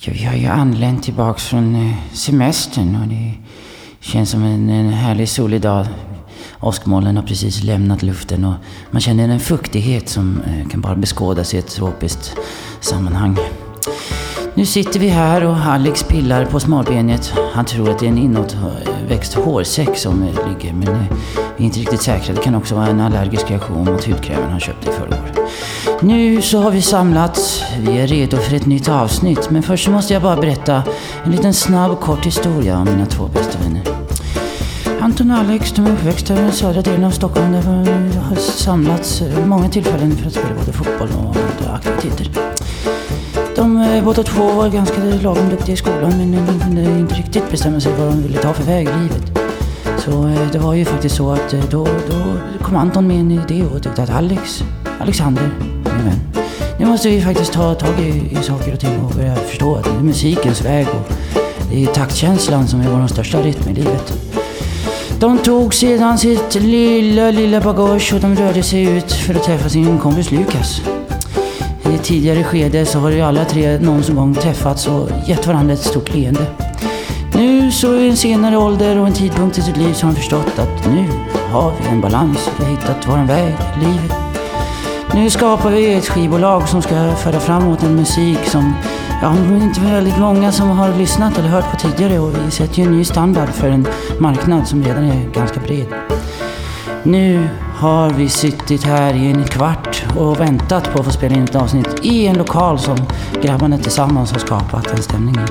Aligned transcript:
Ja, 0.00 0.12
vi 0.14 0.24
har 0.24 0.34
ju 0.34 0.46
anlänt 0.46 1.02
tillbaks 1.02 1.46
från 1.46 1.74
eh, 1.74 1.94
semestern 2.12 2.96
och 3.02 3.08
det 3.08 3.32
känns 4.00 4.30
som 4.30 4.42
en, 4.42 4.70
en 4.70 4.92
härlig 4.92 5.28
solig 5.28 5.60
dag. 5.60 5.86
Åskmolnen 6.60 7.16
har 7.16 7.22
precis 7.22 7.62
lämnat 7.62 8.02
luften 8.02 8.44
och 8.44 8.54
man 8.90 9.00
känner 9.00 9.28
en 9.28 9.40
fuktighet 9.40 10.08
som 10.08 10.40
eh, 10.46 10.68
kan 10.68 10.80
bara 10.80 10.96
beskådas 10.96 11.54
i 11.54 11.58
ett 11.58 11.66
tropiskt 11.66 12.36
sammanhang. 12.80 13.38
Nu 14.54 14.66
sitter 14.66 15.00
vi 15.00 15.08
här 15.08 15.44
och 15.44 15.56
Alex 15.56 16.02
pillar 16.02 16.44
på 16.44 16.60
smalbenet. 16.60 17.34
Han 17.52 17.64
tror 17.64 17.90
att 17.90 17.98
det 17.98 18.06
är 18.06 18.10
en 18.10 18.18
inåtväxt 18.18 19.34
hårsäck 19.34 19.96
som 19.96 20.22
eh, 20.22 20.48
ligger 20.48 20.72
men 20.72 21.06
vi 21.56 21.64
är 21.64 21.66
inte 21.66 21.80
riktigt 21.80 22.02
säkra. 22.02 22.34
Det 22.34 22.42
kan 22.42 22.54
också 22.54 22.74
vara 22.74 22.86
en 22.86 23.00
allergisk 23.00 23.50
reaktion 23.50 23.84
mot 23.84 24.04
hudkrämen 24.04 24.50
han 24.50 24.60
köpte 24.60 24.90
i 24.90 24.92
förrgår. 24.92 25.37
Nu 26.00 26.42
så 26.42 26.58
har 26.60 26.70
vi 26.70 26.82
samlats. 26.82 27.62
Vi 27.80 27.98
är 27.98 28.06
redo 28.06 28.36
för 28.36 28.56
ett 28.56 28.66
nytt 28.66 28.88
avsnitt. 28.88 29.50
Men 29.50 29.62
först 29.62 29.84
så 29.84 29.90
måste 29.90 30.12
jag 30.12 30.22
bara 30.22 30.36
berätta 30.36 30.82
en 31.24 31.30
liten 31.30 31.54
snabb 31.54 31.90
och 31.92 32.00
kort 32.00 32.26
historia 32.26 32.78
om 32.78 32.84
mina 32.84 33.06
två 33.06 33.26
bästa 33.26 33.58
vänner. 33.58 33.82
Anton 35.00 35.30
och 35.30 35.36
Alex, 35.36 35.72
de 35.72 35.86
är 35.86 35.92
uppväxta 35.92 36.34
i 36.34 36.36
den 36.36 36.52
södra 36.52 36.82
delen 36.82 37.04
av 37.04 37.10
Stockholm 37.10 37.52
där 37.52 37.62
vi 37.62 38.16
har 38.16 38.36
samlats 38.36 39.22
många 39.46 39.68
tillfällen 39.68 40.16
för 40.16 40.26
att 40.26 40.32
spela 40.32 40.54
både 40.58 40.72
fotboll 40.72 41.08
och 41.18 41.36
andra 41.36 41.74
aktiviteter. 41.74 42.30
De 43.56 44.00
båda 44.04 44.22
två 44.22 44.52
var 44.52 44.68
ganska 44.68 45.04
lagom 45.22 45.48
duktiga 45.48 45.72
i 45.72 45.76
skolan 45.76 46.18
men 46.18 46.46
de 46.46 46.60
kunde 46.60 46.82
inte 46.82 47.14
riktigt 47.14 47.50
bestämma 47.50 47.80
sig 47.80 47.92
vad 47.98 48.08
de 48.08 48.22
ville 48.22 48.38
ta 48.38 48.52
för 48.52 48.64
väg 48.64 48.88
i 48.88 48.92
livet. 49.02 49.38
Så 49.98 50.28
eh, 50.28 50.50
det 50.52 50.58
var 50.58 50.74
ju 50.74 50.84
faktiskt 50.84 51.16
så 51.16 51.32
att 51.32 51.52
eh, 51.52 51.64
då, 51.70 51.84
då 51.84 52.38
kom 52.62 52.76
Anton 52.76 53.06
med 53.06 53.20
en 53.20 53.30
idé 53.30 53.64
och 53.64 53.82
tyckte 53.82 54.02
att 54.02 54.10
Alex, 54.10 54.62
Alexander, 55.00 55.50
min 55.84 56.04
vän. 56.04 56.20
Nu 56.78 56.86
måste 56.86 57.08
vi 57.08 57.20
faktiskt 57.20 57.52
ta 57.52 57.74
tag 57.74 58.00
i, 58.00 58.38
i 58.40 58.42
saker 58.42 58.72
och 58.72 58.80
ting 58.80 58.98
och 58.98 59.10
börja 59.10 59.34
förstå 59.34 59.74
att 59.74 59.84
det 59.84 59.90
är 59.90 60.02
musikens 60.02 60.64
väg 60.64 60.86
och 60.88 61.12
det 61.70 61.84
är 61.84 61.86
taktkänslan 61.86 62.68
som 62.68 62.80
är 62.80 62.88
vår 62.88 63.06
största 63.06 63.42
rytm 63.42 63.68
i 63.70 63.74
livet. 63.74 64.12
De 65.20 65.38
tog 65.38 65.74
sedan 65.74 66.18
sitt 66.18 66.54
lilla, 66.54 67.30
lilla 67.30 67.60
bagage 67.60 68.12
och 68.14 68.20
de 68.20 68.36
rörde 68.36 68.62
sig 68.62 68.82
ut 68.82 69.12
för 69.12 69.34
att 69.34 69.42
träffa 69.42 69.68
sin 69.68 69.98
kompis 69.98 70.30
Lukas. 70.30 70.82
I 71.90 71.94
ett 71.94 72.04
tidigare 72.04 72.44
skede 72.44 72.86
så 72.86 72.98
har 72.98 73.10
ju 73.10 73.20
alla 73.20 73.44
tre 73.44 73.78
någon 73.78 74.14
gång 74.14 74.34
träffats 74.34 74.86
och 74.86 75.10
gett 75.26 75.46
varandra 75.46 75.74
ett 75.74 75.84
stort 75.84 76.14
leende. 76.14 76.46
Nu 77.34 77.72
så 77.72 77.94
i 77.94 78.08
en 78.08 78.16
senare 78.16 78.56
ålder 78.56 78.98
och 78.98 79.06
en 79.06 79.12
tidpunkt 79.12 79.58
i 79.58 79.62
sitt 79.62 79.76
liv 79.76 79.92
så 79.92 80.06
har 80.06 80.12
de 80.12 80.16
förstått 80.16 80.58
att 80.58 80.86
nu 80.86 81.08
har 81.52 81.72
vi 81.80 81.88
en 81.88 82.00
balans. 82.00 82.50
Vi 82.58 82.64
har 82.64 82.70
hittat 82.70 83.08
vår 83.08 83.26
väg 83.26 83.54
i 83.76 83.84
livet. 83.84 84.27
Nu 85.18 85.30
skapar 85.30 85.70
vi 85.70 85.94
ett 85.94 86.08
skivbolag 86.08 86.68
som 86.68 86.82
ska 86.82 87.14
föra 87.16 87.40
framåt 87.40 87.82
en 87.82 87.94
musik 87.94 88.38
som 88.44 88.74
Ja, 89.22 89.34
det 89.48 89.54
är 89.54 89.62
inte 89.62 89.80
väldigt 89.80 90.18
många 90.18 90.52
som 90.52 90.68
har 90.68 90.98
lyssnat 90.98 91.38
eller 91.38 91.48
hört 91.48 91.70
på 91.70 91.76
tidigare 91.76 92.18
och 92.18 92.34
vi 92.46 92.50
sätter 92.50 92.78
ju 92.78 92.84
en 92.84 92.96
ny 92.96 93.04
standard 93.04 93.48
för 93.48 93.68
en 93.68 93.86
marknad 94.20 94.68
som 94.68 94.82
redan 94.82 95.04
är 95.04 95.30
ganska 95.32 95.60
bred. 95.60 95.86
Nu 97.02 97.48
har 97.74 98.10
vi 98.10 98.28
suttit 98.28 98.84
här 98.84 99.14
i 99.14 99.26
en 99.26 99.44
kvart 99.44 100.04
och 100.18 100.40
väntat 100.40 100.92
på 100.92 100.98
att 100.98 101.04
få 101.04 101.12
spela 101.12 101.34
in 101.34 101.44
ett 101.44 101.56
avsnitt 101.56 101.88
i 102.02 102.26
en 102.26 102.38
lokal 102.38 102.78
som 102.78 102.96
grabbarna 103.42 103.78
tillsammans 103.78 104.32
har 104.32 104.38
skapat 104.38 104.90
en 104.90 105.02
stämning 105.02 105.34
i. 105.34 105.48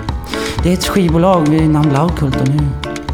Det 0.63 0.69
är 0.69 0.73
ett 0.73 0.87
skivbolag 0.87 1.47
vid 1.49 1.69
namn 1.69 1.93
Laukult 1.93 2.41
och 2.41 2.47
nu 2.47 2.59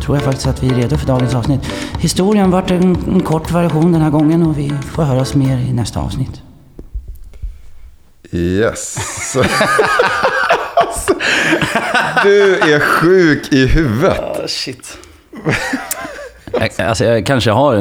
tror 0.04 0.18
jag 0.18 0.24
faktiskt 0.24 0.48
att 0.48 0.64
vi 0.64 0.70
är 0.70 0.76
redo 0.76 0.98
för 0.98 1.08
dagens 1.08 1.36
avsnitt. 1.36 1.62
Historien 2.00 2.52
vart 2.52 2.72
en, 2.72 2.98
en 3.14 3.20
kort 3.20 3.52
variation 3.52 3.92
den 3.92 4.02
här 4.02 4.09
gången 4.09 4.44
och 4.44 4.58
vi 4.58 4.70
får 4.70 5.04
höras 5.04 5.36
mer 5.36 5.58
i 5.58 5.74
nästa 5.74 6.00
avsnitt. 6.00 6.42
Yes. 8.34 8.98
du 12.23 12.56
är 12.59 12.80
sjuk 12.80 13.53
i 13.53 13.66
huvudet. 13.67 14.20
Oh, 14.20 14.45
shit. 14.48 14.98
jag, 16.52 16.88
alltså 16.88 17.06
jag 17.06 17.25
kanske 17.25 17.52
har 17.52 17.75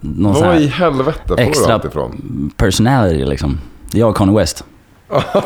någon 0.00 0.34
Var 0.34 0.54
i 0.54 0.66
helvete 0.66 1.18
får 1.28 1.36
du 1.36 1.42
extra 1.42 1.74
allt 1.74 1.84
ifrån? 1.84 2.50
personality 2.56 3.24
liksom. 3.24 3.60
Jag 3.92 4.08
och 4.10 4.16
Kanye 4.16 4.38
West. 4.38 4.64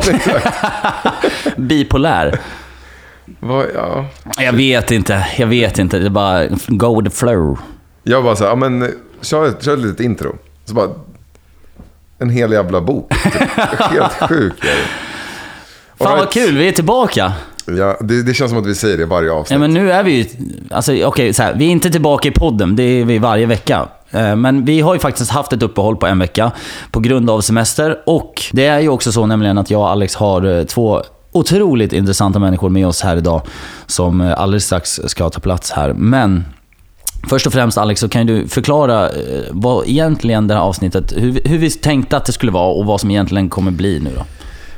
Bipolär. 1.57 2.41
Vad- 3.41 3.67
ja. 3.75 4.07
Jag 4.39 4.53
vet 4.53 4.91
inte, 4.91 5.27
jag 5.39 5.47
vet 5.47 5.79
inte. 5.79 5.99
Det 5.99 6.07
är 6.07 6.11
bara 6.11 6.47
go 6.67 7.01
with 7.01 7.11
the 7.15 7.17
flow. 7.17 7.59
Jag 8.03 8.25
bara 8.25 8.37
så 8.37 8.45
här, 8.45 8.51
ja, 8.51 8.57
men 8.57 8.93
kör, 9.21 9.53
kör 9.61 9.73
ett 9.73 9.79
litet 9.79 10.01
intro. 10.01 10.37
Så 10.65 10.75
bara, 10.75 10.89
en 12.19 12.31
hel 12.31 12.53
jävla 12.53 12.81
bok. 12.81 13.12
Helt 13.81 14.12
sjuk 14.12 14.65
är 14.65 14.66
det. 14.66 14.87
Fan 15.99 16.06
All 16.06 16.19
vad 16.19 16.19
right. 16.19 16.32
kul, 16.32 16.56
vi 16.59 16.69
är 16.69 16.72
tillbaka. 16.72 17.32
Ja, 17.66 17.97
det, 18.00 18.22
det 18.22 18.34
känns 18.34 18.50
som 18.50 18.60
att 18.60 18.66
vi 18.66 18.75
säger 18.75 18.99
det 18.99 19.06
varje 19.06 19.32
avsnitt. 19.32 19.50
Ja, 19.50 19.59
men 19.59 19.75
nu 19.75 19.93
är 19.93 20.03
vi 20.03 20.12
ju... 20.12 20.27
Alltså, 20.71 21.04
okej, 21.04 21.32
så 21.32 21.43
här, 21.43 21.54
vi 21.54 21.66
är 21.66 21.71
inte 21.71 21.91
tillbaka 21.91 22.28
i 22.28 22.32
podden, 22.32 22.77
det 22.77 22.82
är 22.82 23.04
vi 23.04 23.19
varje 23.19 23.47
vecka. 23.47 23.88
Eh, 24.10 24.37
Men 24.37 24.65
vi 24.65 24.81
har 24.81 24.94
ju 24.94 25.00
faktiskt 25.00 25.31
haft 25.31 25.53
ett 25.53 25.62
uppehåll 25.62 25.97
på 25.97 26.06
en 26.06 26.19
vecka 26.19 26.53
på 26.91 27.00
grund 27.00 27.31
av 27.31 27.41
semester. 27.41 27.99
Och 28.06 28.43
det 28.53 28.66
är 28.66 28.81
ju 28.81 28.88
också 28.88 29.12
så 29.12 29.27
nämligen 29.27 29.59
att 29.59 29.71
jag 29.71 29.81
och 29.81 29.91
Alex 29.91 30.15
har 30.15 30.59
eh, 30.59 30.65
två 30.65 31.03
otroligt 31.33 31.93
intressanta 31.93 32.38
människor 32.38 32.69
med 32.71 32.87
oss 32.87 33.00
här 33.03 33.16
idag. 33.16 33.43
Som 33.87 34.21
eh, 34.21 34.41
alldeles 34.41 34.65
strax 34.65 35.00
ska 35.06 35.31
ta 35.31 35.41
plats 35.41 35.71
här. 35.71 35.93
Men 35.93 36.44
först 37.29 37.47
och 37.47 37.53
främst 37.53 37.79
Alex, 37.79 38.01
så 38.01 38.09
kan 38.09 38.27
du 38.27 38.49
förklara 38.49 39.09
eh, 39.09 39.43
vad 39.51 39.89
egentligen 39.89 40.49
det 40.49 40.55
här 40.55 40.61
avsnittet, 40.61 41.13
hur, 41.17 41.41
hur 41.45 41.59
vi 41.59 41.71
tänkte 41.71 42.17
att 42.17 42.25
det 42.25 42.33
skulle 42.33 42.53
vara 42.53 42.73
och 42.73 42.87
vad 42.87 43.01
som 43.01 43.11
egentligen 43.11 43.49
kommer 43.49 43.71
bli 43.71 44.01
nu 44.01 44.11
då. 44.17 44.25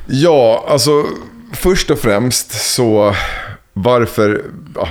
Ja, 0.06 0.64
alltså 0.68 1.04
först 1.52 1.90
och 1.90 1.98
främst 1.98 2.74
så 2.74 3.14
varför, 3.72 4.44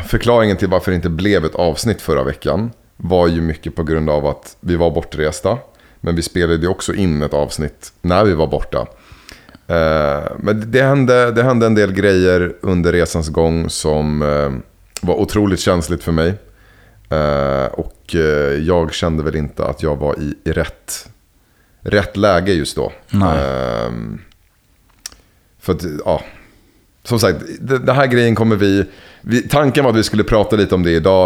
förklaringen 0.07 0.57
till 0.57 0.67
varför 0.67 0.91
det 0.91 0.95
inte 0.95 1.09
blev 1.09 1.45
ett 1.45 1.55
avsnitt 1.55 2.01
förra 2.01 2.23
veckan 2.23 2.71
var 2.97 3.27
ju 3.27 3.41
mycket 3.41 3.75
på 3.75 3.83
grund 3.83 4.09
av 4.09 4.25
att 4.25 4.57
vi 4.59 4.75
var 4.75 4.91
bortresta. 4.91 5.57
Men 6.01 6.15
vi 6.15 6.21
spelade 6.21 6.55
ju 6.55 6.67
också 6.67 6.93
in 6.93 7.21
ett 7.21 7.33
avsnitt 7.33 7.91
när 8.01 8.25
vi 8.25 8.33
var 8.33 8.47
borta. 8.47 8.87
Eh, 9.67 10.31
men 10.39 10.71
det 10.71 10.81
hände, 10.81 11.31
det 11.31 11.43
hände 11.43 11.65
en 11.65 11.75
del 11.75 11.91
grejer 11.91 12.55
under 12.61 12.93
resans 12.93 13.29
gång 13.29 13.69
som 13.69 14.21
eh, 14.21 14.51
var 15.01 15.15
otroligt 15.15 15.59
känsligt 15.59 16.03
för 16.03 16.11
mig. 16.11 16.33
Eh, 17.09 17.65
och 17.65 18.15
eh, 18.15 18.53
jag 18.63 18.93
kände 18.93 19.23
väl 19.23 19.35
inte 19.35 19.65
att 19.65 19.83
jag 19.83 19.95
var 19.95 20.19
i, 20.19 20.35
i 20.43 20.51
rätt, 20.51 21.09
rätt 21.81 22.17
läge 22.17 22.53
just 22.53 22.75
då. 22.75 22.91
Nej. 23.09 23.37
Ehm, 23.39 24.21
för 25.59 25.73
att, 25.73 25.83
ja. 26.05 26.21
Som 27.03 27.19
sagt, 27.19 27.41
det 27.59 27.93
här 27.93 28.07
grejen 28.07 28.35
kommer 28.35 28.55
vi, 28.55 28.85
vi... 29.21 29.47
Tanken 29.47 29.83
var 29.83 29.91
att 29.91 29.97
vi 29.97 30.03
skulle 30.03 30.23
prata 30.23 30.55
lite 30.55 30.75
om 30.75 30.83
det 30.83 30.91
idag. 30.91 31.25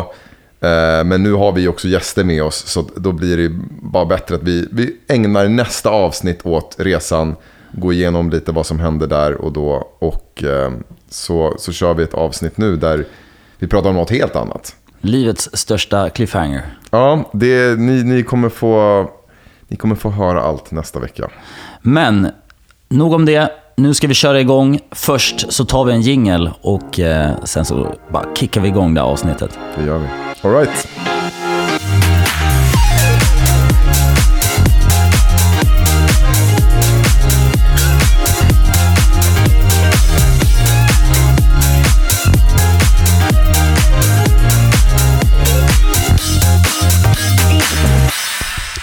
eh, 0.59 1.03
men 1.03 1.24
nu 1.24 1.34
har 1.34 1.52
vi 1.52 1.68
också 1.68 1.88
gäster 1.88 2.24
med 2.24 2.44
oss. 2.44 2.68
Så 2.68 2.90
då 2.96 3.12
blir 3.12 3.38
det 3.38 3.50
bara 3.81 4.06
bättre 4.06 4.36
att 4.36 4.44
vi, 4.44 4.68
vi 4.72 4.98
ägnar 5.08 5.48
nästa 5.48 5.90
avsnitt 5.90 6.46
åt 6.46 6.75
resan. 6.80 7.36
Gå 7.72 7.94
igenom 7.94 8.30
lite 8.30 8.52
vad 8.52 8.66
som 8.66 8.80
hände 8.80 9.08
där 9.08 9.34
och 9.34 9.52
då. 9.52 9.88
Och 10.00 10.44
så, 11.09 11.56
så 11.59 11.72
kör 11.72 11.94
vi 11.94 12.03
ett 12.03 12.13
avsnitt 12.13 12.58
nu 12.58 12.75
där 12.75 13.06
vi 13.59 13.68
pratar 13.68 13.90
om 13.90 13.96
något 13.96 14.09
helt 14.09 14.36
annat. 14.36 14.75
Livets 15.01 15.50
största 15.53 16.09
cliffhanger. 16.09 16.62
Ja, 16.91 17.29
det, 17.34 17.79
ni, 17.79 18.03
ni, 18.03 18.23
kommer 18.23 18.50
få, 18.50 19.06
ni 19.67 19.78
kommer 19.78 19.95
få 19.95 20.09
höra 20.09 20.41
allt 20.41 20.72
nästa 20.72 21.00
vecka. 21.00 21.29
Men, 21.81 22.28
nog 22.89 23.13
om 23.13 23.25
det. 23.25 23.51
Nu 23.78 23.94
ska 23.94 24.07
vi 24.07 24.13
köra 24.13 24.39
igång. 24.41 24.79
Först 24.91 25.53
så 25.53 25.66
tar 25.66 25.85
vi 25.85 25.94
en 25.94 26.01
jingel 26.01 26.50
och 26.62 27.00
eh, 27.00 27.31
sen 27.44 27.66
så 27.66 27.95
bara 28.09 28.25
kickar 28.35 28.62
vi 28.62 28.67
igång 28.67 28.94
det 28.94 29.01
här 29.01 29.07
avsnittet. 29.07 29.59
Det 29.78 29.85
gör 29.85 29.97
vi. 29.97 30.07
All 30.41 30.56
right. 30.56 30.88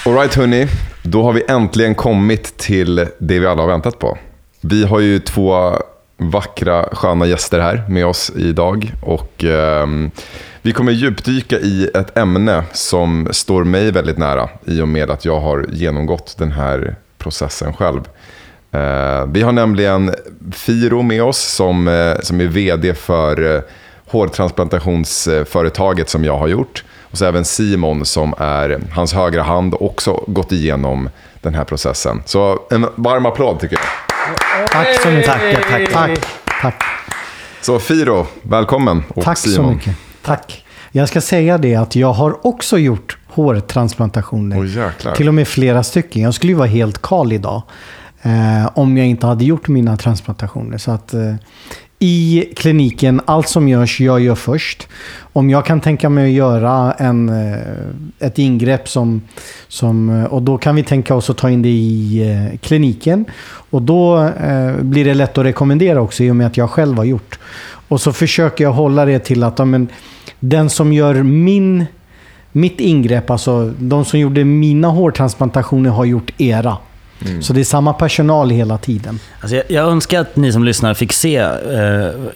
Alright 0.09 0.35
hörni, 0.35 0.67
då 1.03 1.23
har 1.23 1.33
vi 1.33 1.43
äntligen 1.49 1.95
kommit 1.95 2.57
till 2.57 3.07
det 3.19 3.39
vi 3.39 3.47
alla 3.47 3.63
har 3.63 3.69
väntat 3.69 3.99
på. 3.99 4.19
Vi 4.61 4.85
har 4.85 5.01
ju 5.01 5.19
två 5.19 5.73
vackra, 6.17 6.89
sköna 6.93 7.27
gäster 7.27 7.61
här 7.61 7.85
med 7.89 8.07
oss 8.07 8.33
idag. 8.37 8.93
Och 9.03 9.45
eh, 9.45 9.87
vi 10.63 10.73
kommer 10.73 10.93
djupdyka 10.93 11.59
i 11.59 11.91
ett 11.95 12.19
ämne 12.19 12.65
som 12.73 13.29
står 13.31 13.65
mig 13.65 13.91
väldigt 13.91 14.19
nära 14.19 14.49
i 14.67 14.81
och 14.81 14.89
med 14.89 15.11
att 15.11 15.25
jag 15.25 15.41
har 15.41 15.67
genomgått 15.73 16.35
den 16.39 16.53
här 16.53 16.97
processen 17.19 17.73
själv. 17.73 18.01
Eh, 18.71 19.27
vi 19.27 19.43
har 19.43 19.53
nämligen 19.53 20.15
Firo 20.53 21.03
med 21.03 21.23
oss 21.23 21.39
som, 21.39 21.89
eh, 21.89 22.21
som 22.21 22.41
är 22.41 22.47
vd 22.47 22.95
för 22.95 23.57
eh, 23.57 23.63
hårtransplantationsföretaget 24.07 26.09
som 26.09 26.25
jag 26.25 26.39
har 26.39 26.49
gjort. 26.49 26.85
Och 27.11 27.19
så 27.19 27.25
även 27.25 27.45
Simon 27.45 28.05
som 28.05 28.35
är 28.39 28.81
hans 28.93 29.13
högra 29.13 29.43
hand 29.43 29.75
och 29.75 29.87
också 29.87 30.25
gått 30.27 30.53
igenom 30.53 31.11
den 31.41 31.55
här 31.55 31.65
processen. 31.65 32.23
Så 32.25 32.59
en 32.71 32.87
varm 32.97 33.27
applåd 33.27 33.61
tycker 33.61 33.77
jag. 33.77 34.69
Tack 34.71 35.01
så 35.03 35.09
mycket. 35.11 35.27
Tack, 35.27 35.69
tack, 35.71 35.93
tack. 35.93 36.21
tack. 36.63 36.83
Så 37.61 37.79
Firo, 37.79 38.27
välkommen. 38.43 39.05
Och 39.09 39.25
Tack 39.25 39.39
så 39.39 39.49
Simon. 39.49 39.75
mycket. 39.75 39.97
Tack. 40.23 40.65
Jag 40.93 41.09
ska 41.09 41.21
säga 41.21 41.59
det 41.59 41.75
att 41.75 41.97
jag 41.97 42.13
har 42.13 42.47
också 42.47 42.79
gjort 42.79 43.19
hårtransplantationer. 43.27 44.65
Jäklar. 44.65 45.15
Till 45.15 45.29
och 45.29 45.35
med 45.35 45.49
flera 45.49 45.83
stycken. 45.83 46.23
Jag 46.23 46.35
skulle 46.35 46.53
ju 46.53 46.57
vara 46.59 46.69
helt 46.69 47.03
kal 47.03 47.33
idag. 47.33 47.63
Eh, 48.23 48.71
om 48.75 48.97
jag 48.97 49.07
inte 49.07 49.27
hade 49.27 49.45
gjort 49.45 49.69
mina 49.69 49.97
transplantationer. 49.97 50.79
Så 50.79 50.91
att 50.91 51.15
eh, 51.15 51.35
i 51.99 52.45
kliniken, 52.57 53.21
allt 53.25 53.49
som 53.49 53.69
görs, 53.69 54.01
jag 54.01 54.21
gör 54.21 54.35
först. 54.35 54.89
Om 55.33 55.51
jag 55.51 55.67
kan 55.67 55.81
tänka 55.81 56.09
mig 56.09 56.25
att 56.25 56.37
göra 56.37 56.93
en, 56.93 57.29
eh, 57.29 57.59
ett 58.19 58.39
ingrepp 58.39 58.89
som, 58.89 59.23
som... 59.69 60.11
Eh, 60.11 60.25
och 60.25 60.43
då 60.43 60.59
kan 60.59 60.77
vi 60.77 60.83
tänka 60.83 61.15
oss 61.15 61.31
att 61.31 61.37
ta 61.37 61.51
in 61.51 61.63
det 61.63 61.69
i 61.69 62.23
eh, 62.31 62.59
kliniken. 62.59 63.25
Och 63.71 63.83
då 63.83 64.25
eh, 64.25 64.77
blir 64.77 65.05
det 65.05 65.15
lätt 65.15 65.39
att 65.39 65.45
rekommendera 65.45 66.01
också 66.01 66.25
i 66.25 66.31
och 66.31 66.37
med 66.37 66.47
att 66.47 66.57
jag 66.57 66.71
själv 66.71 66.97
har 66.97 67.05
gjort. 67.05 67.39
Och 67.89 68.01
så 68.01 68.13
försöker 68.13 68.65
jag 68.65 68.73
hålla 68.73 69.05
det 69.05 69.19
till 69.19 69.43
att 69.43 69.59
men, 69.59 69.89
den 70.41 70.71
som 70.71 70.93
gör 70.93 71.15
min, 71.23 71.87
mitt 72.53 72.81
ingrepp, 72.81 73.31
alltså 73.31 73.73
de 73.79 74.05
som 74.05 74.21
gjorde 74.21 74.45
mina 74.45 74.89
hårtransplantationer 74.89 75.91
har 75.91 76.05
gjort 76.05 76.33
era. 76.39 76.77
Så 77.43 77.53
det 77.53 77.61
är 77.61 77.65
samma 77.65 77.93
personal 77.93 78.51
hela 78.51 78.79
tiden. 78.79 79.19
Alltså 79.41 79.57
jag, 79.57 79.65
jag 79.69 79.89
önskar 79.89 80.21
att 80.21 80.37
ni 80.37 80.53
som 80.53 80.65
lyssnar 80.65 80.95
fick 80.95 81.13
se 81.13 81.37
eh, 81.37 81.49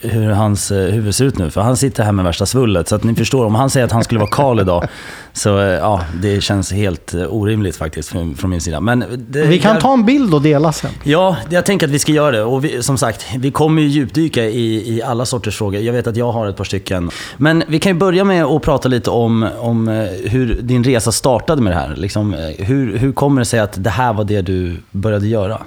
hur 0.00 0.30
hans 0.30 0.70
eh, 0.70 0.90
huvud 0.92 1.14
ser 1.14 1.24
ut 1.24 1.38
nu. 1.38 1.50
För 1.50 1.60
han 1.60 1.76
sitter 1.76 2.04
här 2.04 2.12
med 2.12 2.24
värsta 2.24 2.46
svullet. 2.46 2.88
Så 2.88 2.94
att 2.94 3.04
ni 3.04 3.14
förstår, 3.14 3.44
om 3.44 3.54
han 3.54 3.70
säger 3.70 3.86
att 3.86 3.92
han 3.92 4.04
skulle 4.04 4.20
vara 4.20 4.30
Karl 4.30 4.60
idag. 4.60 4.84
Så 5.34 5.58
eh, 5.58 5.64
ja, 5.66 6.00
det 6.22 6.40
känns 6.40 6.72
helt 6.72 7.14
eh, 7.14 7.22
orimligt 7.34 7.76
faktiskt 7.76 8.08
från, 8.08 8.34
från 8.34 8.50
min 8.50 8.60
sida. 8.60 8.80
Men 8.80 9.04
det, 9.28 9.42
Vi 9.46 9.58
kan 9.58 9.72
jag- 9.72 9.80
ta 9.80 9.92
en 9.92 10.04
bild 10.04 10.34
och 10.34 10.42
dela 10.42 10.72
sen. 10.72 10.90
Ja, 11.04 11.36
jag 11.50 11.66
tänker 11.66 11.86
att 11.86 11.92
vi 11.92 11.98
ska 11.98 12.12
göra 12.12 12.30
det. 12.30 12.42
Och 12.42 12.64
vi, 12.64 12.82
som 12.82 12.98
sagt, 12.98 13.26
vi 13.38 13.50
kommer 13.50 13.82
ju 13.82 13.88
djupdyka 13.88 14.44
i, 14.44 14.94
i 14.96 15.02
alla 15.02 15.24
sorters 15.26 15.56
frågor. 15.58 15.80
Jag 15.80 15.92
vet 15.92 16.06
att 16.06 16.16
jag 16.16 16.32
har 16.32 16.46
ett 16.48 16.56
par 16.56 16.64
stycken. 16.64 17.10
Men 17.36 17.62
vi 17.68 17.78
kan 17.78 17.92
ju 17.92 17.98
börja 17.98 18.24
med 18.24 18.44
att 18.44 18.62
prata 18.62 18.88
lite 18.88 19.10
om, 19.10 19.48
om 19.58 19.88
eh, 19.88 19.94
hur 20.30 20.58
din 20.62 20.84
resa 20.84 21.12
startade 21.12 21.62
med 21.62 21.72
det 21.72 21.76
här. 21.76 21.94
Liksom, 21.96 22.34
eh, 22.34 22.64
hur, 22.66 22.98
hur 22.98 23.12
kommer 23.12 23.40
det 23.40 23.44
sig 23.44 23.60
att 23.60 23.84
det 23.84 23.90
här 23.90 24.12
var 24.12 24.24
det 24.24 24.40
du 24.42 24.71
började 24.90 25.26
göra? 25.26 25.62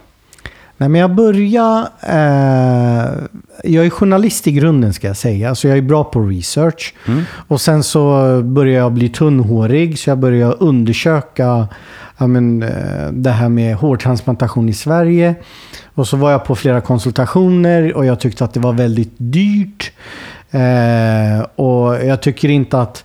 Nej, 0.77 0.89
men 0.89 1.01
jag 1.01 1.15
börjar... 1.15 1.87
Eh, 2.01 3.13
jag 3.63 3.85
är 3.85 3.89
journalist 3.89 4.47
i 4.47 4.51
grunden 4.51 4.93
ska 4.93 5.07
jag 5.07 5.17
säga. 5.17 5.55
Så 5.55 5.67
jag 5.67 5.77
är 5.77 5.81
bra 5.81 6.03
på 6.03 6.21
research. 6.21 6.93
Och 7.47 7.61
sen 7.61 7.83
så 7.83 8.01
började 8.43 8.79
jag 8.79 8.91
bli 8.91 9.09
tunnhårig. 9.09 9.99
Så 9.99 10.09
jag 10.09 10.17
började 10.17 10.53
undersöka 10.53 11.67
ja, 12.17 12.27
men, 12.27 12.63
eh, 12.63 13.11
det 13.11 13.29
här 13.31 13.49
med 13.49 13.75
hårtransplantation 13.75 14.69
i 14.69 14.73
Sverige. 14.73 15.35
Och 15.95 16.07
så 16.07 16.17
var 16.17 16.31
jag 16.31 16.45
på 16.45 16.55
flera 16.55 16.81
konsultationer 16.81 17.93
och 17.93 18.05
jag 18.05 18.19
tyckte 18.19 18.45
att 18.45 18.53
det 18.53 18.59
var 18.59 18.73
väldigt 18.73 19.13
dyrt. 19.17 19.91
Eh, 20.51 21.45
och 21.55 22.05
jag 22.05 22.21
tycker 22.21 22.49
inte 22.49 22.81
att 22.81 23.03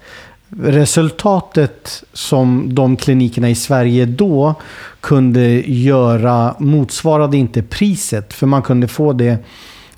resultatet 0.59 2.05
som 2.13 2.75
de 2.75 2.97
klinikerna 2.97 3.51
i 3.51 3.55
Sverige 3.55 4.07
då 4.07 4.55
kunde 5.01 5.71
göra 5.71 6.55
motsvarade 6.59 7.37
inte 7.37 7.63
priset. 7.63 8.33
För 8.33 8.47
man 8.47 8.63
kunde 8.63 8.89
få 8.89 9.13
det 9.13 9.39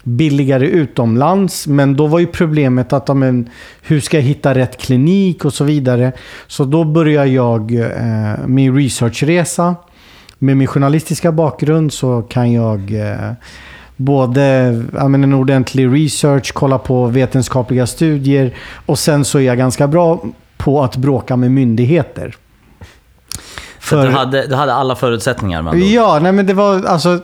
billigare 0.03 0.67
utomlands. 0.67 1.67
Men 1.67 1.97
då 1.97 2.07
var 2.07 2.19
ju 2.19 2.27
problemet 2.27 2.93
att 2.93 3.11
amen, 3.11 3.49
hur 3.83 4.01
ska 4.01 4.17
jag 4.17 4.25
hitta 4.25 4.55
rätt 4.55 4.81
klinik 4.81 5.45
och 5.45 5.55
så 5.55 5.65
vidare. 5.65 6.13
Så 6.47 6.65
då 6.65 6.85
började 6.85 7.29
jag 7.29 7.75
eh, 7.75 8.47
min 8.47 8.77
researchresa. 8.77 9.77
Med 10.39 10.57
min 10.57 10.67
journalistiska 10.67 11.33
bakgrund 11.33 11.93
så 11.93 12.23
kan 12.23 12.53
jag 12.53 12.95
eh, 12.95 13.33
både 13.97 14.73
menar, 14.93 15.19
en 15.19 15.35
ordentlig 15.35 15.95
research, 15.95 16.53
kolla 16.55 16.79
på 16.79 17.07
vetenskapliga 17.07 17.87
studier 17.87 18.55
och 18.87 18.99
sen 18.99 19.25
så 19.25 19.39
är 19.39 19.43
jag 19.43 19.59
ganska 19.59 19.89
bra 19.89 20.25
på 20.63 20.83
att 20.83 20.97
bråka 20.97 21.37
med 21.37 21.51
myndigheter. 21.51 22.37
Att 23.93 24.03
du, 24.03 24.11
hade, 24.11 24.47
du 24.47 24.55
hade 24.55 24.75
alla 24.75 24.97
förutsättningar 24.97 25.69
ord. 25.69 25.77
Ja, 25.77 26.19
nej 26.23 26.33
men 26.33 26.47
det 26.47 26.55
var 26.55 26.85
alltså... 26.85 27.19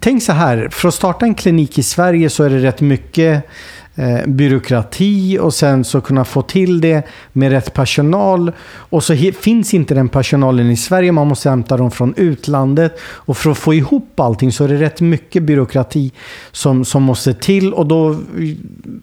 Tänk 0.00 0.22
så 0.22 0.32
här, 0.32 0.68
för 0.70 0.88
att 0.88 0.94
starta 0.94 1.26
en 1.26 1.34
klinik 1.34 1.78
i 1.78 1.82
Sverige 1.82 2.30
så 2.30 2.44
är 2.44 2.50
det 2.50 2.58
rätt 2.58 2.80
mycket 2.80 3.48
eh, 3.94 4.26
byråkrati 4.26 5.38
och 5.38 5.54
sen 5.54 5.84
så 5.84 6.00
kunna 6.00 6.24
få 6.24 6.42
till 6.42 6.80
det 6.80 7.06
med 7.32 7.50
rätt 7.50 7.74
personal. 7.74 8.52
Och 8.74 9.04
så 9.04 9.16
finns 9.40 9.74
inte 9.74 9.94
den 9.94 10.08
personalen 10.08 10.70
i 10.70 10.76
Sverige, 10.76 11.12
man 11.12 11.28
måste 11.28 11.50
hämta 11.50 11.76
dem 11.76 11.90
från 11.90 12.14
utlandet. 12.16 12.98
Och 13.02 13.36
för 13.36 13.50
att 13.50 13.58
få 13.58 13.74
ihop 13.74 14.20
allting 14.20 14.52
så 14.52 14.64
är 14.64 14.68
det 14.68 14.80
rätt 14.80 15.00
mycket 15.00 15.42
byråkrati 15.42 16.12
som, 16.52 16.84
som 16.84 17.02
måste 17.02 17.34
till. 17.34 17.72
Och 17.72 17.86
då 17.86 18.10
eh, 18.10 18.16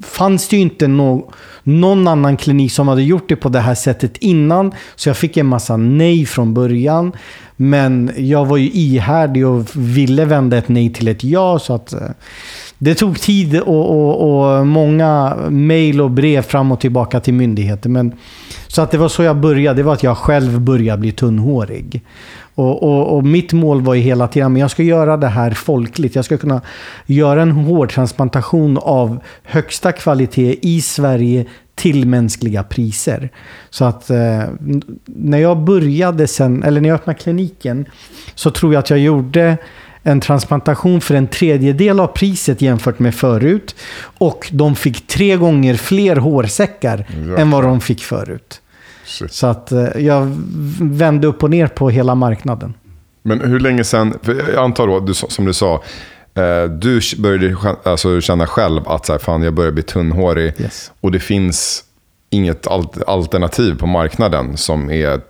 fanns 0.01 0.47
det 0.47 0.55
ju 0.55 0.61
inte 0.61 0.87
no 0.87 1.31
någon 1.63 2.07
annan 2.07 2.37
klinik 2.37 2.71
som 2.71 2.87
hade 2.87 3.03
gjort 3.03 3.29
det 3.29 3.35
på 3.35 3.49
det 3.49 3.59
här 3.59 3.75
sättet 3.75 4.17
innan. 4.17 4.71
Så 4.95 5.09
jag 5.09 5.17
fick 5.17 5.37
en 5.37 5.45
massa 5.45 5.77
nej 5.77 6.25
från 6.25 6.53
början. 6.53 7.11
Men 7.55 8.11
jag 8.17 8.45
var 8.45 8.57
ju 8.57 8.69
ihärdig 8.69 9.47
och 9.47 9.75
ville 9.75 10.25
vända 10.25 10.57
ett 10.57 10.69
nej 10.69 10.93
till 10.93 11.07
ett 11.07 11.23
ja. 11.23 11.59
Så 11.59 11.73
att, 11.73 11.93
eh, 11.93 11.99
det 12.81 12.95
tog 12.95 13.19
tid 13.19 13.59
och, 13.59 13.89
och, 13.89 14.57
och 14.57 14.67
många 14.67 15.37
mejl 15.49 16.01
och 16.01 16.11
brev 16.11 16.41
fram 16.41 16.71
och 16.71 16.79
tillbaka 16.79 17.19
till 17.19 17.33
myndigheter. 17.33 17.89
Men, 17.89 18.13
så 18.67 18.81
att 18.81 18.91
det 18.91 18.97
var 18.97 19.09
så 19.09 19.23
jag 19.23 19.37
började. 19.37 19.79
Det 19.79 19.83
var 19.83 19.93
att 19.93 20.03
jag 20.03 20.17
själv 20.17 20.61
började 20.61 20.99
bli 20.99 21.11
tunnhårig. 21.11 22.01
Och, 22.55 22.83
och, 22.83 23.17
och 23.17 23.23
mitt 23.23 23.53
mål 23.53 23.81
var 23.81 23.93
ju 23.93 24.01
hela 24.01 24.27
tiden 24.27 24.53
att 24.53 24.59
jag 24.59 24.71
ska 24.71 24.83
göra 24.83 25.17
det 25.17 25.27
här 25.27 25.51
folkligt. 25.51 26.15
Jag 26.15 26.25
ska 26.25 26.37
kunna 26.37 26.61
göra 27.05 27.41
en 27.41 27.51
hårtransplantation 27.51 28.77
av 28.77 29.19
högsta 29.43 29.91
kvalitet 29.91 30.55
i 30.61 30.81
Sverige 30.81 31.45
till 31.75 32.07
mänskliga 32.07 32.63
priser. 32.63 33.29
Så 33.69 33.85
att 33.85 34.09
eh, 34.09 34.43
när 35.05 35.37
jag 35.37 35.57
började 35.57 36.27
sen, 36.27 36.63
eller 36.63 36.81
när 36.81 36.89
jag 36.89 36.95
öppnade 36.95 37.19
kliniken, 37.19 37.85
så 38.35 38.51
tror 38.51 38.73
jag 38.73 38.79
att 38.79 38.89
jag 38.89 38.99
gjorde 38.99 39.57
en 40.03 40.21
transplantation 40.21 41.01
för 41.01 41.15
en 41.15 41.27
tredjedel 41.27 41.99
av 41.99 42.07
priset 42.07 42.61
jämfört 42.61 42.99
med 42.99 43.15
förut. 43.15 43.75
Och 44.17 44.49
de 44.51 44.75
fick 44.75 45.07
tre 45.07 45.37
gånger 45.37 45.75
fler 45.75 46.15
hårsäckar 46.15 47.07
än 47.37 47.51
vad 47.51 47.63
de 47.63 47.81
fick 47.81 48.03
förut. 48.03 48.61
Shit. 49.05 49.33
Så 49.33 49.47
att 49.47 49.71
eh, 49.71 49.87
jag 49.97 50.37
vände 50.81 51.27
upp 51.27 51.43
och 51.43 51.49
ner 51.49 51.67
på 51.67 51.89
hela 51.89 52.15
marknaden. 52.15 52.73
Men 53.21 53.41
hur 53.41 53.59
länge 53.59 53.83
sedan, 53.83 54.13
jag 54.53 54.63
antar 54.63 54.87
då, 54.87 54.99
du, 54.99 55.13
som 55.13 55.45
du 55.45 55.53
sa, 55.53 55.83
eh, 56.35 56.63
du 56.63 56.99
började 57.17 57.55
alltså, 57.83 58.21
känna 58.21 58.47
själv 58.47 58.87
att 58.87 59.05
så 59.05 59.11
här, 59.11 59.19
fan, 59.19 59.41
jag 59.41 59.53
börjar 59.53 59.71
bli 59.71 59.83
tunnhårig. 59.83 60.53
Yes. 60.57 60.91
Och 61.01 61.11
det 61.11 61.19
finns 61.19 61.83
inget 62.29 62.67
al- 62.67 63.03
alternativ 63.07 63.77
på 63.77 63.87
marknaden 63.87 64.57
som, 64.57 64.89
är, 64.89 65.21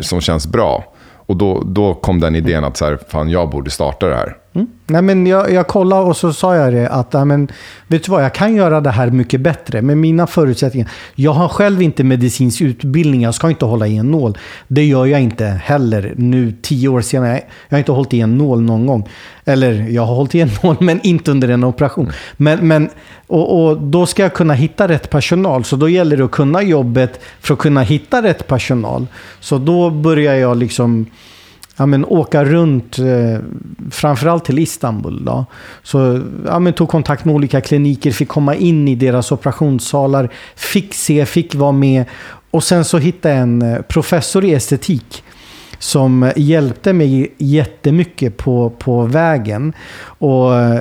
som 0.00 0.20
känns 0.20 0.46
bra. 0.46 0.95
Och 1.26 1.36
då, 1.36 1.62
då 1.66 1.94
kom 1.94 2.20
den 2.20 2.34
idén 2.36 2.64
att 2.64 2.76
så 2.76 2.84
här, 2.84 2.98
fan, 3.08 3.30
jag 3.30 3.50
borde 3.50 3.70
starta 3.70 4.06
det 4.08 4.14
här. 4.14 4.36
Mm. 4.56 4.68
Nej, 4.86 5.02
men 5.02 5.26
jag, 5.26 5.52
jag 5.52 5.66
kollade 5.66 6.02
och 6.02 6.16
så 6.16 6.32
sa 6.32 6.56
jag 6.56 6.72
det 6.72 6.88
att 6.88 7.12
men, 7.12 7.48
vet 7.86 8.04
du 8.04 8.10
vad, 8.10 8.24
jag 8.24 8.34
kan 8.34 8.54
göra 8.54 8.80
det 8.80 8.90
här 8.90 9.10
mycket 9.10 9.40
bättre 9.40 9.82
med 9.82 9.98
mina 9.98 10.26
förutsättningar. 10.26 10.90
Jag 11.14 11.32
har 11.32 11.48
själv 11.48 11.82
inte 11.82 12.04
medicinsk 12.04 12.60
utbildning, 12.60 13.22
jag 13.22 13.34
ska 13.34 13.50
inte 13.50 13.64
hålla 13.64 13.86
i 13.86 13.96
en 13.96 14.10
nål. 14.10 14.38
Det 14.68 14.84
gör 14.84 15.06
jag 15.06 15.20
inte 15.20 15.44
heller 15.44 16.14
nu 16.16 16.54
tio 16.62 16.88
år 16.88 17.00
senare. 17.00 17.40
Jag 17.68 17.74
har 17.76 17.78
inte 17.78 17.92
hållit 17.92 18.14
i 18.14 18.20
en 18.20 18.38
nål 18.38 18.62
någon 18.62 18.86
gång. 18.86 19.08
Eller 19.44 19.88
jag 19.88 20.02
har 20.02 20.14
hållit 20.14 20.34
i 20.34 20.40
en 20.40 20.50
nål 20.62 20.76
men 20.80 21.00
inte 21.02 21.30
under 21.30 21.48
en 21.48 21.64
operation. 21.64 22.12
Men, 22.36 22.68
men, 22.68 22.90
och, 23.26 23.66
och 23.66 23.80
då 23.80 24.06
ska 24.06 24.22
jag 24.22 24.34
kunna 24.34 24.54
hitta 24.54 24.88
rätt 24.88 25.10
personal. 25.10 25.64
Så 25.64 25.76
då 25.76 25.88
gäller 25.88 26.16
det 26.16 26.24
att 26.24 26.30
kunna 26.30 26.62
jobbet 26.62 27.20
för 27.40 27.54
att 27.54 27.60
kunna 27.60 27.82
hitta 27.82 28.22
rätt 28.22 28.46
personal. 28.46 29.06
Så 29.40 29.58
då 29.58 29.90
börjar 29.90 30.34
jag 30.34 30.56
liksom 30.56 31.06
ja, 31.76 31.86
men, 31.86 32.04
åka 32.04 32.44
runt, 32.44 32.98
eh, 32.98 33.38
framförallt 33.90 34.44
till 34.44 34.58
Istanbul. 34.58 35.24
Då. 35.24 35.44
Så 35.82 36.22
ja, 36.46 36.58
men, 36.58 36.72
tog 36.72 36.88
kontakt 36.88 37.24
med 37.24 37.34
olika 37.34 37.60
kliniker, 37.60 38.10
fick 38.10 38.28
komma 38.28 38.54
in 38.54 38.88
i 38.88 38.94
deras 38.94 39.32
operationssalar, 39.32 40.32
fick 40.56 40.94
se, 40.94 41.26
fick 41.26 41.54
vara 41.54 41.72
med. 41.72 42.04
Och 42.50 42.64
sen 42.64 42.84
så 42.84 42.98
hittade 42.98 43.34
jag 43.34 43.42
en 43.42 43.62
eh, 43.62 43.82
professor 43.82 44.44
i 44.44 44.54
estetik 44.54 45.22
som 45.78 46.32
hjälpte 46.36 46.92
mig 46.92 47.34
jättemycket 47.38 48.36
på, 48.36 48.70
på 48.70 49.02
vägen. 49.02 49.72
Och 50.18 50.54
eh, 50.54 50.80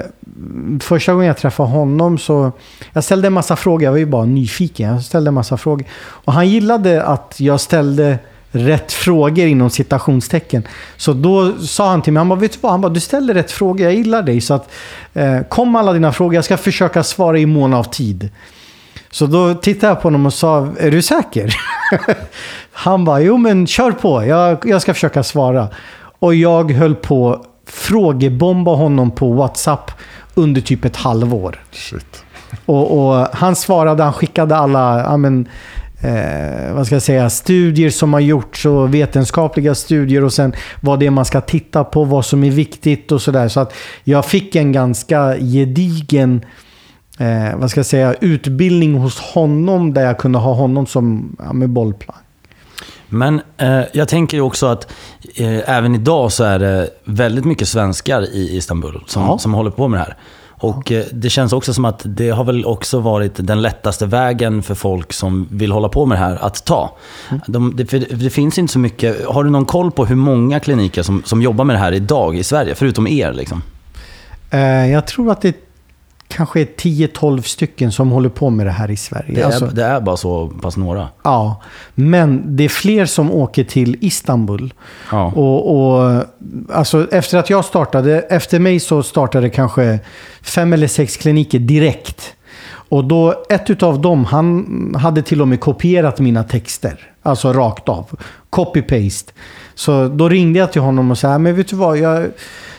första 0.82 1.14
gången 1.14 1.28
jag 1.28 1.38
träffade 1.38 1.70
honom 1.70 2.18
så... 2.18 2.52
Jag 2.94 3.04
ställde 3.04 3.28
en 3.28 3.34
massa 3.34 3.56
frågor, 3.56 3.84
jag 3.84 3.92
var 3.92 3.98
ju 3.98 4.06
bara 4.06 4.26
nyfiken. 4.26 4.94
Jag 4.94 5.04
ställde 5.04 5.28
en 5.28 5.34
massa 5.34 5.58
frågor. 5.58 5.88
Och 5.98 6.34
han 6.34 6.50
gillade 6.50 7.04
att 7.04 7.36
jag 7.40 7.60
ställde 7.60 8.20
rätt 8.56 8.92
frågor 8.92 9.48
inom 9.48 9.70
citationstecken. 9.70 10.68
Så 10.98 11.14
då 11.14 11.58
sa 11.58 11.90
han 11.90 12.02
till 12.02 12.14
mig, 12.14 12.20
han 12.20 12.30
bara, 12.30 12.40
vet 12.40 12.54
du 12.54 12.58
vad? 12.62 12.72
Han 12.72 12.82
bara, 12.82 12.94
du 12.94 13.00
ställer 13.00 13.34
rätt 13.34 13.52
frågor, 13.52 13.82
jag 13.82 13.94
gillar 13.94 14.22
dig. 14.22 14.42
Så 14.42 14.54
att, 14.54 14.72
eh, 15.14 15.42
kom 15.50 15.72
med 15.72 15.80
alla 15.80 15.94
dina 15.94 16.12
frågor, 16.12 16.36
jag 16.36 16.46
ska 16.46 16.58
försöka 16.58 17.04
svara 17.04 17.40
i 17.40 17.46
mån 17.46 17.74
av 17.74 17.84
tid. 17.84 18.30
Så 19.12 19.26
då 19.26 19.54
tittade 19.54 19.88
jag 19.88 20.02
på 20.02 20.06
honom 20.08 20.26
och 20.26 20.34
sa, 20.34 20.68
är 20.80 20.92
du 20.92 21.02
säker? 21.02 21.56
Han 22.72 23.06
bara, 23.06 23.20
jo 23.20 23.38
men 23.38 23.68
kör 23.68 23.92
på, 23.92 24.26
jag, 24.26 24.58
jag 24.66 24.82
ska 24.82 24.94
försöka 24.94 25.24
svara. 25.24 25.68
Och 26.20 26.36
jag 26.36 26.72
höll 26.72 26.96
på 26.96 27.46
frågebomba 27.68 28.76
honom 28.76 29.12
på 29.12 29.34
WhatsApp 29.34 29.92
under 30.34 30.62
typ 30.62 30.86
ett 30.86 30.96
halvår. 30.96 31.64
Shit. 31.72 32.24
Och, 32.66 32.98
och 32.98 33.28
han 33.34 33.56
svarade, 33.56 34.04
han 34.04 34.14
skickade 34.14 34.56
alla, 34.56 35.02
ja, 35.02 35.18
men, 35.18 35.50
eh, 36.02 36.74
vad 36.74 36.86
ska 36.86 36.96
jag 36.96 37.02
säga, 37.04 37.30
studier 37.30 37.90
som 37.90 38.14
har 38.14 38.20
gjorts 38.20 38.66
och 38.66 38.94
vetenskapliga 38.94 39.76
studier 39.76 40.24
och 40.24 40.34
sen 40.34 40.54
vad 40.82 41.00
det 41.00 41.06
är 41.06 41.10
man 41.10 41.26
ska 41.26 41.42
titta 41.42 41.84
på, 41.84 42.04
vad 42.04 42.26
som 42.26 42.44
är 42.44 42.52
viktigt 42.52 43.12
och 43.12 43.22
sådär. 43.22 43.48
Så 43.48 43.60
att 43.60 43.74
jag 44.04 44.26
fick 44.26 44.56
en 44.56 44.72
ganska 44.72 45.36
gedigen 45.38 46.46
eh, 47.20 47.58
vad 47.58 47.72
ska 47.72 47.80
jag 47.80 47.86
säga, 47.86 48.16
utbildning 48.22 48.94
hos 48.94 49.20
honom 49.20 49.94
där 49.94 50.06
jag 50.06 50.18
kunde 50.18 50.38
ha 50.40 50.54
honom 50.54 50.86
som 50.86 51.36
ja, 51.40 51.54
med 51.54 51.70
bollplank. 51.70 52.20
Men 53.10 53.42
eh, 53.58 53.82
jag 53.94 54.08
tänker 54.08 54.42
också 54.42 54.66
att 54.66 54.92
eh, 55.36 55.70
även 55.70 55.96
idag 55.96 56.32
så 56.32 56.44
är 56.44 56.60
det 56.60 56.90
väldigt 57.04 57.46
mycket 57.46 57.68
svenskar 57.68 58.22
i 58.22 58.58
Istanbul 58.58 59.04
som, 59.08 59.24
Ja. 59.24 59.38
som 59.38 59.54
håller 59.54 59.72
på 59.72 59.88
med 59.88 60.00
det 60.00 60.04
här. 60.04 60.18
Och 60.66 60.92
eh, 60.92 61.06
det 61.12 61.30
känns 61.30 61.54
också 61.54 61.74
som 61.74 61.86
att 61.86 62.02
det 62.06 62.30
har 62.30 62.44
väl 62.44 62.66
också 62.66 63.00
varit 63.00 63.32
den 63.36 63.62
lättaste 63.62 64.06
vägen 64.06 64.64
för 64.64 64.76
folk 64.76 65.14
som 65.14 65.48
vill 65.52 65.72
hålla 65.72 65.90
på 65.90 66.06
med 66.06 66.18
det 66.18 66.24
här 66.24 66.36
att 66.36 66.66
ta. 66.66 66.98
De, 67.48 67.76
det, 67.76 67.84
det 67.84 68.30
finns 68.30 68.58
inte 68.58 68.74
så 68.74 68.80
mycket. 68.80 69.26
Har 69.26 69.44
du 69.44 69.50
någon 69.50 69.66
koll 69.66 69.92
på 69.92 70.06
hur 70.06 70.16
många 70.16 70.60
kliniker 70.60 71.04
som, 71.04 71.24
som 71.26 71.42
jobbar 71.42 71.66
med 71.66 71.76
det 71.76 71.80
här 71.80 71.92
idag 71.92 72.38
i 72.38 72.44
Sverige? 72.44 72.76
Förutom 72.76 73.08
er 73.08 73.34
liksom. 73.34 73.62
Eh, 74.50 74.92
jag 74.92 75.08
tror 75.08 75.32
att 75.32 75.42
det 75.42 75.56
kanske 76.28 76.62
är 76.62 76.66
10-12 76.66 77.42
stycken 77.42 77.92
som 77.92 78.10
håller 78.12 78.30
på 78.30 78.50
med 78.50 78.66
det 78.66 78.72
här 78.72 78.92
i 78.92 78.98
Sverige. 78.98 79.36
Det 79.36 79.42
är, 79.42 79.46
Alltså, 79.46 79.66
det 79.66 79.84
är 79.84 80.02
bara 80.02 80.18
så 80.18 80.48
pass 80.48 80.78
några. 80.78 81.08
Ja, 81.24 81.62
men 81.96 82.56
det 82.56 82.64
är 82.64 82.70
fler 82.70 83.06
som 83.06 83.32
åker 83.32 83.64
till 83.64 83.98
Istanbul. 84.02 84.74
Ja. 85.12 85.26
Och, 85.36 85.76
och 85.76 86.24
alltså 86.74 87.08
efter 87.12 87.38
att 87.38 87.50
jag 87.50 87.66
startade, 87.66 88.20
efter 88.20 88.60
mig 88.60 88.80
så 88.80 89.04
startade 89.04 89.50
kanske 89.50 90.00
fem 90.42 90.74
eller 90.74 90.88
sex 90.88 91.18
kliniker 91.18 91.60
direkt. 91.60 92.34
Och 92.90 93.06
då, 93.06 93.44
ett 93.50 93.70
utav 93.70 94.02
dem, 94.02 94.26
han 94.26 94.96
hade 95.00 95.22
till 95.22 95.42
och 95.42 95.48
med 95.48 95.60
kopierat 95.60 96.20
mina 96.20 96.44
texter. 96.44 97.00
Alltså 97.24 97.54
rakt 97.54 97.90
av. 97.90 98.10
Copy-paste. 98.50 99.32
Så 99.76 100.08
då 100.08 100.30
ringde 100.30 100.60
jag 100.60 100.72
till 100.72 100.82
honom 100.82 101.12
och 101.12 101.18
sa, 101.18 101.38
men 101.38 101.56
vet 101.56 101.68
du 101.68 101.76
vad? 101.76 101.98
Jag, 101.98 102.26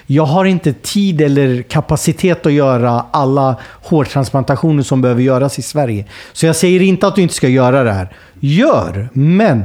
jag 0.07 0.25
har 0.25 0.45
inte 0.45 0.73
tid 0.73 1.21
eller 1.21 1.63
kapacitet 1.63 2.47
att 2.47 2.53
göra 2.53 3.05
alla 3.11 3.57
hårtransplantationer 3.83 4.83
som 4.83 5.03
behöver 5.03 5.23
göras 5.23 5.59
i 5.59 5.63
Sverige. 5.63 6.05
Så 6.33 6.47
jag 6.47 6.57
säger 6.57 6.83
inte 6.83 7.07
att 7.07 7.15
du 7.15 7.23
inte 7.23 7.35
ska 7.35 7.49
göra 7.49 7.85
det 7.85 7.93
här. 7.93 8.17
Gör! 8.41 9.09
Men 9.13 9.65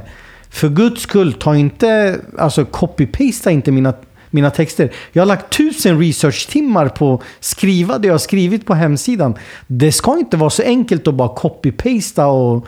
för 0.49 0.69
guds 0.69 1.01
skull, 1.01 1.33
ta 1.33 1.55
inte, 1.55 2.19
alltså 2.37 2.65
copy-pasta 2.65 3.51
inte 3.51 3.71
mina, 3.71 3.93
mina 4.29 4.49
texter. 4.49 4.91
Jag 5.11 5.21
har 5.21 5.27
lagt 5.27 5.57
tusen 5.57 5.99
research-timmar 5.99 6.89
på 6.89 7.13
att 7.13 7.21
skriva 7.39 7.97
det 7.97 8.07
jag 8.07 8.13
har 8.13 8.19
skrivit 8.19 8.65
på 8.65 8.73
hemsidan. 8.73 9.35
Det 9.67 9.91
ska 9.91 10.17
inte 10.17 10.37
vara 10.37 10.49
så 10.49 10.63
enkelt 10.63 11.07
att 11.07 11.15
bara 11.15 11.35
copy-pasta 11.35 12.25
och... 12.25 12.67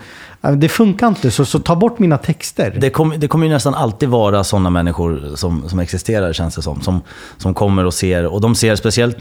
Det 0.51 0.69
funkar 0.69 1.07
inte, 1.07 1.31
så, 1.31 1.45
så 1.45 1.59
ta 1.59 1.75
bort 1.75 1.99
mina 1.99 2.17
texter. 2.17 2.77
Det, 2.77 2.89
kom, 2.89 3.13
det 3.17 3.27
kommer 3.27 3.45
ju 3.45 3.53
nästan 3.53 3.73
alltid 3.73 4.09
vara 4.09 4.43
sådana 4.43 4.69
människor 4.69 5.35
som, 5.35 5.69
som 5.69 5.79
existerar 5.79 6.33
känns 6.33 6.55
det 6.55 6.61
som, 6.61 6.81
som. 6.81 7.01
Som 7.37 7.53
kommer 7.53 7.85
och 7.85 7.93
ser. 7.93 8.25
Och 8.25 8.41
de 8.41 8.55
ser 8.55 8.75
speciellt 8.75 9.17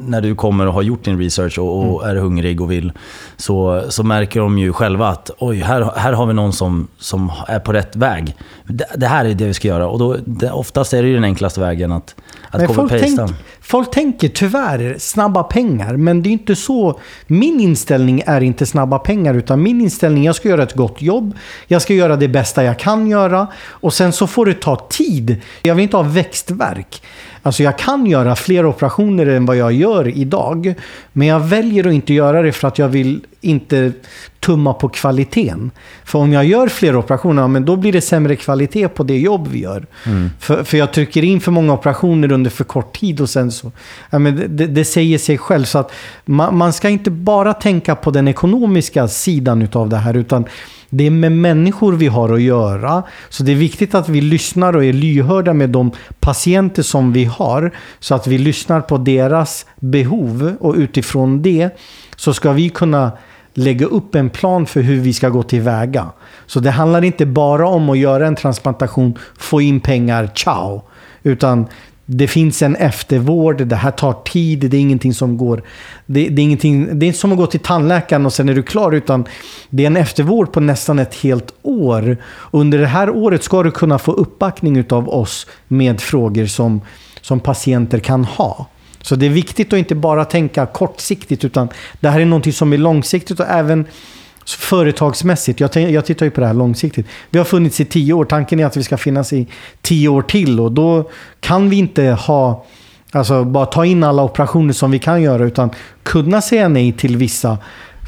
när 0.00 0.20
du 0.20 0.34
kommer 0.34 0.66
och 0.66 0.74
har 0.74 0.82
gjort 0.82 1.04
din 1.04 1.18
research 1.18 1.58
och, 1.58 1.94
och 1.94 2.08
är 2.08 2.16
hungrig 2.16 2.60
och 2.60 2.70
vill. 2.70 2.92
Så, 3.36 3.82
så 3.88 4.02
märker 4.02 4.40
de 4.40 4.58
ju 4.58 4.72
själva 4.72 5.08
att 5.08 5.30
oj, 5.38 5.56
här, 5.56 5.90
här 5.96 6.12
har 6.12 6.26
vi 6.26 6.34
någon 6.34 6.52
som, 6.52 6.88
som 6.98 7.32
är 7.48 7.58
på 7.58 7.72
rätt 7.72 7.96
väg. 7.96 8.36
Det, 8.64 8.84
det 8.96 9.06
här 9.06 9.24
är 9.24 9.34
det 9.34 9.46
vi 9.46 9.54
ska 9.54 9.68
göra. 9.68 9.88
Och 9.88 9.98
då, 9.98 10.16
det, 10.24 10.50
oftast 10.50 10.94
är 10.94 11.02
det 11.02 11.08
ju 11.08 11.14
den 11.14 11.24
enklaste 11.24 11.60
vägen 11.60 11.92
att, 11.92 12.14
att 12.50 12.60
Men 12.60 12.68
copy-pasta 12.68 13.34
folk 13.64 13.90
tänker 13.90 14.28
tyvärr 14.28 14.96
snabba 14.98 15.42
pengar, 15.42 15.96
men 15.96 16.22
det 16.22 16.28
är 16.28 16.32
inte 16.32 16.56
så. 16.56 17.00
Min 17.26 17.60
inställning 17.60 18.22
är 18.26 18.40
inte 18.40 18.66
snabba 18.66 18.98
pengar, 18.98 19.34
utan 19.34 19.62
min 19.62 19.80
inställning 19.80 20.22
är 20.22 20.26
jag 20.26 20.36
ska 20.36 20.48
göra 20.48 20.62
ett 20.62 20.74
gott 20.74 21.02
jobb. 21.02 21.36
Jag 21.66 21.82
ska 21.82 21.94
göra 21.94 22.16
det 22.16 22.28
bästa 22.28 22.64
jag 22.64 22.78
kan 22.78 23.06
göra 23.06 23.46
och 23.68 23.94
sen 23.94 24.12
så 24.12 24.26
får 24.26 24.46
det 24.46 24.54
ta 24.54 24.76
tid. 24.76 25.40
Jag 25.62 25.74
vill 25.74 25.82
inte 25.82 25.96
ha 25.96 26.02
växtverk. 26.02 27.02
Alltså 27.42 27.62
jag 27.62 27.78
kan 27.78 28.06
göra 28.06 28.36
fler 28.36 28.66
operationer 28.66 29.26
än 29.26 29.46
vad 29.46 29.56
jag 29.56 29.72
gör 29.72 30.18
idag. 30.18 30.74
Men 31.12 31.28
jag 31.28 31.40
väljer 31.40 31.86
att 31.86 31.94
inte 31.94 32.14
göra 32.14 32.42
det 32.42 32.52
för 32.52 32.68
att 32.68 32.78
jag 32.78 32.88
vill 32.88 33.20
inte 33.40 33.92
tumma 34.44 34.72
på 34.74 34.88
kvaliteten. 34.88 35.70
För 36.04 36.18
om 36.18 36.32
jag 36.32 36.44
gör 36.44 36.68
fler 36.68 36.96
operationer, 36.96 37.48
men 37.48 37.64
då 37.64 37.76
blir 37.76 37.92
det 37.92 38.00
sämre 38.00 38.36
kvalitet 38.36 38.88
på 38.88 39.02
det 39.02 39.18
jobb 39.18 39.48
vi 39.48 39.58
gör. 39.60 39.86
För, 40.40 40.64
för 40.64 40.76
jag 40.78 40.92
trycker 40.92 41.24
in 41.24 41.40
för 41.40 41.52
många 41.52 41.72
operationer 41.72 42.32
under 42.32 42.50
för 42.50 42.64
kort 42.64 42.96
tid 43.00 43.20
och 43.20 43.30
sen 43.30 43.52
så... 43.52 43.72
Ja, 44.10 44.18
men 44.18 44.56
det- 44.56 44.66
det, 44.66 44.84
säger 44.84 45.18
sig 45.18 45.38
själv. 45.38 45.64
Så 45.64 45.78
att 45.78 45.92
man, 46.24 46.56
man 46.56 46.72
ska 46.72 46.88
inte 46.88 47.10
bara 47.10 47.52
tänka 47.54 47.94
på 47.94 48.10
den 48.10 48.28
ekonomiska 48.28 49.08
sidan 49.08 49.62
utav 49.62 49.88
det 49.88 49.96
här, 49.96 50.16
utan 50.16 50.44
det 50.90 51.06
är 51.06 51.10
med 51.10 51.32
människor 51.32 51.92
vi 51.92 52.06
har 52.06 52.32
att 52.34 52.42
göra. 52.42 53.02
Så 53.28 53.42
det 53.42 53.52
är 53.52 53.56
viktigt 53.56 53.94
att 53.94 54.08
vi 54.08 54.20
lyssnar 54.20 54.76
och 54.76 54.84
är 54.84 54.92
lyhörda 54.92 55.52
med 55.52 55.70
de 55.70 55.90
patienter 56.20 56.82
som 56.82 57.12
vi 57.12 57.24
har. 57.24 57.70
Så 58.00 58.14
att 58.14 58.26
vi 58.26 58.38
lyssnar 58.38 58.80
på 58.80 58.98
deras 58.98 59.66
behov 59.80 60.56
och 60.60 60.74
utifrån 60.74 61.42
det 61.42 61.70
så 62.16 62.34
ska 62.34 62.52
vi 62.52 62.68
kunna 62.68 63.12
lägga 63.54 63.86
upp 63.86 64.14
en 64.14 64.30
plan 64.30 64.66
för 64.66 64.80
hur 64.80 65.00
vi 65.00 65.12
ska 65.12 65.28
gå 65.28 65.42
tillväga. 65.42 66.06
Så 66.46 66.60
det 66.60 66.70
handlar 66.70 67.04
inte 67.04 67.26
bara 67.26 67.68
om 67.68 67.90
att 67.90 67.98
göra 67.98 68.26
en 68.26 68.36
transplantation, 68.36 69.18
få 69.38 69.60
in 69.60 69.80
pengar, 69.80 70.30
ciao. 70.34 70.82
Utan 71.22 71.66
det 72.06 72.28
finns 72.28 72.62
en 72.62 72.76
eftervård, 72.76 73.66
det 73.66 73.76
här 73.76 73.90
tar 73.90 74.12
tid, 74.12 74.70
det 74.70 74.76
är 74.76 74.80
ingenting 74.80 75.14
som 75.14 75.36
går... 75.36 75.62
Det, 76.06 76.28
det, 76.28 76.42
är, 76.42 76.44
ingenting, 76.44 76.98
det 76.98 77.06
är 77.06 77.06
inte 77.06 77.18
som 77.18 77.32
att 77.32 77.38
gå 77.38 77.46
till 77.46 77.60
tandläkaren 77.60 78.26
och 78.26 78.32
sen 78.32 78.48
är 78.48 78.54
du 78.54 78.62
klar, 78.62 78.92
utan 78.92 79.24
det 79.70 79.82
är 79.82 79.86
en 79.86 79.96
eftervård 79.96 80.52
på 80.52 80.60
nästan 80.60 80.98
ett 80.98 81.14
helt 81.14 81.54
år. 81.62 82.16
Under 82.50 82.78
det 82.78 82.86
här 82.86 83.10
året 83.10 83.42
ska 83.42 83.62
du 83.62 83.70
kunna 83.70 83.98
få 83.98 84.12
uppbackning 84.12 84.84
av 84.90 85.08
oss 85.08 85.46
med 85.68 86.00
frågor 86.00 86.46
som, 86.46 86.80
som 87.20 87.40
patienter 87.40 87.98
kan 87.98 88.24
ha. 88.24 88.66
Så 89.04 89.16
det 89.16 89.26
är 89.26 89.30
viktigt 89.30 89.72
att 89.72 89.78
inte 89.78 89.94
bara 89.94 90.24
tänka 90.24 90.66
kortsiktigt, 90.66 91.44
utan 91.44 91.68
det 92.00 92.08
här 92.08 92.20
är 92.20 92.24
någonting 92.24 92.52
som 92.52 92.72
är 92.72 92.78
långsiktigt 92.78 93.40
och 93.40 93.46
även 93.48 93.84
företagsmässigt. 94.46 95.60
Jag, 95.60 95.72
tänk, 95.72 95.90
jag 95.90 96.04
tittar 96.04 96.26
ju 96.26 96.30
på 96.30 96.40
det 96.40 96.46
här 96.46 96.54
långsiktigt. 96.54 97.06
Vi 97.30 97.38
har 97.38 97.44
funnits 97.44 97.80
i 97.80 97.84
tio 97.84 98.12
år. 98.12 98.24
Tanken 98.24 98.60
är 98.60 98.66
att 98.66 98.76
vi 98.76 98.82
ska 98.82 98.96
finnas 98.96 99.32
i 99.32 99.46
tio 99.82 100.08
år 100.08 100.22
till 100.22 100.60
och 100.60 100.72
då 100.72 101.10
kan 101.40 101.70
vi 101.70 101.76
inte 101.76 102.02
ha 102.04 102.64
Alltså 103.12 103.44
bara 103.44 103.66
ta 103.66 103.84
in 103.84 104.04
alla 104.04 104.22
operationer 104.22 104.72
som 104.72 104.90
vi 104.90 104.98
kan 104.98 105.22
göra 105.22 105.44
utan 105.44 105.70
kunna 106.02 106.42
säga 106.42 106.68
nej 106.68 106.92
till 106.92 107.16
vissa 107.16 107.58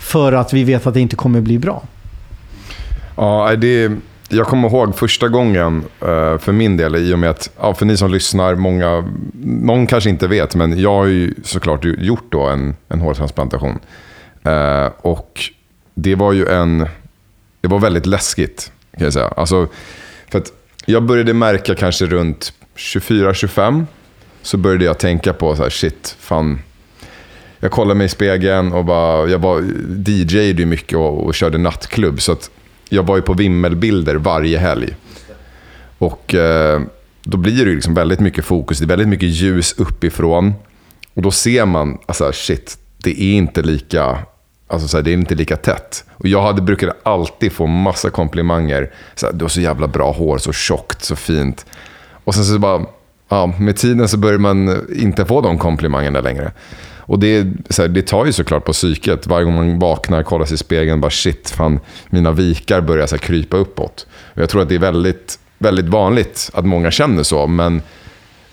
för 0.01 0.33
att 0.33 0.53
vi 0.53 0.65
vet 0.65 0.87
att 0.87 0.95
det 0.95 1.01
inte 1.01 1.17
kommer 1.17 1.41
bli 1.41 1.59
bra. 1.59 1.83
Ja, 3.17 3.57
det, 3.57 3.91
jag 4.29 4.47
kommer 4.47 4.69
ihåg 4.69 4.97
första 4.97 5.29
gången 5.29 5.85
eh, 6.01 6.39
för 6.39 6.53
min 6.53 6.77
del 6.77 6.97
i 6.97 7.15
och 7.15 7.19
med 7.19 7.31
att, 7.31 7.51
ja, 7.61 7.75
för 7.75 7.87
ni 7.87 7.97
som 7.97 8.11
lyssnar, 8.11 8.55
många, 8.55 9.13
någon 9.43 9.87
kanske 9.87 10.11
inte 10.11 10.27
vet, 10.27 10.55
men 10.55 10.81
jag 10.81 10.95
har 10.95 11.07
ju 11.07 11.35
såklart 11.45 11.85
gjort 11.85 12.27
då 12.29 12.43
en, 12.43 12.77
en 12.89 13.01
hårtransplantation. 13.01 13.79
Eh, 14.43 14.91
och 14.99 15.41
det 15.95 16.15
var 16.15 16.33
ju 16.33 16.49
en, 16.49 16.87
det 17.61 17.69
var 17.69 17.79
väldigt 17.79 18.07
läskigt 18.07 18.73
kan 18.97 19.05
jag 19.05 19.13
säga. 19.13 19.29
Alltså, 19.29 19.69
för 20.31 20.39
att 20.39 20.53
jag 20.87 21.03
började 21.03 21.35
märka 21.35 21.75
kanske 21.75 22.07
runt 22.07 22.53
24-25 22.77 23.85
så 24.43 24.57
började 24.57 24.85
jag 24.85 24.99
tänka 24.99 25.33
på 25.33 25.57
så 25.57 25.63
här, 25.63 25.71
shit, 25.71 26.17
fan. 26.21 26.59
Jag 27.61 27.71
kollade 27.71 27.95
mig 27.95 28.05
i 28.05 28.09
spegeln 28.09 28.73
och 28.73 28.85
bara, 28.85 29.29
jag 29.29 29.39
var 29.39 29.65
DJade 30.07 30.63
ju 30.63 30.67
mycket 30.67 30.99
och, 30.99 31.27
och 31.27 31.35
körde 31.35 31.59
nattklubb. 31.59 32.21
Så 32.21 32.33
att 32.33 32.51
jag 32.89 33.03
var 33.03 33.17
ju 33.17 33.23
på 33.23 33.35
vimmelbilder 33.35 34.15
varje 34.15 34.59
helg. 34.59 34.97
Och 35.99 36.35
eh, 36.35 36.81
då 37.23 37.37
blir 37.37 37.65
det 37.65 37.71
ju 37.71 37.75
liksom 37.75 37.95
väldigt 37.95 38.21
mycket 38.21 38.45
fokus, 38.45 38.79
det 38.79 38.85
är 38.85 38.89
väldigt 38.89 39.09
mycket 39.09 39.29
ljus 39.29 39.75
uppifrån. 39.79 40.55
Och 41.15 41.23
då 41.23 41.31
ser 41.31 41.67
man, 41.67 41.99
alltså 42.07 42.33
shit, 42.33 42.79
det 42.99 43.23
är 43.23 43.35
inte 43.35 43.63
lika, 43.63 44.19
alltså 44.67 44.89
så 44.89 44.97
här, 44.97 45.05
det 45.05 45.11
är 45.11 45.15
inte 45.15 45.35
lika 45.35 45.57
tätt. 45.57 46.05
Och 46.13 46.29
jag 46.29 46.43
hade, 46.43 46.63
brukade 46.63 46.93
alltid 47.03 47.53
få 47.53 47.67
massa 47.67 48.11
komplimanger. 48.11 48.91
Så 49.15 49.27
här, 49.27 49.33
du 49.33 49.45
har 49.45 49.49
så 49.49 49.61
jävla 49.61 49.89
bra 49.89 50.13
hår, 50.13 50.39
så 50.39 50.53
tjockt, 50.53 51.05
så 51.05 51.17
fint. 51.17 51.67
Och 52.25 52.35
sen 52.35 52.45
så 52.45 52.59
bara, 52.59 52.87
ja, 53.29 53.47
med 53.59 53.77
tiden 53.77 54.09
så 54.09 54.17
börjar 54.17 54.39
man 54.39 54.87
inte 54.97 55.25
få 55.25 55.41
de 55.41 55.59
komplimangerna 55.59 56.21
längre. 56.21 56.53
Och 57.09 57.19
det, 57.19 57.47
så 57.71 57.83
här, 57.83 57.89
det 57.89 58.03
tar 58.03 58.27
ju 58.27 58.33
såklart 58.33 58.65
på 58.65 58.73
psyket. 58.73 59.27
Varje 59.27 59.45
gång 59.45 59.55
man 59.55 59.79
vaknar, 59.79 60.23
kollar 60.23 60.45
sig 60.45 60.55
i 60.55 60.59
spegeln, 60.59 61.01
bara 61.01 61.11
shit, 61.11 61.51
fan, 61.51 61.81
mina 62.11 62.33
vikar 62.33 62.81
börjar 62.81 63.07
så 63.07 63.15
här, 63.15 63.21
krypa 63.21 63.57
uppåt. 63.57 64.07
Och 64.35 64.43
jag 64.43 64.49
tror 64.49 64.63
att 64.63 64.69
det 64.69 64.75
är 64.75 64.79
väldigt, 64.79 65.39
väldigt 65.59 65.87
vanligt 65.87 66.51
att 66.55 66.65
många 66.65 66.91
känner 66.91 67.23
så, 67.23 67.47
men 67.47 67.83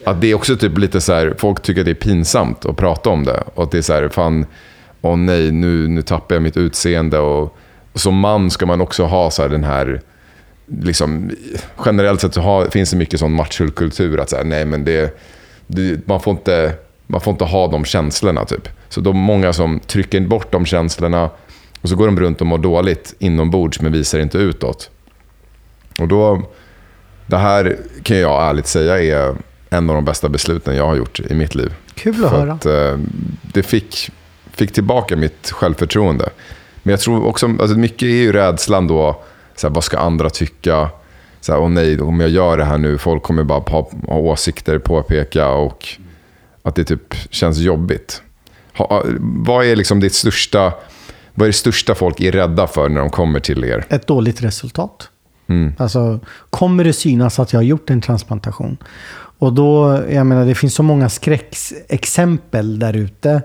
att 0.03 0.21
det 0.21 0.31
är 0.31 0.35
också 0.35 0.55
typ 0.55 0.77
lite 0.77 1.01
så 1.01 1.13
här, 1.13 1.33
folk 1.37 1.61
tycker 1.61 1.81
att 1.81 1.85
det 1.85 1.91
är 1.91 1.95
pinsamt 1.95 2.65
att 2.65 2.77
prata 2.77 3.09
om 3.09 3.23
det. 3.23 3.43
Och 3.53 3.63
att 3.63 3.71
det 3.71 3.77
är 3.77 3.81
så 3.81 3.93
här, 3.93 4.09
fan, 4.09 4.45
åh 5.01 5.17
nej, 5.17 5.51
nu, 5.51 5.87
nu 5.87 6.01
tappar 6.01 6.35
jag 6.35 6.41
mitt 6.41 6.57
utseende. 6.57 7.19
Och, 7.19 7.57
och 7.93 7.99
som 7.99 8.19
man 8.19 8.49
ska 8.49 8.65
man 8.65 8.81
också 8.81 9.03
ha 9.03 9.31
så 9.31 9.41
här, 9.41 9.49
den 9.49 9.63
här, 9.63 10.01
liksom, 10.81 11.31
generellt 11.85 12.21
sett 12.21 12.33
så 12.33 12.41
har, 12.41 12.65
finns 12.65 12.91
det 12.91 12.97
mycket 12.97 13.19
sån 13.19 13.33
machokultur 13.33 14.19
att 14.19 14.29
så 14.29 14.35
här, 14.35 14.43
nej 14.43 14.65
men 14.65 14.85
det, 14.85 15.19
det, 15.67 16.07
man 16.07 16.19
får 16.19 16.31
inte, 16.31 16.73
man 17.13 17.21
får 17.21 17.31
inte 17.31 17.43
ha 17.43 17.67
de 17.67 17.85
känslorna 17.85 18.45
typ. 18.45 18.69
Så 18.89 19.01
är 19.01 19.13
många 19.13 19.53
som 19.53 19.79
trycker 19.79 20.21
bort 20.21 20.51
de 20.51 20.65
känslorna 20.65 21.29
och 21.81 21.89
så 21.89 21.95
går 21.95 22.05
de 22.05 22.19
runt 22.19 22.41
och 22.41 22.47
mår 22.47 22.57
dåligt 22.57 23.15
inombords 23.19 23.81
men 23.81 23.91
visar 23.91 24.19
inte 24.19 24.37
utåt. 24.37 24.89
Och 25.99 26.07
då, 26.07 26.41
det 27.27 27.37
här 27.37 27.77
kan 28.03 28.17
jag 28.17 28.49
ärligt 28.49 28.67
säga 28.67 28.99
är 28.99 29.35
en 29.69 29.89
av 29.89 29.95
de 29.95 30.05
bästa 30.05 30.29
besluten 30.29 30.75
jag 30.75 30.87
har 30.87 30.95
gjort 30.95 31.19
i 31.19 31.33
mitt 31.33 31.55
liv. 31.55 31.73
Kul 31.95 32.25
att 32.25 32.31
För 32.31 32.39
höra. 32.39 32.53
att 32.53 32.65
eh, 32.65 32.99
det 33.41 33.63
fick, 33.63 34.09
fick 34.51 34.73
tillbaka 34.73 35.15
mitt 35.15 35.51
självförtroende. 35.51 36.29
Men 36.83 36.91
jag 36.91 36.99
tror 36.99 37.25
också, 37.25 37.45
alltså 37.45 37.77
mycket 37.77 38.03
är 38.03 38.07
ju 38.07 38.31
rädslan 38.31 38.87
då, 38.87 39.21
så 39.55 39.67
här, 39.67 39.73
vad 39.73 39.83
ska 39.83 39.97
andra 39.97 40.29
tycka? 40.29 40.89
Så 41.41 41.51
här, 41.51 41.59
åh 41.59 41.69
nej, 41.69 42.01
om 42.01 42.19
jag 42.19 42.29
gör 42.29 42.57
det 42.57 42.65
här 42.65 42.77
nu, 42.77 42.97
folk 42.97 43.23
kommer 43.23 43.43
bara 43.43 43.59
ha, 43.59 43.89
ha 44.07 44.15
åsikter, 44.17 44.79
påpeka 44.79 45.49
och 45.49 45.87
att 46.63 46.75
det 46.75 46.83
typ 46.83 47.15
känns 47.29 47.57
jobbigt. 47.57 48.21
Ha, 48.77 49.03
vad 49.45 49.65
är 49.65 49.75
liksom 49.75 49.99
ditt 49.99 50.13
största, 50.13 50.73
vad 51.33 51.45
är 51.45 51.49
det 51.49 51.53
största 51.53 51.95
folk 51.95 52.19
är 52.19 52.31
rädda 52.31 52.67
för 52.67 52.89
när 52.89 52.99
de 52.99 53.09
kommer 53.09 53.39
till 53.39 53.63
er? 53.63 53.85
Ett 53.89 54.07
dåligt 54.07 54.43
resultat. 54.43 55.09
Mm. 55.47 55.73
Alltså, 55.77 56.19
kommer 56.49 56.83
det 56.83 56.93
synas 56.93 57.39
att 57.39 57.53
jag 57.53 57.59
har 57.59 57.63
gjort 57.63 57.89
en 57.89 58.01
transplantation? 58.01 58.77
Och 59.39 59.53
då, 59.53 60.01
jag 60.09 60.25
menar, 60.25 60.45
det 60.45 60.55
finns 60.55 60.75
så 60.75 60.83
många 60.83 61.09
skräckexempel 61.09 62.79
där 62.79 62.93
ute. 62.93 63.41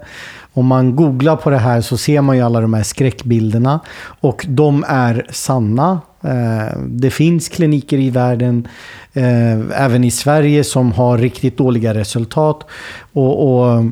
Om 0.52 0.66
man 0.66 0.96
googlar 0.96 1.36
på 1.36 1.50
det 1.50 1.58
här 1.58 1.80
så 1.80 1.96
ser 1.96 2.20
man 2.20 2.36
ju 2.36 2.42
alla 2.42 2.60
de 2.60 2.74
här 2.74 2.82
skräckbilderna. 2.82 3.80
Och 4.20 4.44
de 4.48 4.84
är 4.88 5.26
sanna. 5.30 6.00
Eh, 6.22 6.78
det 6.86 7.10
finns 7.10 7.48
kliniker 7.48 7.98
i 7.98 8.10
världen, 8.10 8.68
eh, 9.12 9.82
även 9.84 10.04
i 10.04 10.10
Sverige, 10.10 10.64
som 10.64 10.92
har 10.92 11.18
riktigt 11.18 11.56
dåliga 11.56 11.94
resultat. 11.94 12.66
Och, 13.12 13.62
och 13.62 13.84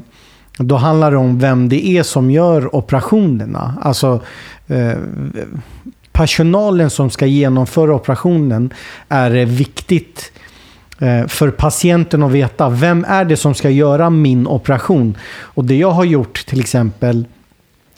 då 0.58 0.76
handlar 0.76 1.10
det 1.10 1.16
om 1.16 1.38
vem 1.38 1.68
det 1.68 1.86
är 1.86 2.02
som 2.02 2.30
gör 2.30 2.76
operationerna. 2.76 3.74
Alltså, 3.82 4.20
eh, 4.66 4.92
personalen 6.12 6.90
som 6.90 7.10
ska 7.10 7.26
genomföra 7.26 7.94
operationen 7.94 8.72
är 9.08 9.30
det 9.30 9.44
viktigt 9.44 10.32
för 11.28 11.50
patienten 11.50 12.22
att 12.22 12.32
veta 12.32 12.68
vem 12.68 13.04
är 13.08 13.24
det 13.24 13.36
som 13.36 13.54
ska 13.54 13.70
göra 13.70 14.10
min 14.10 14.46
operation. 14.46 15.16
Och 15.40 15.64
det 15.64 15.76
jag 15.76 15.90
har 15.90 16.04
gjort 16.04 16.46
till 16.46 16.60
exempel 16.60 17.26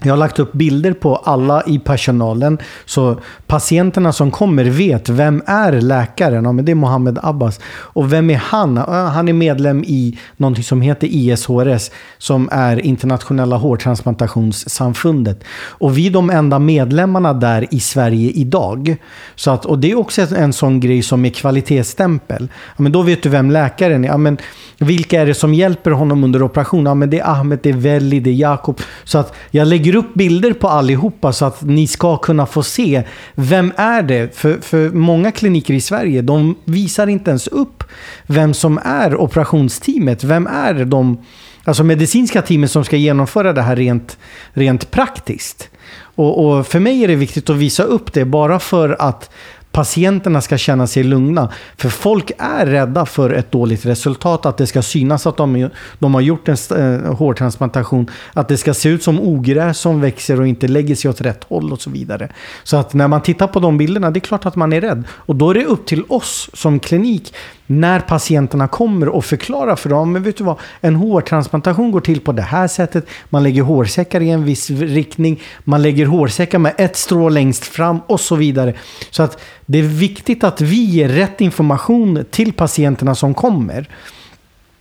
jag 0.03 0.13
har 0.13 0.17
lagt 0.17 0.39
upp 0.39 0.53
bilder 0.53 0.93
på 0.93 1.17
alla 1.17 1.63
i 1.67 1.79
personalen. 1.79 2.59
Så 2.85 3.21
patienterna 3.47 4.13
som 4.13 4.31
kommer 4.31 4.65
vet 4.65 5.09
vem 5.09 5.43
är 5.47 5.73
läkaren? 5.73 6.45
Ja, 6.45 6.53
men 6.53 6.65
det 6.65 6.73
är 6.73 6.75
Mohammed 6.75 7.19
Abbas. 7.23 7.61
Och 7.67 8.13
vem 8.13 8.31
är 8.31 8.37
han? 8.37 8.77
Han 8.77 9.29
är 9.29 9.33
medlem 9.33 9.85
i 9.85 10.19
någonting 10.37 10.65
som 10.65 10.81
heter 10.81 11.09
ISHRS. 11.11 11.91
Som 12.19 12.49
är 12.53 12.81
Internationella 12.81 13.57
hårtransplantationssamfundet. 13.57 15.45
Och 15.69 15.99
vi 15.99 16.07
är 16.07 16.11
de 16.11 16.31
enda 16.31 16.59
medlemmarna 16.59 17.33
där 17.33 17.67
i 17.71 17.81
Sverige 17.81 18.31
idag. 18.31 18.97
Så 19.35 19.51
att, 19.51 19.65
och 19.65 19.79
det 19.79 19.91
är 19.91 19.99
också 19.99 20.27
en, 20.37 20.53
sån 20.53 20.81
grej 20.81 21.03
som 21.03 21.25
är 21.25 21.31
kvalitetsstämpel. 21.31 22.49
Ja, 22.77 22.83
men 22.83 22.93
då 22.93 23.03
vet 23.03 23.23
du 23.23 23.29
vem 23.29 23.51
läkaren 23.51 24.05
är. 24.05 24.09
Ja, 24.09 24.17
men 24.17 24.39
vilka 24.79 25.21
är 25.21 25.27
det 25.27 25.35
som 25.35 25.55
hjälper 25.55 25.91
honom 25.91 26.25
under 26.25 26.43
operationen? 26.43 26.87
Ja, 26.87 26.95
men 26.95 27.11
det 27.11 27.19
är 27.19 27.31
Ahmed, 27.31 27.59
det 27.63 27.69
är 27.69 27.75
Veli, 27.75 28.21
det 28.21 28.31
är 28.31 28.35
Jakob. 28.35 28.81
Så 29.05 29.19
att 29.19 29.35
jag 29.51 29.69
lägger 29.69 29.88
upp 29.97 30.15
bilder 30.15 30.53
på 30.53 30.69
allihopa 30.69 31.33
så 31.33 31.45
att 31.45 31.63
ni 31.63 31.87
ska 31.87 32.17
kunna 32.17 32.47
få 32.47 32.63
se 32.63 33.03
vem 33.35 33.73
är 33.77 34.03
det? 34.03 34.37
För, 34.37 34.61
för 34.61 34.91
många 34.91 35.33
kliniker 35.33 35.75
i 35.75 35.81
Sverige, 35.81 36.23
de 36.23 36.55
visar 36.65 37.07
inte 37.07 37.31
ens 37.31 37.47
upp 37.47 37.85
vem 38.27 38.55
som 38.55 38.81
är 38.85 39.17
operationsteamet. 39.17 40.25
Vem 40.25 40.47
är 40.47 40.85
de 40.85 41.19
alltså 41.65 41.85
medicinska 41.85 42.43
teamet 42.43 42.71
som 42.71 42.85
ska 42.85 42.97
genomföra 42.97 43.53
det 43.53 43.63
här 43.63 43.77
rent, 43.77 44.19
rent 44.53 44.91
praktiskt? 44.91 45.71
Och, 46.19 46.47
och 46.47 46.67
för 46.67 46.81
mig 46.81 47.05
är 47.05 47.09
det 47.09 47.15
viktigt 47.15 47.51
att 47.51 47.57
visa 47.57 47.83
upp 47.83 48.13
det 48.13 48.25
bara 48.25 48.59
för 48.59 48.97
att 48.99 49.31
patienterna 49.79 50.41
ska 50.41 50.59
känna 50.59 50.87
sig 50.87 51.03
lugna. 51.03 51.49
För 51.77 51.89
folk 51.89 52.31
är 52.39 52.67
rädda 52.67 53.07
för 53.07 53.31
ett 53.31 53.53
dåligt 53.53 53.87
resultat, 53.87 54.47
att 54.47 54.57
det 54.57 54.67
ska 54.67 54.83
synas 54.83 55.27
att 55.27 55.37
de, 55.37 55.71
de 55.99 56.15
har 56.15 56.21
gjort 56.21 56.49
en 56.49 56.57
eh, 56.77 57.15
hårtransplantation, 57.15 58.11
att 58.33 58.49
det 58.49 58.57
ska 58.57 58.75
se 58.75 58.89
ut 58.89 59.03
som 59.03 59.21
ogräs 59.21 59.79
som 59.79 60.01
växer 60.01 60.41
och 60.41 60.47
inte 60.47 60.69
lägger 60.69 60.95
sig 60.95 61.11
åt 61.11 61.21
rätt 61.21 61.45
håll 61.45 61.73
och 61.73 61.81
så 61.81 61.91
vidare. 61.91 62.29
Så 62.65 62.77
att 62.77 62.95
när 62.95 63.09
man 63.09 63.23
tittar 63.23 63.47
på 63.47 63.61
de 63.61 63.79
bilderna, 63.79 64.11
det 64.11 64.19
är 64.19 64.21
klart 64.21 64.47
att 64.47 64.57
man 64.57 64.73
är 64.73 64.81
rädd. 64.81 65.05
Och 65.11 65.37
då 65.37 65.51
är 65.51 65.55
det 65.55 65.65
upp 65.65 65.87
till 65.87 66.05
oss 66.09 66.51
som 66.55 66.81
klinik, 66.81 67.35
när 67.71 68.01
patienterna 68.01 68.69
kommer 68.69 69.09
och 69.09 69.25
förklarar 69.25 69.77
för 69.77 69.91
dem, 69.91 70.13
men 70.13 70.23
vet 70.23 70.37
du 70.37 70.45
vad, 70.45 70.57
en 70.81 70.95
hårtransplantation 70.95 71.91
går 71.91 72.01
till 72.01 72.21
på 72.21 72.33
det 72.33 72.43
här 72.43 72.69
sättet, 72.69 73.07
man 73.31 73.43
lägger 73.43 73.63
hårsäckar 73.63 74.21
i 74.21 74.31
en 74.31 74.45
viss 74.45 74.71
riktning, 74.71 75.41
man 75.65 75.83
lägger 75.83 76.07
hårsäckar 76.07 76.59
med 76.59 76.75
ett 76.79 76.97
strå 76.97 77.29
längst 77.29 77.65
fram 77.65 78.01
och 78.07 78.21
så 78.21 78.37
vidare. 78.37 78.75
Så 79.11 79.23
att 79.23 79.41
det 79.67 79.79
är 79.79 79.83
viktigt 79.83 80.45
att 80.45 80.61
vi 80.61 80.85
ger 80.85 81.09
rätt 81.09 81.41
information 81.41 82.25
till 82.31 82.53
patienterna 82.53 83.15
som 83.15 83.35
kommer. 83.35 83.89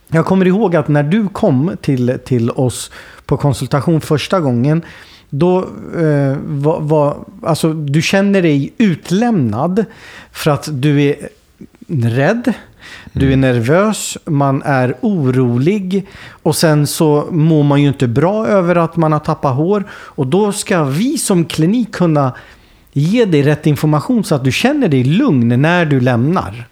Jag 0.08 0.26
kommer 0.26 0.46
ihåg 0.46 0.76
att 0.76 0.88
när 0.88 1.02
du 1.02 1.28
kom 1.28 1.76
till, 1.80 2.18
till 2.24 2.50
oss 2.50 2.90
på 3.26 3.36
konsultation 3.36 4.00
första 4.00 4.40
gången, 4.40 4.82
då 5.30 5.58
eh, 5.96 6.36
var, 6.46 6.80
var, 6.80 7.16
alltså, 7.42 7.72
du 7.72 8.02
känner 8.02 8.42
dig 8.42 8.72
utlämnad 8.78 9.84
för 10.32 10.50
att 10.50 10.68
du 10.72 11.02
är 11.02 11.28
rädd, 11.88 12.52
du 13.12 13.32
är 13.32 13.36
nervös, 13.36 14.18
man 14.24 14.62
är 14.62 14.94
orolig 15.00 16.06
och 16.42 16.56
sen 16.56 16.86
så 16.86 17.26
mår 17.30 17.62
man 17.62 17.82
ju 17.82 17.88
inte 17.88 18.08
bra 18.08 18.46
över 18.46 18.76
att 18.76 18.96
man 18.96 19.12
har 19.12 19.20
tappat 19.20 19.56
hår. 19.56 19.84
Och 19.90 20.26
då 20.26 20.52
ska 20.52 20.84
vi 20.84 21.18
som 21.18 21.44
klinik 21.44 21.92
kunna 21.92 22.32
ge 22.92 23.24
dig 23.24 23.42
rätt 23.42 23.66
information 23.66 24.24
så 24.24 24.34
att 24.34 24.44
du 24.44 24.52
känner 24.52 24.88
dig 24.88 25.04
lugn 25.04 25.62
när 25.62 25.84
du 25.84 26.00
lämnar. 26.00 26.66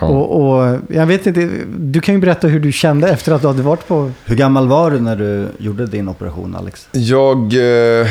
Ja. 0.00 0.06
Och, 0.06 0.42
och 0.42 0.78
jag 0.88 1.06
vet 1.06 1.26
inte, 1.26 1.50
du 1.78 2.00
kan 2.00 2.14
ju 2.14 2.20
berätta 2.20 2.48
hur 2.48 2.60
du 2.60 2.72
kände 2.72 3.08
efter 3.08 3.32
att 3.32 3.42
du 3.42 3.48
hade 3.48 3.62
varit 3.62 3.88
på... 3.88 4.10
Hur 4.24 4.36
gammal 4.36 4.68
var 4.68 4.90
du 4.90 5.00
när 5.00 5.16
du 5.16 5.48
gjorde 5.58 5.86
din 5.86 6.08
operation, 6.08 6.56
Alex? 6.56 6.88
Jag... 6.92 7.42
Eh, 7.42 8.06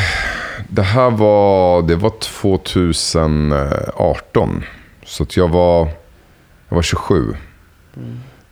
det 0.69 0.81
här 0.81 1.09
var, 1.09 1.81
det 1.81 1.95
var 1.95 2.13
2018. 2.41 4.63
Så 5.05 5.23
att 5.23 5.37
jag 5.37 5.47
var, 5.47 5.87
jag 6.75 6.77
var 6.77 6.83
27. 6.83 7.35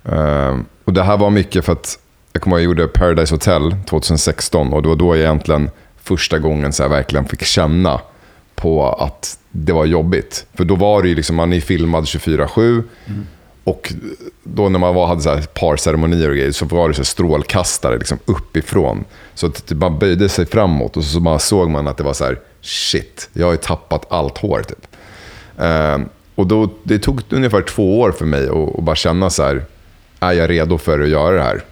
Eh, 0.06 0.58
och 0.86 0.94
det 0.94 1.04
här 1.04 1.18
var 1.18 1.30
mycket 1.30 1.66
för 1.66 1.74
att 1.74 2.00
jag 2.34 2.42
kommer 2.42 2.56
ihåg 2.56 2.62
jag 2.62 2.66
gjorde 2.66 2.88
Paradise 2.88 3.34
Hotel 3.34 3.76
2016. 3.90 4.74
Och 4.74 4.82
det 4.82 4.90
var 4.90 4.96
då 4.96 5.16
jag 5.16 5.18
egentligen 5.18 5.70
första 5.98 6.40
gången 6.40 6.74
så 6.74 6.88
verkligen 6.88 7.26
fick 7.26 7.44
känna 7.44 8.02
på 8.56 8.90
att 8.90 9.40
det 9.52 9.74
var 9.74 9.86
jobbigt. 9.86 10.46
För 10.54 10.66
då 10.66 10.76
var 10.76 11.02
det 11.02 11.10
ju 11.10 11.16
liksom, 11.16 11.36
man 11.36 11.54
är 11.54 11.62
filmad 11.62 12.04
24-7. 12.04 12.84
Och 13.64 13.94
då 14.44 14.70
när 14.70 14.80
man 14.80 14.96
var, 14.96 15.08
hade 15.08 15.22
så 15.22 15.30
här 15.30 15.42
parceremonier 15.42 16.30
och 16.30 16.36
grejer 16.36 16.52
så 16.52 16.66
var 16.66 16.90
det 16.90 16.96
så 16.96 17.00
här 17.00 17.06
strålkastare 17.06 17.98
liksom 17.98 18.20
uppifrån. 18.26 19.06
Så 19.34 19.48
att 19.48 19.72
man 19.72 20.00
böjde 20.00 20.30
sig 20.30 20.46
framåt 20.46 20.98
och 20.98 21.04
så 21.04 21.20
bara 21.20 21.40
såg 21.40 21.70
man 21.70 21.88
att 21.88 21.98
det 21.98 22.04
var 22.04 22.14
så 22.14 22.26
här, 22.26 22.40
shit, 22.62 23.30
jag 23.34 23.46
har 23.46 23.52
ju 23.52 23.58
tappat 23.58 24.12
allt 24.12 24.38
hår 24.38 24.64
typ. 24.64 24.88
Eh, 25.58 25.98
och 26.36 26.48
då, 26.48 26.70
det 26.84 27.00
tog 27.00 27.22
ungefär 27.30 27.62
två 27.62 28.00
år 28.00 28.12
för 28.12 28.26
mig 28.26 28.48
att, 28.50 28.84
bara 28.84 28.96
känna 28.96 29.30
så 29.30 29.44
här, 29.44 29.66
är 30.20 30.32
jag 30.32 30.50
redo 30.50 30.78
för 30.78 31.00
att 31.00 31.10
göra 31.10 31.36
det 31.36 31.44
här? 31.44 31.64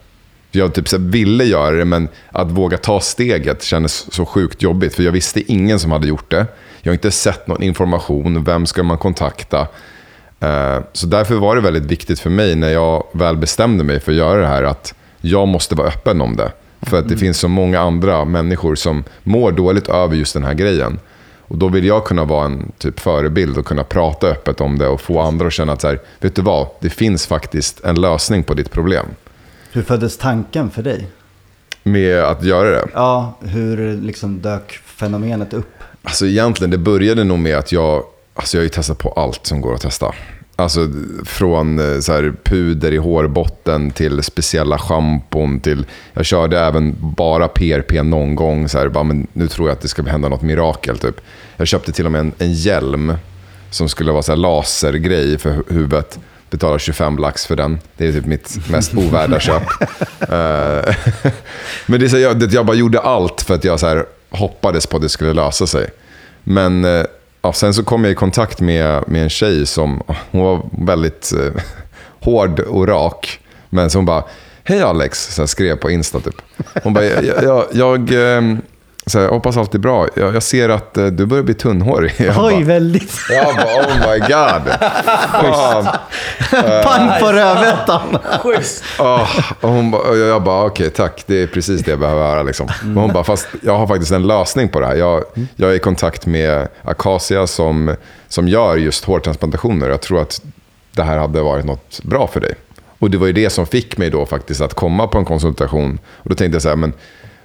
Jag 0.52 0.74
typ 0.74 0.88
så 0.90 0.98
ville 0.98 1.44
göra 1.44 1.76
det, 1.76 1.86
men 1.86 2.08
att 2.32 2.52
våga 2.52 2.78
ta 2.78 3.00
steget 3.00 3.64
kändes 3.64 4.14
så 4.14 4.26
sjukt 4.26 4.62
jobbigt. 4.62 4.96
För 4.96 5.04
jag 5.04 5.12
visste 5.12 5.52
ingen 5.52 5.80
som 5.80 5.92
hade 5.92 6.08
gjort 6.08 6.32
det. 6.32 6.46
Jag 6.82 6.90
har 6.92 6.94
inte 6.94 7.12
sett 7.12 7.48
någon 7.48 7.64
information. 7.64 8.44
Vem 8.44 8.66
ska 8.66 8.84
man 8.84 8.98
kontakta? 8.98 9.68
Eh, 10.40 10.80
Så 10.94 11.08
därför 11.08 11.36
var 11.36 11.56
det 11.56 11.62
väldigt 11.62 11.86
viktigt 11.86 12.20
för 12.20 12.30
mig 12.30 12.56
när 12.56 12.70
jag 12.70 13.04
väl 13.14 13.38
bestämde 13.38 13.84
mig 13.84 14.00
för 14.00 14.12
att 14.12 14.18
göra 14.18 14.42
det 14.42 14.48
här 14.48 14.64
att 14.64 14.94
jag 15.22 15.48
måste 15.48 15.76
vara 15.76 15.88
öppen 15.88 16.22
om 16.22 16.36
det. 16.36 16.52
För 16.82 17.00
att 17.00 17.10
det 17.10 17.18
finns 17.18 17.38
så 17.38 17.48
många 17.48 17.80
andra 17.80 18.26
människor 18.26 18.76
som 18.76 19.04
mår 19.24 19.52
dåligt 19.52 19.90
över 19.90 20.16
just 20.16 20.34
den 20.34 20.44
här 20.44 20.54
grejen. 20.54 21.00
Och 21.52 21.58
då 21.58 21.68
vill 21.68 21.86
jag 21.86 22.06
kunna 22.06 22.26
vara 22.26 22.46
en 22.46 22.72
typ 22.78 23.00
förebild 23.00 23.58
och 23.58 23.66
kunna 23.66 23.84
prata 23.84 24.28
öppet 24.28 24.62
om 24.62 24.78
det 24.78 24.88
och 24.88 25.02
få 25.02 25.20
andra 25.20 25.48
att 25.48 25.54
känna 25.54 25.74
att 25.74 25.82
så 25.82 25.88
här, 25.88 26.00
vet 26.20 26.36
du 26.36 26.42
vad, 26.42 26.68
det 26.80 26.90
finns 26.90 27.28
faktiskt 27.28 27.84
en 27.84 28.02
lösning 28.02 28.44
på 28.44 28.54
ditt 28.54 28.72
problem. 28.72 29.06
Hur 29.72 29.82
föddes 29.82 30.18
tanken 30.18 30.70
för 30.70 30.84
dig? 30.84 31.08
Med 31.84 32.24
att 32.24 32.44
göra 32.44 32.70
det. 32.70 32.88
Ja, 32.94 33.38
hur 33.42 34.02
liksom 34.02 34.42
dök 34.42 34.72
fenomenet 34.72 35.54
upp? 35.54 35.84
Alltså 36.04 36.26
egentligen, 36.26 36.72
det 36.72 36.78
började 36.78 37.24
nog 37.24 37.40
med 37.40 37.58
att 37.58 37.72
jag, 37.72 38.04
alltså 38.34 38.58
jag 38.58 38.62
har 38.62 38.64
ju 38.64 38.70
testat 38.70 38.98
på 38.98 39.10
allt 39.12 39.46
som 39.46 39.62
går 39.62 39.74
att 39.74 39.82
testa. 39.82 40.14
Alltså 40.62 40.88
från 41.26 41.80
eh, 41.94 42.00
så 42.00 42.14
här, 42.14 42.34
puder 42.44 42.92
i 42.92 42.98
hårbotten 42.98 43.92
till 43.92 44.24
speciella 44.24 44.78
schampon 44.78 45.60
till... 45.60 45.86
Jag 46.14 46.26
körde 46.26 46.60
även 46.60 46.96
bara 47.00 47.48
PRP 47.48 48.04
någon 48.04 48.36
gång. 48.36 48.70
Så 48.70 48.78
här, 48.78 48.90
bara, 48.90 49.04
men 49.04 49.28
nu 49.34 49.48
tror 49.48 49.68
jag 49.70 49.76
att 49.76 49.82
det 49.82 49.88
ska 49.88 50.04
hända 50.04 50.30
något 50.30 50.42
mirakel. 50.42 50.98
Typ. 50.98 51.16
Jag 51.58 51.68
köpte 51.68 51.92
till 51.92 52.06
och 52.06 52.12
med 52.12 52.20
en, 52.20 52.32
en 52.38 52.54
hjälm 52.54 53.14
som 53.70 53.90
skulle 53.90 54.12
vara 54.12 54.22
så 54.24 54.32
här 54.32 54.38
lasergrej 54.38 55.38
för 55.38 55.50
hu- 55.52 55.74
huvudet. 55.74 56.20
betalar 56.50 56.78
25 56.80 57.18
lax 57.18 57.46
för 57.46 57.56
den. 57.56 57.80
Det 57.98 58.08
är 58.08 58.12
typ 58.12 58.26
mitt 58.26 58.70
mest 58.70 58.94
ovärda 58.98 59.40
köp. 59.40 59.64
Eh, 60.20 60.30
Men 61.86 62.00
det 62.00 62.06
är 62.06 62.08
så, 62.08 62.18
jag, 62.18 62.44
jag 62.54 62.66
bara 62.66 62.76
gjorde 62.78 63.00
allt 63.00 63.42
för 63.42 63.56
att 63.56 63.64
jag 63.64 63.80
så 63.80 63.88
här, 63.88 64.06
hoppades 64.30 64.88
på 64.88 64.96
att 64.98 65.04
det 65.04 65.10
skulle 65.10 65.34
lösa 65.34 65.68
sig. 65.68 65.90
Men 66.44 66.86
eh, 66.86 67.04
ja, 67.42 67.54
sen 67.54 67.74
så 67.74 67.84
kom 67.84 68.04
jag 68.04 68.12
i 68.12 68.16
kontakt 68.16 68.62
med, 68.62 69.04
med 69.08 69.24
en 69.24 69.30
tjej 69.30 69.66
som 69.66 70.02
hon 70.32 70.42
var 70.42 70.70
väldigt 70.86 71.34
eh, 71.34 71.62
hård 72.20 72.60
och 72.60 72.88
rak. 72.88 73.40
Men 73.70 73.90
som 73.90 74.06
bara, 74.06 74.24
hej 74.64 74.82
Alex, 74.82 75.36
så 75.36 75.48
skrev 75.48 75.76
på 75.76 75.92
Insta 75.92 76.20
typ. 76.20 76.42
Hon 76.84 76.94
bara, 76.94 77.06
jag, 77.06 77.44
jag, 77.44 77.66
jag, 77.72 78.38
eh, 78.38 78.58
så 79.06 79.18
jag 79.18 79.30
hoppas 79.30 79.58
allt 79.58 79.76
är 79.76 79.80
bra. 79.80 80.08
Jag, 80.16 80.36
jag 80.36 80.44
ser 80.44 80.70
att 80.70 80.98
eh, 80.98 81.06
du 81.06 81.26
börjar 81.26 81.44
bli 81.44 81.54
tunnhårig. 81.54 82.14
Jag 82.20 82.46
Oj, 82.46 82.54
bara, 82.54 82.64
väldigt. 82.64 83.12
jag 83.30 83.56
bara, 83.56 83.66
oh 83.66 84.12
my 84.12 84.20
god. 84.20 84.74
Fan. 85.54 85.88
Pang 86.84 87.20
på 87.20 87.32
rödbetan. 87.32 88.18
Ah, 89.00 89.28
och 89.62 89.70
hon 89.70 89.92
bara, 89.92 90.02
och 90.02 90.18
jag 90.18 90.44
bara, 90.44 90.66
okej 90.66 90.90
tack, 90.90 91.24
det 91.26 91.44
är 91.44 91.48
precis 91.48 91.82
det 91.82 91.92
jag 91.92 92.00
behöver 92.00 92.24
höra. 92.24 92.44
Liksom. 92.44 92.68
Men 92.84 92.98
hon 92.98 93.14
bara, 93.14 93.24
fast 93.24 93.48
jag 93.62 93.78
har 93.78 93.88
faktiskt 93.88 94.12
en 94.12 94.28
lösning 94.28 94.70
på 94.70 94.80
det 94.80 94.86
här. 94.86 94.96
Jag, 94.96 95.24
jag 95.56 95.72
är 95.72 95.76
i 95.76 95.80
kontakt 95.80 96.26
med 96.26 96.68
Acacia 96.82 97.48
som, 97.48 97.96
som 98.28 98.48
gör 98.48 98.78
just 98.78 99.06
hårtransplantationer. 99.06 99.90
Jag 99.90 100.02
tror 100.02 100.22
att 100.22 100.42
det 100.96 101.04
här 101.04 101.18
hade 101.18 101.42
varit 101.42 101.66
något 101.66 102.00
bra 102.04 102.28
för 102.28 102.40
dig. 102.40 102.56
Och 103.00 103.12
det 103.12 103.18
var 103.18 103.28
ju 103.28 103.34
det 103.34 103.50
som 103.50 103.66
fick 103.66 103.98
mig 103.98 104.10
då 104.10 104.26
faktiskt 104.26 104.62
att 104.62 104.74
komma 104.74 105.08
på 105.08 105.18
en 105.18 105.26
konsultation. 105.26 106.00
Och 106.06 106.30
då 106.30 106.36
tänkte 106.36 106.56
jag 106.56 106.62
så 106.62 106.70
här, 106.70 106.76
men 106.76 106.94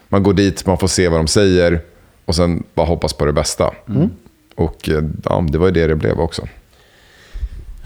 man 0.09 0.23
går 0.23 0.33
dit, 0.33 0.67
man 0.67 0.79
får 0.79 0.89
se 0.89 1.09
vad 1.09 1.19
de 1.21 1.27
säger 1.27 1.81
och 2.25 2.35
sen 2.35 2.63
bara 2.75 2.87
hoppas 2.87 3.13
på 3.13 3.25
det 3.25 3.33
bästa. 3.33 3.71
Och 4.57 4.89
eh, 4.89 5.03
ja, 5.25 5.45
det 5.49 5.59
var 5.59 5.67
ju 5.67 5.73
det 5.73 5.87
det 5.87 5.97
blev 5.97 6.21
också. 6.21 6.43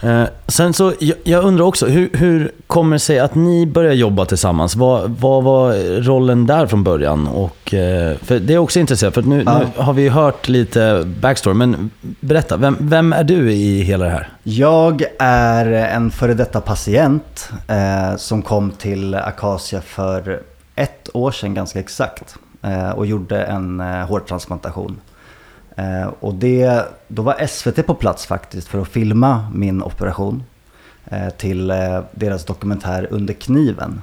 Eh, 0.02 0.24
sen 0.46 0.72
så, 0.72 0.92
jag, 0.98 1.16
jag 1.24 1.44
undrar 1.44 1.64
också, 1.64 1.86
hur, 1.86 2.10
hur 2.12 2.52
kommer 2.66 2.96
det 2.96 3.00
sig 3.00 3.18
att 3.18 3.34
ni 3.34 3.66
börjar 3.66 3.92
jobba 3.92 4.24
tillsammans? 4.24 4.76
Vad, 4.76 5.10
vad 5.10 5.44
var 5.44 5.72
rollen 6.02 6.46
där 6.46 6.66
från 6.66 6.84
början? 6.84 7.26
Och, 7.26 7.74
eh, 7.74 8.16
för 8.22 8.38
det 8.38 8.54
är 8.54 8.58
också 8.58 8.80
intressant, 8.80 9.14
för 9.14 9.22
nu, 9.22 9.42
Ja. 9.46 9.58
nu 9.58 9.82
har 9.82 9.92
vi 9.92 10.08
hört 10.08 10.48
lite 10.48 11.04
backstory, 11.20 11.54
men 11.54 11.90
berätta, 12.20 12.56
vem, 12.56 12.76
vem 12.80 13.12
är 13.12 13.24
du 13.24 13.52
i 13.52 13.82
hela 13.82 14.04
det 14.04 14.10
här? 14.10 14.28
Jag 14.42 15.02
är 15.18 15.66
en 15.66 16.10
före 16.10 16.34
detta 16.34 16.60
patient 16.60 17.50
eh, 17.68 18.16
som 18.16 18.42
kom 18.42 18.70
till 18.70 19.14
Acacia 19.14 19.80
för 19.80 20.40
ett 20.80 21.08
år 21.14 21.30
sedan 21.30 21.54
ganska 21.54 21.80
exakt. 21.80 22.36
Eh, 22.62 22.90
och 22.90 23.06
gjorde 23.06 23.42
en 23.42 23.80
eh, 23.80 24.06
hårtransplantation. 24.06 25.00
Eh, 25.76 26.06
och 26.20 26.34
det, 26.34 26.84
då 27.08 27.22
var 27.22 27.46
SVT 27.46 27.86
på 27.86 27.94
plats 27.94 28.26
faktiskt 28.26 28.68
för 28.68 28.82
att 28.82 28.88
filma 28.88 29.50
min 29.54 29.82
operation. 29.82 30.42
Till 31.36 31.66
deras 32.12 32.44
dokumentär 32.44 33.08
Under 33.10 33.34
kniven. 33.34 34.02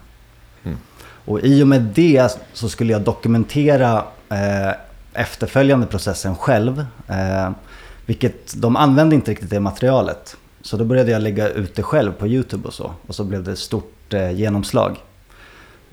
Och 1.26 1.40
i 1.40 1.64
och 1.64 1.68
med 1.68 1.82
det 1.82 2.40
så 2.54 2.70
skulle 2.70 2.94
jag 2.94 3.02
dokumentera 3.02 4.04
efterföljande 5.14 5.88
processen 5.88 6.36
själv. 6.36 6.86
Vilket 8.06 8.62
de 8.62 8.76
använde 8.76 9.16
inte 9.16 9.32
riktigt 9.32 9.50
det 9.50 9.60
materialet. 9.60 10.38
Så 10.62 10.78
då 10.78 10.86
började 10.86 11.12
jag 11.12 11.22
lägga 11.22 11.50
ut 11.50 11.76
det 11.76 11.84
själv 11.84 12.12
på 12.12 12.28
YouTube 12.28 12.68
och 12.68 12.74
så. 12.74 12.92
Och 13.08 13.16
så 13.16 13.24
blev 13.24 13.44
det 13.44 13.56
stort 13.56 14.14
genomslag. 14.34 14.98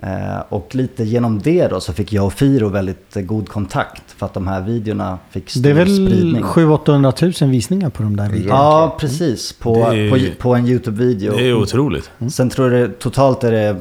Eh, 0.00 0.38
och 0.48 0.74
lite 0.74 1.04
genom 1.04 1.38
det 1.38 1.68
då 1.68 1.80
så 1.80 1.92
fick 1.92 2.12
jag 2.12 2.26
och 2.26 2.32
Firo 2.32 2.68
väldigt 2.68 3.14
god 3.14 3.48
kontakt. 3.48 4.02
För 4.16 4.26
att 4.26 4.34
de 4.34 4.46
här 4.48 4.60
videorna 4.60 5.18
fick 5.30 5.50
stor 5.50 5.62
Det 5.62 5.70
är 5.70 5.74
väl 5.74 6.06
spridning. 6.06 6.42
700-800 6.42 7.42
000 7.44 7.50
visningar 7.50 7.90
på 7.90 8.02
de 8.02 8.16
där 8.16 8.28
videorna. 8.28 8.54
Ja, 8.54 8.96
precis. 9.00 9.52
På, 9.52 9.76
är- 9.76 10.10
på, 10.10 10.42
på 10.42 10.54
en 10.54 10.66
YouTube-video. 10.66 11.32
Det 11.36 11.48
är 11.48 11.54
otroligt. 11.54 12.10
Sen 12.32 12.50
tror 12.50 12.72
jag 12.72 12.90
det, 12.90 12.98
totalt 12.98 13.44
är 13.44 13.52
det 13.52 13.76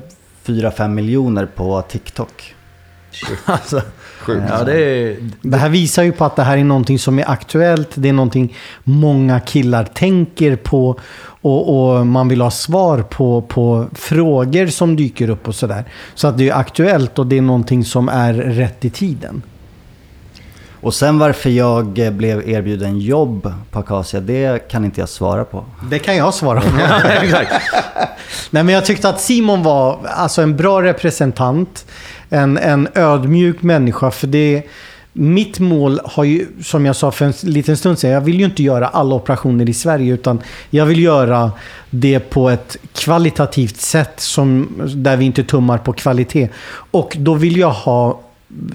4-5 0.46 0.88
miljoner 0.88 1.46
på 1.46 1.82
TikTok. 1.82 2.56
Alltså, 3.46 3.82
Sjukt. 4.26 4.44
ja, 4.50 4.64
det 4.64 4.80
är... 4.82 5.16
Det 5.42 5.58
här 5.58 5.70
visar 5.70 6.04
ju 6.04 6.12
på 6.12 6.26
att 6.26 6.36
det 6.36 6.44
här 6.44 6.58
är 6.58 6.64
någonting 6.64 7.00
som 7.00 7.20
är 7.20 7.30
aktuellt. 7.30 7.90
Det 7.94 8.10
är 8.10 8.14
någonting 8.14 8.56
många 8.84 9.40
killar 9.40 9.84
tänker 9.84 10.56
på. 10.56 11.00
Och, 11.42 11.96
och 11.98 12.08
man 12.08 12.28
vill 12.28 12.42
ha 12.42 12.52
svar 12.52 13.02
på, 13.02 13.42
på 13.42 13.88
frågor 13.94 14.68
som 14.68 14.96
dyker 14.96 15.30
upp 15.30 15.48
och 15.48 15.56
sådär. 15.56 15.86
Så 16.16 16.28
att 16.28 16.38
det 16.38 16.50
är 16.50 16.56
aktuellt 16.56 17.20
och 17.20 17.28
det 17.28 17.38
är 17.38 17.42
någonting 17.42 17.86
som 17.86 18.10
är 18.10 18.34
rätt 18.34 18.86
i 18.86 18.90
tiden. 18.90 19.42
Och 20.84 20.94
sen 20.94 21.20
varför 21.20 21.50
jag 21.50 21.86
blev 22.14 22.50
erbjuden 22.50 23.00
jobb 23.00 23.54
på 23.72 23.80
Acacia, 23.80 24.20
det 24.20 24.70
kan 24.70 24.86
inte 24.86 25.00
jag 25.00 25.10
svara 25.10 25.46
på. 25.46 25.66
Det 25.90 26.00
kan 26.00 26.16
jag 26.16 26.34
svara 26.34 26.62
på. 26.62 26.68
Nej, 28.50 28.64
men 28.64 28.70
jag 28.70 28.86
tyckte 28.86 29.10
att 29.10 29.22
Simon 29.22 29.64
var 29.64 30.00
alltså 30.06 30.42
en 30.42 30.58
bra 30.58 30.82
representant. 30.82 31.86
En, 32.34 32.58
en 32.58 32.88
ödmjuk 32.96 33.62
människa. 33.62 34.12
För 34.12 34.28
det, 34.28 34.64
mitt 35.14 35.60
mål 35.60 36.00
har 36.04 36.24
ju, 36.24 36.48
som 36.64 36.86
jag 36.86 36.96
sa 36.96 37.12
för 37.12 37.26
en 37.26 37.34
liten 37.42 37.78
stund 37.78 38.00
sedan, 38.00 38.12
jag 38.12 38.22
vill 38.22 38.40
ju 38.40 38.46
inte 38.46 38.64
göra 38.64 38.88
alla 38.88 39.16
operationer 39.16 39.70
i 39.70 39.74
Sverige. 39.74 40.14
Utan 40.14 40.42
jag 40.70 40.86
vill 40.86 41.04
göra 41.04 41.52
det 41.90 42.20
på 42.20 42.50
ett 42.50 42.78
kvalitativt 42.94 43.78
sätt 43.78 44.14
som, 44.20 44.68
där 44.96 45.18
vi 45.18 45.26
inte 45.26 45.44
tummar 45.44 45.78
på 45.78 45.94
kvalitet. 45.94 46.50
Och 46.92 47.16
då 47.20 47.34
vill 47.34 47.58
jag 47.58 47.72
ha 47.72 48.20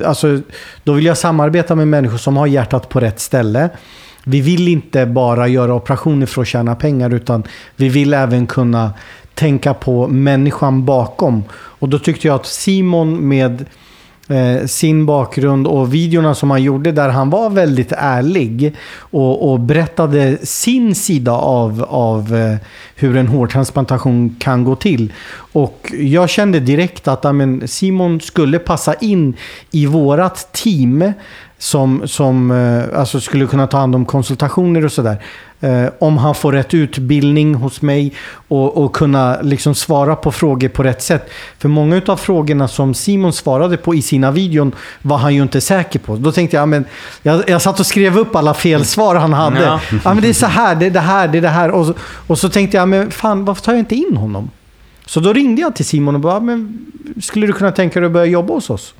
Alltså, 0.05 0.41
då 0.85 0.93
vill 0.93 1.05
jag 1.05 1.19
samarbeta 1.19 1.75
med 1.75 1.89
människor 1.89 2.19
som 2.19 2.37
har 2.37 2.47
hjärtat 2.47 2.89
på 2.89 3.01
rätt 3.01 3.21
ställe. 3.21 3.71
Vi 4.25 4.41
vill 4.41 4.69
inte 4.69 5.07
bara 5.07 5.49
göra 5.49 5.75
operationer 5.75 6.27
för 6.27 6.43
att 6.43 6.49
tjäna 6.49 6.75
pengar 6.75 7.15
utan 7.15 7.43
vi 7.77 7.89
vill 7.89 8.15
även 8.15 8.47
kunna 8.47 8.93
tänka 9.39 9.75
på 9.75 10.09
människan 10.09 10.85
bakom. 10.85 11.45
Och 11.53 11.89
då 11.89 11.99
tyckte 11.99 12.27
jag 12.27 12.35
att 12.35 12.47
Simon 12.47 13.29
med 13.29 13.65
eh, 14.29 14.67
sin 14.67 15.07
bakgrund 15.07 15.67
och 15.67 15.95
videorna 15.95 16.35
som 16.35 16.51
han 16.51 16.63
gjorde 16.63 16.93
där 16.93 17.09
han 17.09 17.31
var 17.31 17.51
väldigt 17.51 17.93
ärlig 17.93 18.75
och, 18.99 19.53
och 19.53 19.61
berättade 19.61 20.39
sin 20.43 20.95
sida 20.95 21.33
av, 21.33 21.87
av 21.89 22.37
eh, 22.37 22.57
hur 22.95 23.17
en 23.17 23.29
hårtransplantation 23.29 24.37
kan 24.39 24.65
gå 24.65 24.77
till. 24.77 25.13
Och 25.53 25.93
jag 25.99 26.31
kände 26.31 26.61
direkt 26.61 27.09
att 27.09 27.25
amen, 27.25 27.69
Simon 27.69 28.21
skulle 28.21 28.59
passa 28.59 28.95
in 28.95 29.37
i 29.71 29.87
vårat 29.87 30.53
team 30.53 31.13
som, 31.59 32.09
som 32.09 32.51
eh, 32.51 32.99
alltså 32.99 33.21
skulle 33.21 33.47
kunna 33.47 33.67
ta 33.67 33.79
hand 33.79 33.95
om 33.95 34.05
konsultationer 34.05 34.85
och 34.85 34.93
sådär. 34.93 35.23
Eh, 35.61 35.87
om 35.99 36.19
han 36.19 36.35
får 36.35 36.53
rätt 36.53 36.75
utbildning 36.75 37.55
hos 37.55 37.83
mig 37.83 38.13
och, 38.49 38.77
och 38.77 38.93
kunna 38.93 39.41
liksom 39.43 39.75
svara 39.75 40.17
på 40.17 40.33
frågor 40.33 40.69
på 40.69 40.83
rätt 40.83 41.03
sätt. 41.03 41.31
För 41.59 41.69
många 41.69 42.03
av 42.07 42.17
frågorna 42.17 42.69
som 42.69 42.95
Simon 42.95 43.33
svarade 43.33 43.77
på 43.77 43.95
i 43.95 44.03
sina 44.03 44.31
videon 44.31 44.73
var 45.03 45.17
han 45.19 45.35
ju 45.35 45.43
inte 45.43 45.61
säker 45.61 45.99
på. 45.99 46.17
Då 46.17 46.33
tänkte 46.33 46.57
jag, 46.57 46.63
ja, 46.63 46.67
men, 46.67 46.85
jag, 47.23 47.49
jag 47.49 47.63
satt 47.63 47.81
och 47.81 47.87
skrev 47.87 48.19
upp 48.19 48.37
alla 48.37 48.55
felsvar 48.55 49.15
han 49.15 49.33
hade. 49.33 49.61
Ja. 49.61 49.81
Ja. 50.05 50.15
men 50.15 50.23
det 50.23 50.29
är 50.29 50.33
så 50.33 50.47
här, 50.47 50.75
det 50.75 50.87
är 50.87 50.91
det 50.91 51.01
här, 51.01 51.29
det 51.29 51.39
är 51.39 51.43
det 51.43 51.49
här. 51.49 51.71
Och 51.71 51.87
så, 51.87 51.95
och 52.27 52.39
så 52.39 52.49
tänkte 52.49 52.77
jag, 52.77 52.89
men 52.89 53.11
fan 53.11 53.45
varför 53.45 53.63
tar 53.63 53.73
jag 53.73 53.79
inte 53.79 53.97
in 53.97 54.17
honom? 54.17 54.51
Så 55.07 55.21
då 55.21 55.33
ringde 55.33 55.63
jag 55.63 55.77
till 55.77 55.85
Simon 55.85 56.15
och 56.15 56.21
bara, 56.21 56.41
men 56.41 56.87
skulle 57.21 57.47
du 57.47 57.53
kunna 57.53 57.73
tänka 57.73 58.01
dig 58.01 58.07
att 58.07 58.13
börja 58.13 58.27
jobba 58.27 58.55
hos 58.55 58.71
oss? 58.71 58.95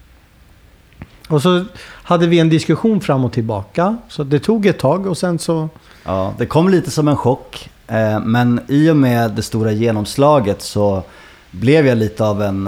Och 1.29 1.43
så 1.43 1.65
hade 2.09 2.27
vi 2.27 2.39
en 2.39 2.49
diskussion 2.49 3.01
fram 3.01 3.25
och 3.25 3.33
tillbaka. 3.33 3.97
Så 4.09 4.25
det 4.25 4.39
tog 4.39 4.67
ett 4.67 4.79
tag 4.79 5.07
och 5.07 5.19
sen 5.19 5.39
så... 5.39 5.69
Ja, 6.05 6.35
det 6.39 6.47
kom 6.47 6.69
lite 6.69 6.91
som 6.91 7.09
en 7.09 7.17
chock. 7.17 7.71
Eh, 7.87 8.21
men 8.21 8.61
i 8.69 8.91
och 8.91 8.97
med 8.97 9.31
det 9.31 9.43
stora 9.43 9.73
genomslaget 9.73 10.63
så 10.63 11.03
blev 11.51 11.87
jag 11.87 11.99
lite 11.99 12.25
av 12.25 12.43
en 12.43 12.67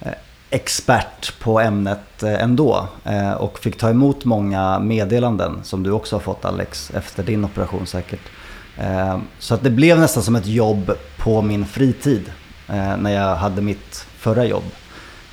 eh, 0.00 0.12
expert 0.50 1.38
på 1.40 1.60
ämnet 1.60 2.22
eh, 2.22 2.42
ändå. 2.42 2.88
Eh, 3.04 3.32
och 3.32 3.58
fick 3.58 3.78
ta 3.78 3.90
emot 3.90 4.24
många 4.24 4.78
meddelanden 4.78 5.60
som 5.62 5.82
du 5.82 5.90
också 5.90 6.16
har 6.16 6.20
fått 6.20 6.44
Alex 6.44 6.90
efter 6.94 7.22
din 7.22 7.44
operation 7.44 7.86
säkert. 7.86 8.22
Eh, 8.78 9.18
så 9.38 9.54
att 9.54 9.62
det 9.62 9.70
blev 9.70 9.98
nästan 9.98 10.22
som 10.22 10.36
ett 10.36 10.46
jobb 10.46 10.92
på 11.18 11.42
min 11.42 11.66
fritid 11.66 12.32
eh, 12.68 12.96
när 12.96 13.10
jag 13.10 13.36
hade 13.36 13.62
mitt 13.62 14.06
förra 14.18 14.44
jobb. 14.44 14.64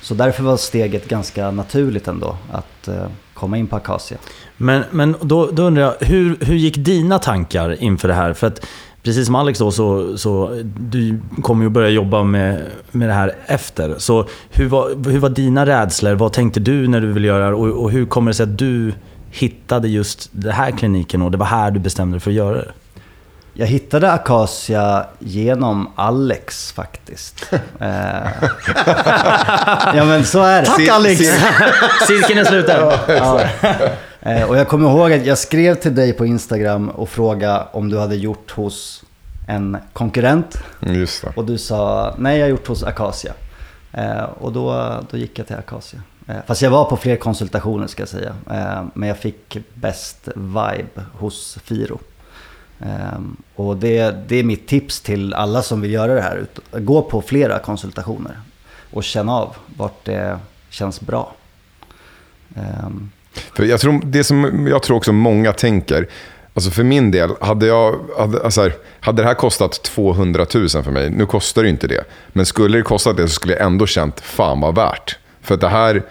Så 0.04 0.14
därför 0.14 0.42
var 0.42 0.56
steget 0.56 1.08
ganska 1.08 1.50
naturligt 1.50 2.08
ändå 2.08 2.36
att 2.52 2.88
eh, 2.88 3.06
komma 3.34 3.58
in 3.58 3.66
på 3.66 3.76
Acacia. 3.76 4.18
Men, 4.56 4.84
men 4.90 5.16
då, 5.20 5.50
då 5.52 5.62
undrar 5.62 5.82
jag, 5.82 6.06
hur, 6.06 6.36
hur 6.40 6.54
gick 6.54 6.76
dina 6.76 7.18
tankar 7.18 7.82
inför 7.82 8.08
det 8.08 8.14
här? 8.14 8.32
För 8.32 8.46
att 8.46 8.66
precis 9.02 9.26
som 9.26 9.34
Alex 9.34 9.58
då, 9.58 9.70
så, 9.70 10.18
så 10.18 10.62
du 10.78 11.20
kommer 11.42 11.64
ju 11.64 11.70
börja 11.70 11.88
jobba 11.88 12.22
med, 12.22 12.62
med 12.90 13.08
det 13.08 13.12
här 13.12 13.34
efter. 13.46 13.94
Så 13.98 14.26
hur 14.50 14.68
var, 14.68 15.10
hur 15.10 15.18
var 15.18 15.30
dina 15.30 15.66
rädslor? 15.66 16.14
Vad 16.14 16.32
tänkte 16.32 16.60
du 16.60 16.88
när 16.88 17.00
du 17.00 17.12
ville 17.12 17.26
göra 17.26 17.48
det? 17.48 17.54
Och, 17.54 17.82
och 17.82 17.90
hur 17.90 18.06
kommer 18.06 18.30
det 18.30 18.34
sig 18.34 18.44
att 18.44 18.58
du 18.58 18.92
hittade 19.30 19.88
just 19.88 20.28
den 20.32 20.52
här 20.52 20.70
kliniken 20.70 21.22
och 21.22 21.30
det 21.30 21.36
var 21.36 21.46
här 21.46 21.70
du 21.70 21.80
bestämde 21.80 22.14
dig 22.14 22.20
för 22.20 22.30
att 22.30 22.36
göra 22.36 22.56
det? 22.56 22.72
Jag 23.56 23.66
hittade 23.66 24.12
Acacia 24.12 25.06
genom 25.18 25.90
Alex 25.96 26.72
faktiskt. 26.72 27.46
Eh, 27.80 28.26
ja 29.94 30.04
men 30.04 30.24
så 30.24 30.42
är 30.42 30.60
det. 30.60 30.66
Tack 30.66 30.88
Alex! 30.88 31.20
Cirkeln 32.06 32.38
är 32.38 32.44
sluten. 32.44 32.92
Ja. 33.08 33.40
Eh, 34.20 34.42
Och 34.48 34.56
jag 34.56 34.68
kommer 34.68 34.90
ihåg 34.90 35.12
att 35.12 35.26
jag 35.26 35.38
skrev 35.38 35.74
till 35.74 35.94
dig 35.94 36.12
på 36.12 36.26
Instagram 36.26 36.88
och 36.88 37.08
frågade 37.08 37.64
om 37.72 37.88
du 37.88 37.98
hade 37.98 38.16
gjort 38.16 38.50
hos 38.50 39.04
en 39.48 39.76
konkurrent. 39.92 40.58
Just 40.80 41.22
det. 41.22 41.32
Och 41.36 41.44
du 41.44 41.58
sa, 41.58 42.14
nej 42.18 42.38
jag 42.38 42.44
har 42.44 42.50
gjort 42.50 42.66
hos 42.66 42.82
Acacia. 42.82 43.32
Eh, 43.92 44.22
och 44.40 44.52
då, 44.52 44.94
då 45.10 45.16
gick 45.16 45.38
jag 45.38 45.46
till 45.46 45.56
Acacia. 45.56 46.00
Fast 46.46 46.62
jag 46.62 46.70
var 46.70 46.84
på 46.84 46.96
fler 46.96 47.16
konsultationer 47.16 47.86
ska 47.86 48.02
jag 48.02 48.08
säga. 48.08 48.34
Men 48.94 49.08
jag 49.08 49.18
fick 49.18 49.56
bäst 49.74 50.28
vibe 50.34 51.02
hos 51.18 51.58
Firo. 51.64 51.98
Ehm, 52.80 53.36
och 53.54 53.76
det, 53.76 54.28
det 54.28 54.36
är 54.36 54.44
mitt 54.44 54.66
tips 54.66 55.00
till 55.00 55.34
alla 55.34 55.62
som 55.62 55.80
vill 55.80 55.92
göra 55.92 56.14
det 56.14 56.22
här. 56.22 56.46
Gå 56.72 57.02
på 57.02 57.22
flera 57.22 57.58
konsultationer 57.58 58.38
och 58.90 59.04
känna 59.04 59.32
av 59.32 59.56
vart 59.76 60.04
det 60.04 60.38
känns 60.70 61.00
bra. 61.00 61.34
Ehm. 62.56 63.10
För 63.56 63.64
jag 63.64 63.80
tror, 63.80 64.00
det 64.04 64.24
som 64.24 64.66
jag 64.66 64.82
tror 64.82 64.96
också 64.96 65.12
många 65.12 65.52
tänker, 65.52 66.08
alltså 66.54 66.70
för 66.70 66.84
min 66.84 67.10
del, 67.10 67.30
hade, 67.40 67.66
jag, 67.66 68.00
hade, 68.18 68.44
alltså 68.44 68.62
här, 68.62 68.72
hade 69.00 69.22
det 69.22 69.28
här 69.28 69.34
kostat 69.34 69.82
200 69.82 70.46
000 70.54 70.68
för 70.68 70.90
mig, 70.90 71.10
nu 71.10 71.26
kostar 71.26 71.62
det 71.62 71.68
inte 71.68 71.86
det, 71.86 72.04
men 72.32 72.46
skulle 72.46 72.78
det 72.78 72.82
kostat 72.82 73.16
det 73.16 73.28
så 73.28 73.34
skulle 73.34 73.54
jag 73.54 73.66
ändå 73.66 73.86
känt, 73.86 74.20
fan 74.20 74.60
vad 74.60 74.74
värt. 74.74 75.18
För 75.42 75.54
att 75.54 75.60
det 75.60 75.68
här, 75.68 76.02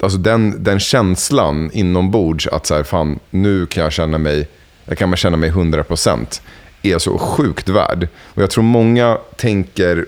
alltså 0.00 0.18
den, 0.18 0.64
den 0.64 0.80
känslan 0.80 1.70
inombords 1.72 2.46
att 2.46 2.66
så 2.66 2.74
här, 2.74 2.82
fan, 2.82 3.18
nu 3.30 3.66
kan 3.66 3.84
jag 3.84 3.92
känna 3.92 4.18
mig, 4.18 4.48
jag 4.90 4.98
kan 4.98 5.16
känna 5.16 5.36
mig 5.36 5.50
100% 5.50 6.40
är 6.82 6.98
så 6.98 7.18
sjukt 7.18 7.68
värd. 7.68 8.08
Och 8.34 8.42
jag 8.42 8.50
tror 8.50 8.64
många 8.64 9.18
tänker, 9.36 10.06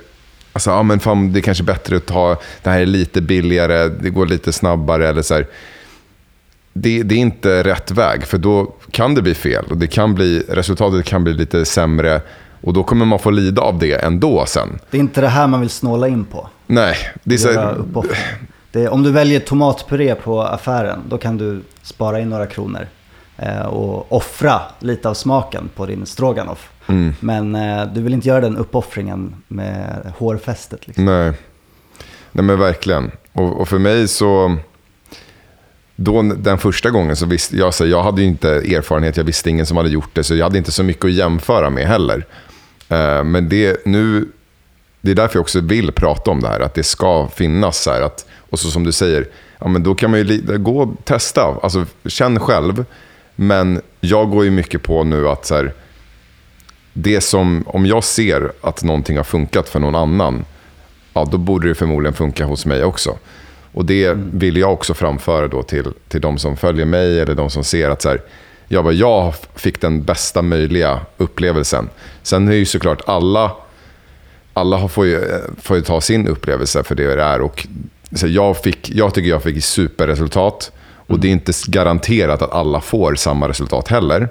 alltså, 0.53 0.71
ja 0.71 0.83
men 0.83 1.01
fan, 1.01 1.33
det 1.33 1.39
är 1.39 1.43
kanske 1.43 1.65
bättre 1.65 1.97
att 1.97 2.07
ta, 2.07 2.37
det 2.63 2.71
här 2.71 2.81
är 2.81 2.87
lite 2.87 3.21
billigare, 3.21 3.89
det 3.89 4.11
går 4.11 4.27
lite 4.27 4.53
snabbare 4.53 5.09
eller 5.09 5.23
så 5.23 5.43
det, 6.73 7.03
det 7.03 7.15
är 7.15 7.19
inte 7.19 7.63
rätt 7.63 7.91
väg, 7.91 8.27
för 8.27 8.39
då 8.39 8.75
kan 8.91 9.15
det 9.15 9.23
bli 9.23 9.35
fel. 9.35 9.65
Och 9.71 9.77
det 9.77 9.87
kan 9.87 10.15
bli, 10.15 10.43
resultatet 10.49 11.05
kan 11.05 11.25
bli 11.25 11.33
lite 11.33 11.65
sämre 11.65 12.21
och 12.61 12.73
då 12.73 12.83
kommer 12.83 13.05
man 13.07 13.19
få 13.19 13.31
lida 13.31 13.63
av 13.63 13.79
det 13.79 14.05
ändå 14.05 14.45
sen. 14.47 14.79
det 14.91 14.97
är 14.97 15.01
inte 15.01 15.21
det 15.21 15.29
här 15.29 15.47
man 15.47 15.61
vill 15.61 15.71
snåla 15.71 16.09
in 16.09 16.25
på. 16.25 16.49
Nej, 16.67 16.97
det 17.25 17.35
är 17.35 17.39
så, 17.39 17.75
det, 18.73 18.89
om 18.89 19.03
du 19.03 19.11
väljer 19.11 19.41
tomatpuré 19.41 20.15
på 20.15 20.43
affären, 20.43 21.01
då 21.09 21.19
kan 21.19 21.39
du 21.39 21.63
spara 21.83 22.21
in 22.21 22.29
några 22.29 22.47
kronor. 22.47 22.87
Eh, 23.37 23.67
och 23.67 24.13
offra 24.13 24.61
lite 24.79 25.09
av 25.09 25.15
smaken 25.15 25.71
på 25.75 25.87
din 25.87 26.07
stroganoff. 26.07 26.71
Mm. 26.87 27.15
Men 27.21 27.55
eh, 27.55 27.87
du 27.95 28.03
vill 28.03 28.15
inte 28.15 28.29
göra 28.29 28.41
den 28.41 28.57
uppoffringen 28.57 29.35
med 29.49 30.13
hårfästet. 30.19 30.87
Liksom. 30.87 31.05
nej. 31.05 31.33
nej, 32.33 32.45
men 32.45 32.59
verkligen. 32.59 33.11
Och, 33.33 33.61
och 33.61 33.69
för 33.69 33.79
mig 33.79 34.09
så... 34.09 34.57
Då, 35.97 36.23
den 36.23 36.59
första 36.59 36.91
gången 36.91 37.17
så 37.17 37.27
visste 37.27 37.57
jag, 37.57 37.75
så 37.75 37.87
jag 37.87 38.03
hade 38.03 38.23
ju 38.23 38.29
inte 38.29 38.51
erfarenhet, 38.51 39.17
jag 39.17 39.25
visste 39.25 39.51
ingen 39.51 39.67
som 39.67 39.77
hade 39.77 39.89
gjort 39.89 40.15
det, 40.15 40.25
så 40.25 40.35
jag 40.35 40.45
hade 40.45 40.59
inte 40.59 40.73
så 40.73 40.83
mycket 40.83 41.05
att 41.05 41.13
jämföra 41.13 41.71
med 41.71 41.87
heller. 41.87 42.27
Eh, 42.89 43.25
men 43.25 43.49
det, 43.49 43.87
nu, 43.87 44.29
det 45.01 45.11
är 45.11 45.15
därför 45.15 45.37
jag 45.37 45.41
också 45.41 45.61
vill 45.61 45.93
prata 45.93 46.31
om 46.31 46.41
det 46.41 46.49
här, 46.49 46.61
att 46.61 46.75
det 46.75 46.83
ska 46.83 47.29
finnas 47.29 47.83
så. 47.83 47.91
Att, 47.91 48.27
och 48.51 48.59
så 48.59 48.71
som 48.71 48.85
du 48.85 48.93
säger, 48.93 49.27
ja, 49.59 49.69
men 49.69 49.83
då 49.83 49.95
kan 49.95 50.11
man 50.11 50.21
ju 50.21 50.59
gå 50.59 50.83
och 50.83 51.05
testa, 51.05 51.59
alltså 51.63 51.87
känn 52.05 52.41
själv. 52.41 52.85
Men 53.37 53.81
jag 54.01 54.31
går 54.31 54.45
ju 54.45 54.51
mycket 54.51 54.83
på 54.83 55.05
nu 55.05 55.29
att 55.29 55.47
så 55.47 55.55
här, 55.55 55.73
det 56.93 57.21
som, 57.21 57.65
om 57.67 57.87
jag 57.87 58.05
ser 58.05 58.53
att 58.61 58.83
någonting 58.83 59.17
har 59.17 59.25
funkat 59.25 59.69
för 59.69 59.81
någon 59.81 59.95
annan, 59.95 60.45
ja, 61.15 61.29
då 61.33 61.39
borde 61.39 61.69
det 61.69 61.75
förmodligen 61.75 62.15
funka 62.15 62.45
hos 62.45 62.67
mig 62.67 62.85
också. 62.85 63.19
Och 63.73 63.85
det 63.85 64.15
vill 64.33 64.57
jag 64.57 64.73
också 64.73 64.95
framföra 64.95 65.49
då 65.49 65.63
till, 65.63 65.85
till 66.09 66.21
de 66.21 66.39
som 66.39 66.57
följer 66.57 66.87
mig 66.87 67.21
eller 67.21 67.35
de 67.35 67.51
som 67.51 67.65
ser 67.65 67.91
att 67.91 68.03
så 68.03 68.09
här, 68.09 68.21
jag, 68.69 68.85
bara, 68.85 68.95
jag 68.95 69.35
fick 69.55 69.81
den 69.81 70.03
bästa 70.05 70.43
möjliga 70.43 71.01
upplevelsen. 71.17 71.89
Sen 72.23 72.49
är 72.49 72.53
ju 72.53 72.65
såklart 72.65 73.01
alla, 73.07 73.53
alla 74.53 74.77
har- 74.77 74.89
får, 74.89 75.07
ju, 75.07 75.21
får 75.63 75.77
ju 75.77 75.83
ta 75.83 76.01
sin 76.01 76.29
upplevelse 76.29 76.83
för 76.83 76.95
det 76.95 77.15
det 77.17 77.23
är. 77.23 77.41
Och, 77.41 77.67
så 78.13 78.27
jag, 78.27 78.57
fick, 78.63 78.91
jag 78.91 79.15
tycker 79.15 79.29
jag 79.31 79.43
fick 79.43 79.65
superresultat. 79.65 80.73
Och 81.07 81.21
det 81.21 81.29
är 81.29 81.33
inte 81.33 81.53
garanterat 81.69 82.43
att 82.43 82.53
alla 82.53 82.81
får 82.81 83.15
samma 83.15 83.49
resultat 83.49 83.89
heller. 83.89 84.29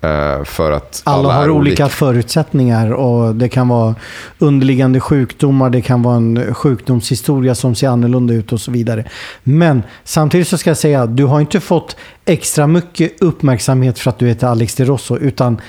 Eh, 0.00 0.44
för 0.44 0.72
att 0.72 1.02
Alla, 1.04 1.18
alla, 1.18 1.34
har 1.34 1.50
olika 1.50 1.88
förutsättningar 1.88 2.92
och 2.92 3.34
det 3.34 3.48
kan 3.48 3.68
vara 3.68 3.94
underliggande 4.38 5.00
sjukdomar, 5.00 5.70
det 5.70 5.80
kan 5.80 6.02
vara 6.02 6.16
en 6.16 6.54
sjukdomshistoria 6.54 7.54
som 7.54 7.74
ser 7.74 7.88
annorlunda 7.88 8.34
ut 8.34 8.52
och 8.52 8.60
så 8.60 8.70
vidare. 8.70 9.04
Men 9.42 9.82
samtidigt 10.04 10.48
så 10.48 10.58
ska 10.58 10.70
jag 10.70 10.76
säga 10.76 11.02
att 11.02 11.16
du 11.16 11.24
har 11.24 11.40
inte 11.40 11.60
fått 11.60 11.96
extra 12.24 12.66
mycket 12.66 13.22
uppmärksamhet 13.22 13.98
för 13.98 14.10
att 14.10 14.18
du 14.18 14.28
heter 14.28 14.46
Alex 14.46 14.74
de 14.74 14.84
Rosso, 14.84 15.18
utan 15.18 15.60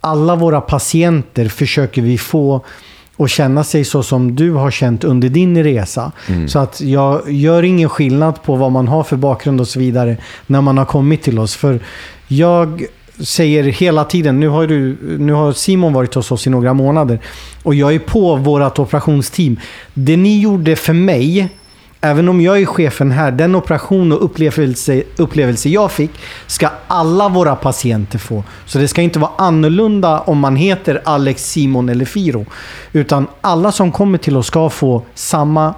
alla 0.00 0.36
våra 0.36 0.60
patienter 0.60 1.48
försöker 1.48 2.02
vi 2.02 2.18
få 2.18 2.64
och 3.20 3.28
känna 3.28 3.64
sig 3.64 3.84
så 3.84 4.02
som 4.02 4.36
du 4.36 4.52
har 4.52 4.70
känt 4.70 5.04
under 5.04 5.28
din 5.28 5.64
resa. 5.64 6.12
Så 6.48 6.58
att 6.58 6.80
jag 6.80 7.32
gör 7.32 7.62
ingen 7.62 7.88
skillnad 7.88 8.42
på 8.42 8.56
vad 8.56 8.72
man 8.72 8.88
har 8.88 9.02
för 9.02 9.16
bakgrund 9.16 9.60
och 9.60 9.68
så 9.68 9.78
vidare 9.78 10.16
när 10.46 10.60
man 10.60 10.78
har 10.78 10.84
kommit 10.84 11.22
till 11.22 11.38
oss. 11.38 11.56
För 11.56 11.80
jag 12.28 12.84
säger 13.18 13.64
hela 13.64 14.04
tiden, 14.04 14.40
nu 14.40 14.48
har, 14.48 14.66
du, 14.66 14.96
nu 15.18 15.32
har 15.32 15.52
Simon 15.52 15.92
varit 15.92 16.14
hos 16.14 16.32
oss 16.32 16.46
i 16.46 16.50
några 16.50 16.74
månader 16.74 17.18
och 17.62 17.74
jag 17.74 17.94
är 17.94 17.98
på 17.98 18.36
vårt 18.36 18.78
operationsteam. 18.78 19.56
Det 19.94 20.16
ni 20.16 20.40
gjorde 20.40 20.76
för 20.76 20.92
mig, 20.92 21.48
även 22.00 22.28
om 22.28 22.40
jag 22.40 22.60
är 22.60 22.66
chefen 22.66 23.10
här, 23.10 23.32
den 23.32 23.54
operation 23.54 24.12
och 24.12 24.24
upplevelse, 24.24 25.02
upplevelse 25.16 25.68
jag 25.68 25.92
fick 25.92 26.10
ska 26.46 26.68
alla 26.86 27.28
våra 27.28 27.56
patienter 27.56 28.18
få. 28.18 28.44
Så 28.66 28.78
det 28.78 28.88
ska 28.88 29.02
inte 29.02 29.18
vara 29.18 29.30
annorlunda 29.38 30.20
om 30.20 30.38
man 30.38 30.56
heter 30.56 31.02
Alex, 31.04 31.50
Simon 31.50 31.88
eller 31.88 32.04
Firo. 32.04 32.46
Utan 32.92 33.26
alla 33.40 33.72
som 33.72 33.92
kommer 33.92 34.18
till 34.18 34.36
oss 34.36 34.46
ska 34.46 34.70
få 34.70 35.02
samma 35.14 35.74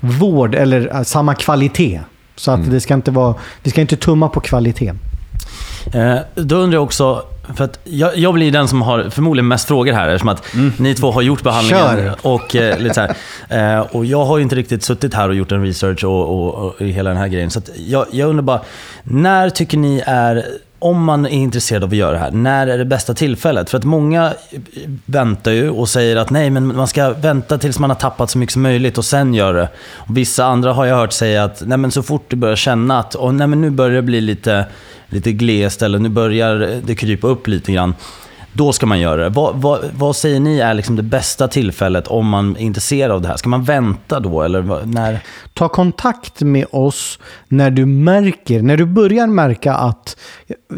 vård 0.00 0.54
eller 0.54 0.96
äh, 0.96 1.02
samma 1.02 1.34
kvalitet. 1.34 2.00
Så 2.36 2.50
att 2.50 2.70
det 2.70 2.80
ska 2.80 2.94
inte 2.94 3.10
vara, 3.10 3.34
vi 3.62 3.70
ska 3.70 3.80
inte 3.80 3.96
tumma 3.96 4.28
på 4.28 4.40
kvaliteten. 4.40 4.98
Eh, 5.94 6.16
då 6.34 6.56
undrar 6.56 6.76
jag 6.76 6.84
också, 6.84 7.22
för 7.56 7.64
att 7.64 7.78
jag, 7.84 8.16
jag 8.18 8.34
blir 8.34 8.52
den 8.52 8.68
som 8.68 8.82
har 8.82 9.10
förmodligen 9.10 9.48
mest 9.48 9.68
frågor 9.68 9.92
här 9.92 10.08
eftersom 10.08 10.28
att 10.28 10.54
ni 10.78 10.94
två 10.94 11.10
har 11.10 11.22
gjort 11.22 11.42
behandlingen. 11.42 11.84
Kör. 11.84 12.14
Och, 12.22 12.56
eh, 12.56 12.78
lite 12.78 12.94
så 12.94 13.00
här. 13.00 13.76
Eh, 13.78 13.80
och 13.80 14.04
jag 14.04 14.24
har 14.24 14.38
ju 14.38 14.42
inte 14.42 14.56
riktigt 14.56 14.82
suttit 14.82 15.14
här 15.14 15.28
och 15.28 15.34
gjort 15.34 15.52
en 15.52 15.64
research 15.64 16.04
och, 16.04 16.28
och, 16.28 16.54
och 16.54 16.86
hela 16.86 17.10
den 17.10 17.18
här 17.18 17.28
grejen. 17.28 17.50
Så 17.50 17.60
jag, 17.76 18.06
jag 18.10 18.28
undrar 18.28 18.42
bara, 18.42 18.60
när 19.02 19.50
tycker 19.50 19.78
ni 19.78 20.02
är, 20.06 20.44
om 20.78 21.04
man 21.04 21.26
är 21.26 21.30
intresserad 21.30 21.84
av 21.84 21.90
att 21.90 21.96
göra 21.96 22.12
det 22.12 22.18
här, 22.18 22.30
när 22.30 22.66
är 22.66 22.78
det 22.78 22.84
bästa 22.84 23.14
tillfället? 23.14 23.70
För 23.70 23.78
att 23.78 23.84
många 23.84 24.32
väntar 25.04 25.50
ju 25.50 25.70
och 25.70 25.88
säger 25.88 26.16
att 26.16 26.30
nej, 26.30 26.50
men 26.50 26.76
man 26.76 26.88
ska 26.88 27.10
vänta 27.10 27.58
tills 27.58 27.78
man 27.78 27.90
har 27.90 27.94
tappat 27.94 28.30
så 28.30 28.38
mycket 28.38 28.52
som 28.52 28.62
möjligt 28.62 28.98
och 28.98 29.04
sen 29.04 29.34
gör 29.34 29.54
det. 29.54 29.68
Och 29.94 30.16
vissa 30.16 30.44
andra 30.44 30.72
har 30.72 30.86
jag 30.86 30.96
hört 30.96 31.12
säga 31.12 31.44
att 31.44 31.62
nej, 31.66 31.78
men 31.78 31.90
så 31.90 32.02
fort 32.02 32.24
du 32.28 32.36
börjar 32.36 32.56
känna 32.56 32.98
att 32.98 33.14
och, 33.14 33.34
nej, 33.34 33.46
men 33.46 33.60
nu 33.60 33.70
börjar 33.70 33.96
det 33.96 34.02
bli 34.02 34.20
lite, 34.20 34.66
lite 35.08 35.32
glest 35.32 35.82
eller 35.82 35.98
nu 35.98 36.08
börjar 36.08 36.80
det 36.86 36.94
krypa 36.94 37.26
upp 37.26 37.46
lite 37.46 37.72
grann. 37.72 37.94
Då 38.52 38.72
ska 38.72 38.86
man 38.86 39.00
göra 39.00 39.22
det. 39.22 39.28
Vad, 39.28 39.56
vad, 39.56 39.80
vad 39.94 40.16
säger 40.16 40.40
ni 40.40 40.58
är 40.58 40.74
liksom 40.74 40.96
det 40.96 41.02
bästa 41.02 41.48
tillfället 41.48 42.06
om 42.06 42.28
man 42.28 42.56
är 42.56 42.60
intresserad 42.60 43.10
av 43.10 43.22
det 43.22 43.28
här? 43.28 43.36
Ska 43.36 43.48
man 43.48 43.64
vänta 43.64 44.20
då 44.20 44.42
eller 44.42 44.86
när? 44.86 45.20
Ta 45.54 45.68
kontakt 45.68 46.40
med 46.40 46.66
oss 46.70 47.18
när 47.48 47.70
du 47.70 47.86
märker, 47.86 48.62
när 48.62 48.76
du 48.76 48.84
börjar 48.86 49.26
märka 49.26 49.74
att 49.74 50.16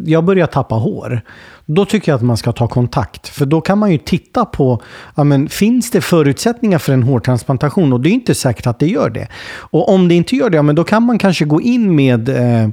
jag 0.04 0.24
börjar 0.24 0.46
tappa 0.46 0.74
hår. 0.74 1.22
Då 1.66 1.84
tycker 1.84 2.12
jag 2.12 2.16
att 2.16 2.24
man 2.24 2.36
ska 2.36 2.52
ta 2.52 2.68
kontakt. 2.68 3.28
För 3.28 3.46
då 3.46 3.60
kan 3.60 3.78
man 3.78 3.92
ju 3.92 3.98
titta 3.98 4.44
på, 4.44 4.82
ja, 5.14 5.24
men, 5.24 5.48
finns 5.48 5.90
det 5.90 6.00
förutsättningar 6.00 6.78
för 6.78 6.92
en 6.92 7.02
hårtransplantation? 7.02 7.92
Och 7.92 8.00
det 8.00 8.08
är 8.08 8.12
inte 8.12 8.34
säkert 8.34 8.66
att 8.66 8.78
det 8.78 8.86
gör 8.86 9.10
det. 9.10 9.28
Och 9.52 9.88
om 9.88 10.08
det 10.08 10.14
inte 10.14 10.36
gör 10.36 10.50
det, 10.50 10.56
ja, 10.56 10.62
men 10.62 10.74
då 10.74 10.84
kan 10.84 11.02
man 11.02 11.18
kanske 11.18 11.44
gå 11.44 11.60
in 11.60 11.94
med 11.94 12.28
eh, 12.28 12.68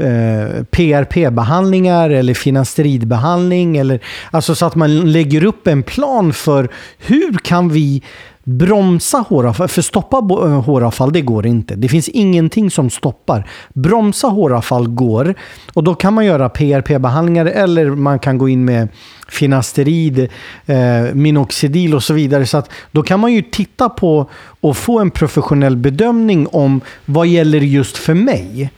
eh, 0.00 0.64
PRP-behandlingar 0.64 2.10
eller 2.10 2.34
finasteridbehandling. 2.34 3.76
Eller, 3.76 4.00
alltså 4.30 4.54
så 4.54 4.66
att 4.66 4.74
man 4.74 5.12
lägger 5.12 5.44
upp 5.44 5.66
en 5.66 5.82
plan 5.82 6.32
för 6.32 6.68
hur 6.98 7.38
kan 7.38 7.68
vi 7.68 8.02
bromsa 8.44 9.24
håravfall. 9.28 9.68
För 9.68 9.82
stoppa 9.82 10.16
eh, 10.16 10.62
håravfall, 10.62 11.12
det 11.12 11.20
går 11.20 11.46
inte. 11.46 11.74
Det 11.74 11.88
finns 11.88 12.08
ingenting 12.08 12.70
som 12.70 12.90
stoppar. 12.90 13.48
Bromsa 13.74 14.28
håravfall 14.28 14.88
går. 14.88 15.34
Och 15.74 15.84
då 15.84 15.94
kan 15.94 16.14
man 16.14 16.26
göra 16.26 16.48
PRP-behandlingar 16.48 17.46
eller 17.46 17.90
man 17.90 18.18
kan 18.18 18.38
gå 18.38 18.48
in 18.48 18.64
med 18.64 18.88
finasterid, 19.28 20.28
eh, 20.66 21.14
minoxidil 21.14 21.94
och 21.94 22.02
så 22.02 22.14
vidare. 22.14 22.46
Så 22.46 22.58
att 22.58 22.70
då 22.92 23.02
kan 23.02 23.20
man 23.20 23.32
ju 23.32 23.42
titta 23.42 23.88
på 23.88 24.30
och 24.60 24.76
få 24.76 24.98
en 24.98 25.10
professionell 25.10 25.76
bedömning 25.76 26.46
om 26.46 26.80
vad 27.04 27.26
gäller 27.26 27.60
just 27.60 27.96
för 27.96 28.14
mig. 28.14 28.70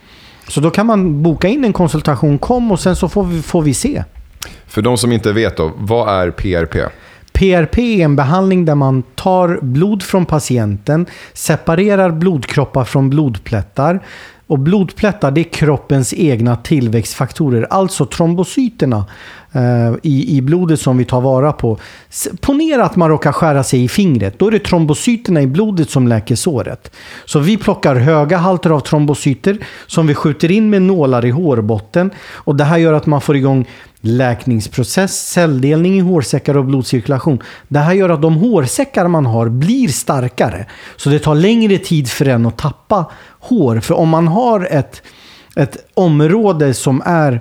Så 0.48 0.60
då 0.60 0.70
kan 0.70 0.86
man 0.86 1.22
boka 1.22 1.48
in 1.48 1.64
en 1.64 1.72
konsultation, 1.72 2.38
kom 2.38 2.72
och 2.72 2.80
sen 2.80 2.96
så 2.96 3.08
får 3.08 3.24
vi, 3.24 3.42
får 3.42 3.62
vi 3.62 3.74
se. 3.74 4.04
För 4.66 4.82
de 4.82 4.98
som 4.98 5.12
inte 5.12 5.32
vet 5.32 5.56
då, 5.56 5.72
vad 5.76 6.08
är 6.08 6.30
PRP? 6.30 6.92
PRP 7.32 7.78
är 7.78 8.04
en 8.04 8.16
behandling 8.16 8.64
där 8.64 8.74
man 8.74 9.02
tar 9.02 9.58
blod 9.62 10.02
från 10.02 10.26
patienten, 10.26 11.06
separerar 11.32 12.10
blodkroppar 12.10 12.84
från 12.84 13.10
blodplättar 13.10 14.00
Och 14.46 14.58
blodplättar 14.58 15.30
det 15.30 15.40
är 15.40 15.52
kroppens 15.52 16.14
egna 16.14 16.56
tillväxtfaktorer. 16.56 17.66
Alltså 17.70 18.06
trombocyterna 18.06 19.04
Eh, 19.54 19.94
i, 20.02 20.36
i 20.36 20.42
blodet 20.42 20.80
som 20.80 20.98
vi 20.98 21.04
tar 21.04 21.20
vara 21.20 21.52
på. 21.52 21.78
Ponera 22.40 22.84
att 22.84 22.96
man 22.96 23.08
råkar 23.08 23.32
skära 23.32 23.64
sig 23.64 23.84
i 23.84 23.88
fingret. 23.88 24.38
Då 24.38 24.46
är 24.46 24.50
det 24.50 24.58
trombocyterna 24.58 25.42
i 25.42 25.46
blodet 25.46 25.90
som 25.90 26.08
läker 26.08 26.36
såret. 26.36 26.90
Så 27.24 27.38
vi 27.38 27.56
plockar 27.56 27.94
höga 27.94 28.36
halter 28.36 28.70
av 28.70 28.80
trombocyter 28.80 29.58
som 29.86 30.06
vi 30.06 30.14
skjuter 30.14 30.50
in 30.50 30.70
med 30.70 30.82
nålar 30.82 31.24
i 31.24 31.30
hårbotten. 31.30 32.10
Och 32.34 32.56
det 32.56 32.64
här 32.64 32.78
gör 32.78 32.92
att 32.92 33.06
man 33.06 33.20
får 33.20 33.36
igång 33.36 33.68
läkningsprocess, 34.00 35.28
celldelning 35.28 35.98
i 35.98 36.00
hårsäckar 36.00 36.56
och 36.56 36.64
blodcirkulation. 36.64 37.42
Det 37.68 37.78
här 37.78 37.92
gör 37.92 38.08
att 38.08 38.22
de 38.22 38.34
hårsäckar 38.34 39.08
man 39.08 39.26
har 39.26 39.48
blir 39.48 39.88
starkare. 39.88 40.66
Så 40.96 41.10
det 41.10 41.18
tar 41.18 41.34
längre 41.34 41.78
tid 41.78 42.08
för 42.08 42.28
en 42.28 42.46
att 42.46 42.58
tappa 42.58 43.04
hår. 43.40 43.80
För 43.80 43.94
om 43.94 44.08
man 44.08 44.28
har 44.28 44.68
ett, 44.70 45.02
ett 45.56 45.76
område 45.94 46.74
som 46.74 47.02
är 47.04 47.40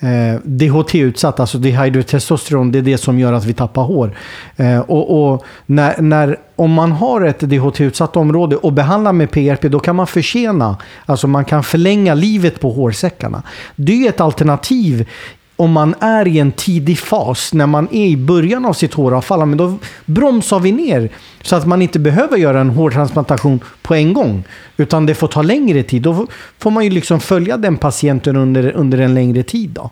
eh, 0.00 0.40
DHT-utsatt, 0.44 1.40
alltså 1.40 1.58
dehydrotestosteron, 1.58 2.72
det 2.72 2.78
är 2.78 2.82
det 2.82 2.98
som 2.98 3.18
gör 3.18 3.32
att 3.32 3.44
vi 3.44 3.52
tappar 3.52 3.82
hår. 3.82 4.16
Eh, 4.56 4.80
och 4.80 5.32
och 5.32 5.44
när, 5.66 6.00
när, 6.02 6.36
om 6.56 6.72
man 6.72 6.92
har 6.92 7.20
ett 7.20 7.40
DHT-utsatt 7.40 8.16
område 8.16 8.56
och 8.56 8.72
behandlar 8.72 9.12
med 9.12 9.30
PRP, 9.30 9.62
då 9.62 9.80
kan 9.80 9.96
man 9.96 10.06
försena, 10.06 10.76
alltså 11.06 11.26
man 11.26 11.44
kan 11.44 11.62
förlänga 11.62 12.14
livet 12.14 12.60
på 12.60 12.70
hårsäckarna. 12.70 13.42
Det 13.76 14.06
är 14.06 14.08
ett 14.08 14.20
alternativ 14.20 15.08
om 15.60 15.72
man 15.72 15.94
är 16.00 16.28
i 16.28 16.38
en 16.38 16.52
tidig 16.52 16.98
fas, 16.98 17.52
när 17.54 17.66
man 17.66 17.88
är 17.90 18.06
i 18.06 18.16
början 18.16 18.64
av 18.64 18.72
sitt 18.72 18.94
håravfall, 18.94 19.46
men 19.46 19.58
då 19.58 19.78
bromsar 20.06 20.60
vi 20.60 20.72
ner 20.72 21.10
så 21.42 21.56
att 21.56 21.66
man 21.66 21.82
inte 21.82 21.98
behöver 21.98 22.36
göra 22.36 22.60
en 22.60 22.70
hårtransplantation 22.70 23.60
på 23.82 23.94
en 23.94 24.12
gång. 24.12 24.44
Utan 24.76 25.06
det 25.06 25.14
får 25.14 25.28
ta 25.28 25.42
längre 25.42 25.82
tid. 25.82 26.02
Då 26.02 26.26
får 26.58 26.70
man 26.70 26.84
ju 26.84 26.90
liksom 26.90 27.20
följa 27.20 27.56
den 27.56 27.76
patienten 27.76 28.36
under, 28.36 28.72
under 28.72 28.98
en 28.98 29.14
längre 29.14 29.42
tid. 29.42 29.70
Då. 29.70 29.90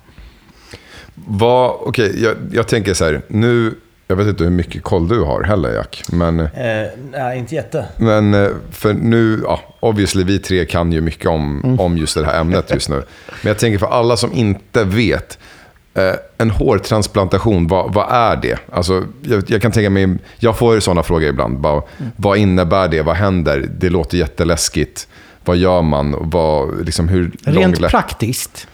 Vad, 1.14 1.70
okej, 1.81 2.22
jag, 2.22 2.37
jag 2.52 2.68
tänker 2.68 2.94
så 2.94 3.04
här, 3.04 3.22
nu, 3.28 3.74
jag 4.07 4.16
vet 4.16 4.26
inte 4.26 4.44
hur 4.44 4.50
mycket 4.50 4.83
koll 4.83 5.09
du 5.09 5.20
har 5.22 5.42
heller 5.42 5.74
Jack, 5.74 6.02
men, 6.12 6.40
Eh, 6.40 6.48
nej, 7.12 7.38
inte 7.38 7.54
jätte. 7.54 7.87
men 7.96 8.35
eh, 8.35 8.48
för 8.70 8.94
nu, 8.94 9.40
ja, 9.44 9.61
obviously 9.81 10.24
vi 10.24 10.38
tre 10.38 10.64
kan 10.64 10.92
ju 10.92 11.00
mycket 11.00 11.26
om, 11.26 11.76
om 11.81 11.98
just 11.98 12.14
det 12.14 12.24
här 12.24 12.40
ämnet 12.40 12.70
just 12.74 12.88
nu. 12.88 12.96
Men 13.42 13.48
jag 13.48 13.59
tänker 13.59 13.78
för 13.78 13.87
alla 13.87 14.16
som 14.16 14.33
inte 14.33 14.85
vet, 14.85 15.38
en 16.38 16.51
hårtransplantation, 16.51 17.66
vad, 17.66 17.94
vad 17.94 18.07
är 18.11 18.37
det? 18.37 18.59
Alltså, 18.72 19.05
jag, 19.22 19.44
jag 19.51 19.62
kan 19.62 19.72
tänka 19.72 19.90
mig, 19.90 20.16
jag 20.38 20.59
får 20.59 20.81
sådana 20.81 21.03
frågor 21.03 21.29
ibland, 21.29 21.59
bara, 21.61 21.83
vad 22.16 22.38
innebär 22.38 22.88
det, 22.88 23.03
vad 23.03 23.16
händer? 23.16 23.68
Det 23.79 23.90
låter 23.90 24.18
jätteläskigt. 24.18 25.09
Vad 25.44 25.57
gör 25.57 25.83
man? 25.83 26.16
Vad, 26.20 26.85
liksom, 26.85 27.09
hur 27.09 27.33
Rent 27.44 27.81
lång- 27.81 27.90
praktiskt. 27.90 28.66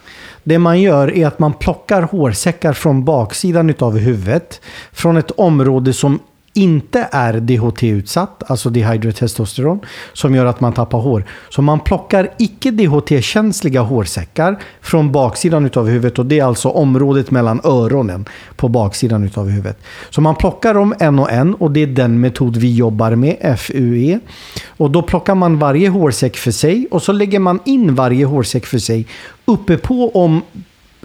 Det 0.44 0.58
man 0.58 0.80
gör 0.80 1.16
är 1.16 1.26
att 1.26 1.38
man 1.38 1.52
plockar 1.52 2.02
hårsäckar 2.02 2.72
från 2.72 3.04
baksidan 3.04 3.74
av 3.78 3.98
huvudet. 3.98 4.60
Från 4.92 5.16
ett 5.16 5.30
område 5.30 5.92
som 5.92 6.18
inte 6.54 7.08
är 7.12 7.32
DHT-utsatt, 7.32 8.42
alltså 8.46 8.70
dehydrotestosteron, 8.70 9.80
som 10.12 10.34
gör 10.34 10.46
att 10.46 10.60
man 10.60 10.72
tappar 10.72 10.98
hår. 10.98 11.24
Så 11.48 11.62
man 11.62 11.80
plockar 11.80 12.30
icke 12.38 12.70
DHT-känsliga 12.70 13.80
hårsäckar 13.80 14.62
från 14.80 15.12
baksidan 15.12 15.70
av 15.74 15.88
huvudet 15.88 16.18
och 16.18 16.26
det 16.26 16.38
är 16.38 16.44
alltså 16.44 16.68
området 16.68 17.30
mellan 17.30 17.60
öronen 17.64 18.24
på 18.56 18.68
baksidan 18.68 19.30
av 19.34 19.48
huvudet. 19.48 19.78
Så 20.10 20.20
man 20.20 20.34
plockar 20.34 20.74
dem 20.74 20.94
en 20.98 21.18
och 21.18 21.32
en 21.32 21.54
och 21.54 21.70
det 21.70 21.82
är 21.82 21.86
den 21.86 22.20
metod 22.20 22.56
vi 22.56 22.74
jobbar 22.74 23.14
med, 23.14 23.58
FUE. 23.58 24.20
Och 24.66 24.90
då 24.90 25.02
plockar 25.02 25.34
man 25.34 25.58
varje 25.58 25.88
hårsäck 25.88 26.36
för 26.36 26.50
sig 26.50 26.86
och 26.90 27.02
så 27.02 27.12
lägger 27.12 27.38
man 27.38 27.60
in 27.64 27.94
varje 27.94 28.24
hårsäck 28.24 28.66
för 28.66 28.78
sig 28.78 29.06
uppe 29.44 29.76
på 29.76 30.10
om 30.14 30.42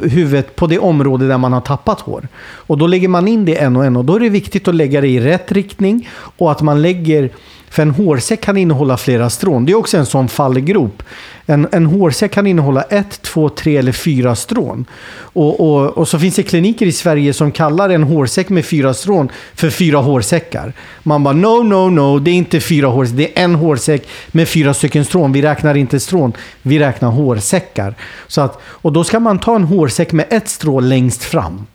huvudet 0.01 0.55
på 0.55 0.67
det 0.67 0.79
område 0.79 1.27
där 1.27 1.37
man 1.37 1.53
har 1.53 1.61
tappat 1.61 1.99
hår. 1.99 2.27
Och 2.41 2.77
då 2.77 2.87
lägger 2.87 3.07
man 3.07 3.27
in 3.27 3.45
det 3.45 3.55
en 3.55 3.75
och 3.75 3.85
en 3.85 3.97
och 3.97 4.05
då 4.05 4.15
är 4.15 4.19
det 4.19 4.29
viktigt 4.29 4.67
att 4.67 4.75
lägga 4.75 5.01
det 5.01 5.07
i 5.07 5.19
rätt 5.19 5.51
riktning 5.51 6.09
och 6.37 6.51
att 6.51 6.61
man 6.61 6.81
lägger 6.81 7.29
för 7.69 7.81
en 7.81 7.91
hårsäck 7.91 8.41
kan 8.41 8.57
innehålla 8.57 8.97
flera 8.97 9.29
strån. 9.29 9.65
Det 9.65 9.71
är 9.71 9.75
också 9.75 9.97
en 9.97 10.05
sån 10.05 10.27
fallgrop. 10.27 11.03
En, 11.45 11.67
en 11.71 11.85
hårsäck 11.85 12.31
kan 12.31 12.47
innehålla 12.47 12.81
ett, 12.81 13.21
två, 13.21 13.49
tre 13.49 13.77
eller 13.77 13.91
fyra 13.91 14.35
strån. 14.35 14.85
Och, 15.11 15.59
och, 15.59 15.97
och 15.97 16.07
så 16.07 16.19
finns 16.19 16.35
det 16.35 16.43
kliniker 16.43 16.85
i 16.85 16.91
Sverige 16.91 17.33
som 17.33 17.51
kallar 17.51 17.89
en 17.89 18.03
hårsäck 18.03 18.49
med 18.49 18.65
fyra 18.65 18.93
strån 18.93 19.29
för 19.53 19.69
fyra 19.69 19.97
hårsäckar. 19.97 20.73
Man 21.03 21.23
bara 21.23 21.33
no, 21.33 21.63
no, 21.63 21.89
no, 21.89 22.19
det 22.19 22.31
är 22.31 22.35
inte 22.35 22.59
fyra 22.59 22.87
hårsäckar. 22.87 23.17
Det 23.17 23.39
är 23.39 23.43
en 23.43 23.55
hårsäck 23.55 24.07
med 24.27 24.47
fyra 24.47 24.73
stycken 24.73 25.05
strån. 25.05 25.31
Vi 25.31 25.41
räknar 25.41 25.77
inte 25.77 25.99
strån, 25.99 26.33
vi 26.61 26.79
räknar 26.79 27.09
hårsäckar. 27.09 27.95
Så 28.27 28.41
att, 28.41 28.61
och 28.63 28.93
då 28.93 29.03
ska 29.03 29.19
man 29.19 29.39
ta 29.39 29.55
en 29.55 29.63
hårsäck 29.63 30.11
med 30.11 30.25
ett 30.29 30.49
strå 30.49 30.79
längst 30.79 31.23
fram. 31.23 31.65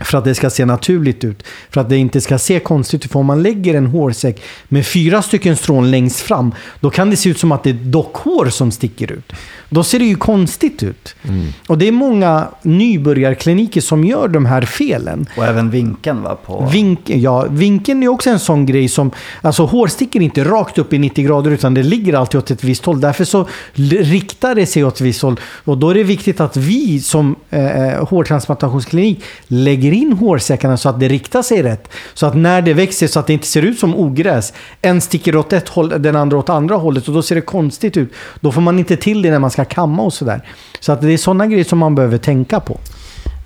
För 0.00 0.18
att 0.18 0.24
det 0.24 0.34
ska 0.34 0.50
se 0.50 0.64
naturligt 0.64 1.24
ut. 1.24 1.42
För 1.70 1.80
att 1.80 1.88
det 1.88 1.96
inte 1.96 2.20
ska 2.20 2.38
se 2.38 2.60
konstigt 2.60 3.04
ut. 3.04 3.12
För 3.12 3.20
om 3.20 3.26
man 3.26 3.42
lägger 3.42 3.74
en 3.74 3.86
hårsäck 3.86 4.42
med 4.68 4.86
fyra 4.86 5.22
stycken 5.22 5.56
strån 5.56 5.90
längst 5.90 6.20
fram. 6.20 6.54
Då 6.80 6.90
kan 6.90 7.10
det 7.10 7.16
se 7.16 7.30
ut 7.30 7.38
som 7.38 7.52
att 7.52 7.62
det 7.64 7.70
är 7.70 7.74
dockhår 7.74 8.50
som 8.50 8.70
sticker 8.70 9.12
ut. 9.12 9.32
Då 9.68 9.84
ser 9.84 9.98
det 9.98 10.04
ju 10.04 10.16
konstigt 10.16 10.82
ut. 10.82 11.14
Och 11.66 11.78
det 11.78 11.88
är 11.88 11.92
många 11.92 12.48
nybörjarkliniker 12.62 13.80
som 13.80 14.04
gör 14.04 14.28
de 14.28 14.46
här 14.46 14.62
felen. 14.62 15.26
Och 15.36 15.44
även 15.44 15.70
vinkeln 15.70 16.22
va? 16.22 16.34
På... 16.46 16.68
Vinkeln, 16.72 17.20
ja, 17.20 17.46
vinkeln 17.50 18.02
är 18.02 18.08
också 18.08 18.30
en 18.30 18.38
sån 18.38 18.66
grej 18.66 18.88
som... 18.88 19.10
Alltså 19.42 19.64
hår 19.64 19.86
sticker 19.86 20.20
inte 20.20 20.44
rakt 20.44 20.78
upp 20.78 20.92
i 20.92 20.98
90 20.98 21.24
grader 21.24 21.50
utan 21.50 21.74
det 21.74 21.82
ligger 21.82 22.14
alltid 22.14 22.38
åt 22.38 22.50
ett 22.50 22.64
visst 22.64 22.84
håll. 22.84 23.00
Därför 23.00 23.24
så 23.24 23.48
riktar 23.74 24.54
det 24.54 24.66
sig 24.66 24.84
åt 24.84 24.94
ett 24.94 25.00
visst 25.00 25.22
håll. 25.22 25.40
Och 25.64 25.78
då 25.78 25.90
är 25.90 25.94
det 25.94 26.02
viktigt 26.02 26.40
att 26.40 26.56
vi 26.56 27.00
som 27.00 27.36
eh, 27.50 28.08
hårtransplantationsklinik 28.08 29.22
lägger 29.46 29.89
in 29.92 30.12
hårsäckarna 30.12 30.76
så 30.76 30.88
att 30.88 31.00
det 31.00 31.08
riktar 31.08 31.42
sig 31.42 31.62
rätt. 31.62 31.88
Så 32.14 32.26
att 32.26 32.36
när 32.36 32.62
det 32.62 32.74
växer 32.74 33.06
så 33.06 33.20
att 33.20 33.26
det 33.26 33.32
inte 33.32 33.46
ser 33.46 33.62
ut 33.62 33.78
som 33.78 33.94
ogräs. 33.94 34.52
En 34.82 35.00
sticker 35.00 35.36
åt 35.36 35.52
ett 35.52 35.68
håll, 35.68 35.88
den 35.98 36.16
andra 36.16 36.38
åt 36.38 36.48
andra 36.48 36.76
hållet 36.76 37.08
och 37.08 37.14
då 37.14 37.22
ser 37.22 37.34
det 37.34 37.40
konstigt 37.40 37.96
ut. 37.96 38.12
Då 38.40 38.52
får 38.52 38.60
man 38.60 38.78
inte 38.78 38.96
till 38.96 39.22
det 39.22 39.30
när 39.30 39.38
man 39.38 39.50
ska 39.50 39.64
kamma 39.64 40.02
och 40.02 40.12
sådär. 40.12 40.48
Så 40.80 40.92
att 40.92 41.00
det 41.00 41.12
är 41.12 41.18
sådana 41.18 41.46
grejer 41.46 41.64
som 41.64 41.78
man 41.78 41.94
behöver 41.94 42.18
tänka 42.18 42.60
på. 42.60 42.78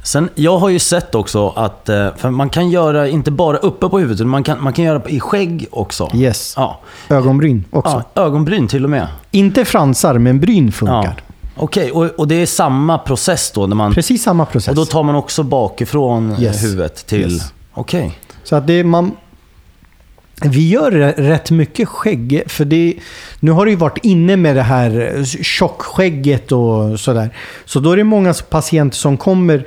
Sen, 0.05 0.29
jag 0.35 0.59
har 0.59 0.69
ju 0.69 0.79
sett 0.79 1.15
också 1.15 1.49
att 1.49 1.89
eh, 1.89 2.09
för 2.17 2.31
man 2.31 2.51
kan 2.51 2.71
göra, 2.71 3.09
inte 3.09 3.31
bara 3.31 3.57
uppe 3.57 3.89
på 3.89 3.99
huvudet, 3.99 4.21
utan 4.21 4.29
man 4.29 4.43
kan, 4.43 4.63
man 4.63 4.73
kan 4.73 4.85
göra 4.85 5.03
i 5.09 5.21
skägg 5.21 5.67
också. 5.71 6.11
Yes. 6.15 6.55
Ja. 6.57 6.81
Ögonbryn 7.09 7.65
också. 7.71 8.03
ja, 8.15 8.23
ögonbryn 8.23 8.69
till 8.69 8.85
och 8.85 8.91
med. 8.91 9.09
Inte 9.31 9.65
fransar, 9.65 10.19
men 10.19 10.41
bryn 10.41 10.73
funkar. 10.73 11.15
Ja. 11.29 11.34
Okej, 11.57 11.91
och, 11.93 12.05
och 12.07 12.29
det 12.29 12.35
är 12.35 12.47
samma 12.47 12.99
process 12.99 13.51
då? 13.55 13.67
När 13.67 13.77
man, 13.77 13.95
Precis 13.95 14.23
samma 14.23 14.47
process. 14.47 14.69
och 14.69 14.75
då 14.75 14.85
tar 14.85 15.03
man 15.03 15.15
också 15.15 15.43
bakifrån 15.43 16.33
eh, 16.33 16.43
Yes. 16.43 16.65
huvudet 16.65 17.07
till... 17.07 17.33
Yes. 17.33 17.53
Okej. 17.75 18.19
Så 18.45 18.57
att 18.57 18.67
det 18.67 18.73
är 18.73 18.85
man... 18.85 19.17
Vi 20.43 20.69
gör 20.69 20.93
r- 20.93 21.15
rätt 21.17 21.51
mycket 21.51 21.89
skägg. 21.89 22.43
För 22.47 22.65
det, 22.65 22.95
nu 23.41 23.51
har 23.51 23.65
det 23.65 23.71
ju 23.71 23.77
varit 23.77 23.99
inne 24.05 24.37
med 24.37 24.57
det 24.57 24.63
här 24.63 25.13
eh, 25.19 25.25
tjockskägget 25.25 26.53
och 26.53 27.01
sådär. 27.01 27.31
Så 27.65 27.81
då 27.81 27.91
är 27.93 27.97
det 27.97 28.05
många 28.05 28.35
patienter 28.51 28.97
som 28.97 29.17
kommer 29.17 29.67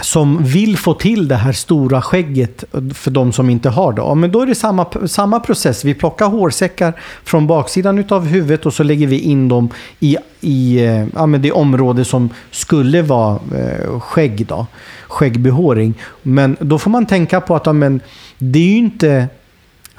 som 0.00 0.44
vill 0.44 0.76
få 0.76 0.94
till 0.94 1.28
det 1.28 1.36
här 1.36 1.52
stora 1.52 2.02
skägget 2.02 2.64
för 2.94 3.10
de 3.10 3.32
som 3.32 3.50
inte 3.50 3.68
har 3.68 3.92
det. 3.92 4.00
Ja, 4.00 4.14
men 4.14 4.32
då 4.32 4.40
är 4.40 4.46
det 4.46 4.54
samma, 4.54 4.86
samma 5.06 5.40
process. 5.40 5.84
Vi 5.84 5.94
plockar 5.94 6.26
hårsäckar 6.26 6.92
från 7.24 7.46
baksidan 7.46 8.04
av 8.08 8.26
huvudet 8.26 8.66
och 8.66 8.74
så 8.74 8.82
lägger 8.82 9.06
vi 9.06 9.18
in 9.18 9.48
dem 9.48 9.68
i, 10.00 10.16
i 10.40 10.84
eh, 10.84 11.06
ja, 11.14 11.26
men 11.26 11.42
det 11.42 11.52
område 11.52 12.04
som 12.04 12.30
skulle 12.50 13.02
vara 13.02 13.38
eh, 13.54 14.00
skägg. 14.00 14.46
Då, 14.46 14.66
skäggbehåring. 15.08 15.94
Men 16.22 16.56
då 16.60 16.78
får 16.78 16.90
man 16.90 17.06
tänka 17.06 17.40
på 17.40 17.56
att 17.56 17.66
ja, 17.66 17.72
men, 17.72 18.00
det 18.38 18.58
är 18.58 18.68
ju 18.68 18.76
inte 18.76 19.28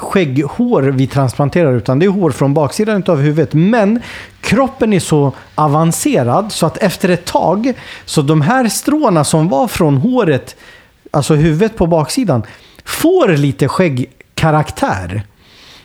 skägghår 0.04 0.82
vi 0.82 1.08
transplanterar 1.08 1.74
utan 1.74 2.00
det 2.00 2.06
är 2.06 2.10
hår 2.10 2.32
från 2.32 2.54
baksidan 2.54 3.04
av 3.08 3.18
huvudet. 3.18 3.54
Men 3.54 4.02
kroppen 4.42 4.94
är 4.94 5.00
så 5.00 5.32
avancerad 5.56 6.52
så 6.52 6.66
att 6.66 6.78
efter 6.78 7.10
ett 7.10 7.26
tag 7.26 7.74
så 8.06 8.22
de 8.22 8.42
här 8.42 8.68
stråna 8.68 9.24
som 9.24 9.50
var 9.50 9.68
från 9.68 9.98
håret, 9.98 10.56
alltså 11.12 11.34
huvudet 11.34 11.78
på 11.78 11.88
baksidan, 11.88 12.44
får 12.86 13.28
lite 13.28 13.68
skäggkaraktär. 13.68 15.24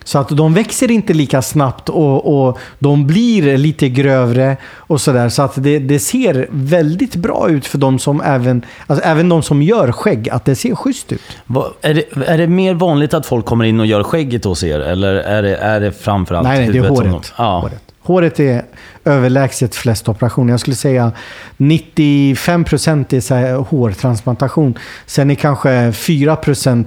Så 0.09 0.19
att 0.19 0.29
de 0.29 0.53
växer 0.53 0.91
inte 0.91 1.13
lika 1.13 1.41
snabbt 1.41 1.89
och, 1.89 2.47
och 2.47 2.57
de 2.79 3.07
blir 3.07 3.57
lite 3.57 3.89
grövre 3.89 4.57
och 4.77 5.01
sådär. 5.01 5.29
Så 5.29 5.41
att 5.41 5.53
det, 5.63 5.79
det 5.79 5.99
ser 5.99 6.47
väldigt 6.49 7.15
bra 7.15 7.49
ut 7.49 7.65
för 7.67 7.77
de 7.77 7.99
som 7.99 8.21
även, 8.21 8.65
alltså 8.87 9.05
även 9.05 9.29
de 9.29 9.43
som 9.43 9.61
gör 9.61 9.91
skägg, 9.91 10.29
att 10.29 10.45
det 10.45 10.55
ser 10.55 10.75
schysst 10.75 11.11
ut. 11.11 11.21
Vad- 11.45 11.71
Är 11.81 11.93
det, 11.93 12.03
är 12.27 12.37
det 12.37 12.47
mer 12.47 12.73
vanligt 12.73 13.13
att 13.13 13.25
folk 13.25 13.45
kommer 13.45 13.65
in 13.65 13.79
och 13.79 13.85
gör 13.85 14.03
skägget 14.03 14.43
hos 14.45 14.63
er? 14.63 14.79
Eller 14.79 15.13
är 15.15 15.41
det, 15.43 15.55
är 15.55 15.79
det 15.79 15.91
framförallt 15.91 16.47
Nej, 16.47 16.59
nej, 16.59 16.69
det 16.69 16.79
är 16.79 16.83
som 16.87 16.95
håret. 16.95 17.11
de- 17.11 17.21
Ja. 17.37 17.59
håret. 17.59 17.81
Håret 18.09 18.39
är 18.39 18.65
överlägset 19.05 19.75
flest 19.75 20.09
operationer. 20.09 20.53
Jag 20.53 20.59
skulle 20.59 20.75
säga 20.75 21.11
95% 21.57 23.13
är 23.15 23.19
så 23.19 23.35
här 23.35 23.53
hårtransplantation. 23.55 24.73
Sen 25.05 25.31
är 25.31 25.35
kanske 25.35 25.69
4% 25.91 26.85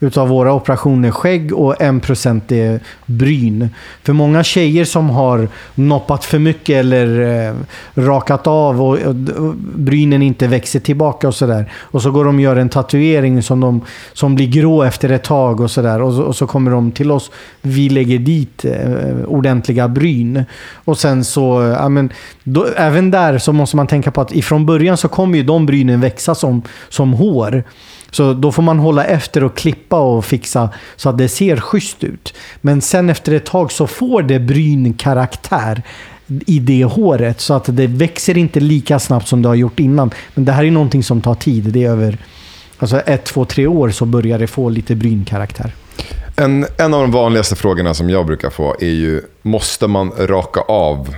utav 0.00 0.28
våra 0.28 0.52
operationer 0.52 1.10
skägg 1.10 1.54
och 1.54 1.74
1% 1.76 2.52
är 2.52 2.80
bryn. 3.06 3.68
För 4.02 4.12
många 4.12 4.44
tjejer 4.44 4.84
som 4.84 5.10
har 5.10 5.48
noppat 5.74 6.24
för 6.24 6.38
mycket 6.38 6.76
eller 6.76 7.20
eh, 7.48 7.54
rakat 7.94 8.46
av 8.46 8.82
och, 8.82 8.98
och 8.98 9.14
brynen 9.76 10.22
inte 10.22 10.46
växer 10.46 10.80
tillbaka 10.80 11.28
och 11.28 11.34
sådär. 11.34 11.72
Och 11.76 12.02
så 12.02 12.10
går 12.10 12.24
de 12.24 12.34
och 12.36 12.40
gör 12.42 12.56
en 12.56 12.68
tatuering 12.68 13.42
som, 13.42 13.60
de, 13.60 13.80
som 14.12 14.34
blir 14.34 14.46
grå 14.46 14.82
efter 14.82 15.08
ett 15.08 15.24
tag 15.24 15.60
och 15.60 15.70
sådär. 15.70 16.02
Och, 16.02 16.12
så- 16.14 16.22
och 16.22 16.36
så 16.36 16.46
kommer 16.46 16.70
de 16.70 16.92
till 16.92 17.10
oss. 17.10 17.30
Vi 17.62 17.88
lägger 17.88 18.18
dit 18.18 18.64
eh, 18.64 19.24
ordentliga 19.26 19.88
bryn. 19.88 20.44
Och 20.84 20.98
sen 20.98 21.24
så, 21.24 21.74
ja, 21.78 21.88
men, 21.88 22.12
då, 22.44 22.66
även 22.76 23.10
där 23.10 23.38
så 23.38 23.52
måste 23.52 23.76
man 23.76 23.86
tänka 23.86 24.10
på 24.10 24.20
att 24.20 24.32
ifrån 24.32 24.66
början 24.66 24.96
så 24.96 25.08
kommer 25.08 25.38
ju 25.38 25.44
de 25.44 25.66
brynen 25.66 26.00
växa 26.00 26.34
som, 26.34 26.62
som 26.88 27.12
hår. 27.12 27.64
Så 28.10 28.32
då 28.32 28.52
får 28.52 28.62
man 28.62 28.78
hålla 28.78 29.04
efter 29.04 29.44
och 29.44 29.56
klippa 29.56 30.00
och 30.00 30.24
fixa 30.24 30.70
så 30.96 31.08
att 31.08 31.18
det 31.18 31.28
ser 31.28 31.56
schysst 31.56 32.04
ut. 32.04 32.34
Men 32.60 32.80
sen 32.80 33.10
efter 33.10 33.32
ett 33.32 33.46
tag 33.46 33.72
så 33.72 33.86
får 33.86 34.22
det 34.22 34.40
brynkaraktär 34.40 35.82
i 36.26 36.58
det 36.58 36.84
håret. 36.84 37.40
Så 37.40 37.54
att 37.54 37.76
det 37.76 37.86
växer 37.86 38.38
inte 38.38 38.60
lika 38.60 38.98
snabbt 38.98 39.28
som 39.28 39.42
det 39.42 39.48
har 39.48 39.54
gjort 39.54 39.80
innan. 39.80 40.10
Men 40.34 40.44
det 40.44 40.52
här 40.52 40.64
är 40.64 40.70
någonting 40.70 41.02
som 41.02 41.20
tar 41.20 41.34
tid. 41.34 41.64
Det 41.64 41.84
är 41.84 41.90
över 41.90 42.18
alltså 42.78 43.00
ett, 43.00 43.24
två, 43.24 43.44
tre 43.44 43.66
år 43.66 43.90
så 43.90 44.06
börjar 44.06 44.38
det 44.38 44.46
få 44.46 44.68
lite 44.68 44.94
brynkaraktär. 44.94 45.72
En, 46.36 46.66
en 46.76 46.94
av 46.94 47.00
de 47.00 47.10
vanligaste 47.10 47.56
frågorna 47.56 47.94
som 47.94 48.10
jag 48.10 48.26
brukar 48.26 48.50
få 48.50 48.76
är 48.80 48.86
ju, 48.86 49.22
måste 49.42 49.86
man 49.86 50.12
raka 50.18 50.60
av 50.60 51.14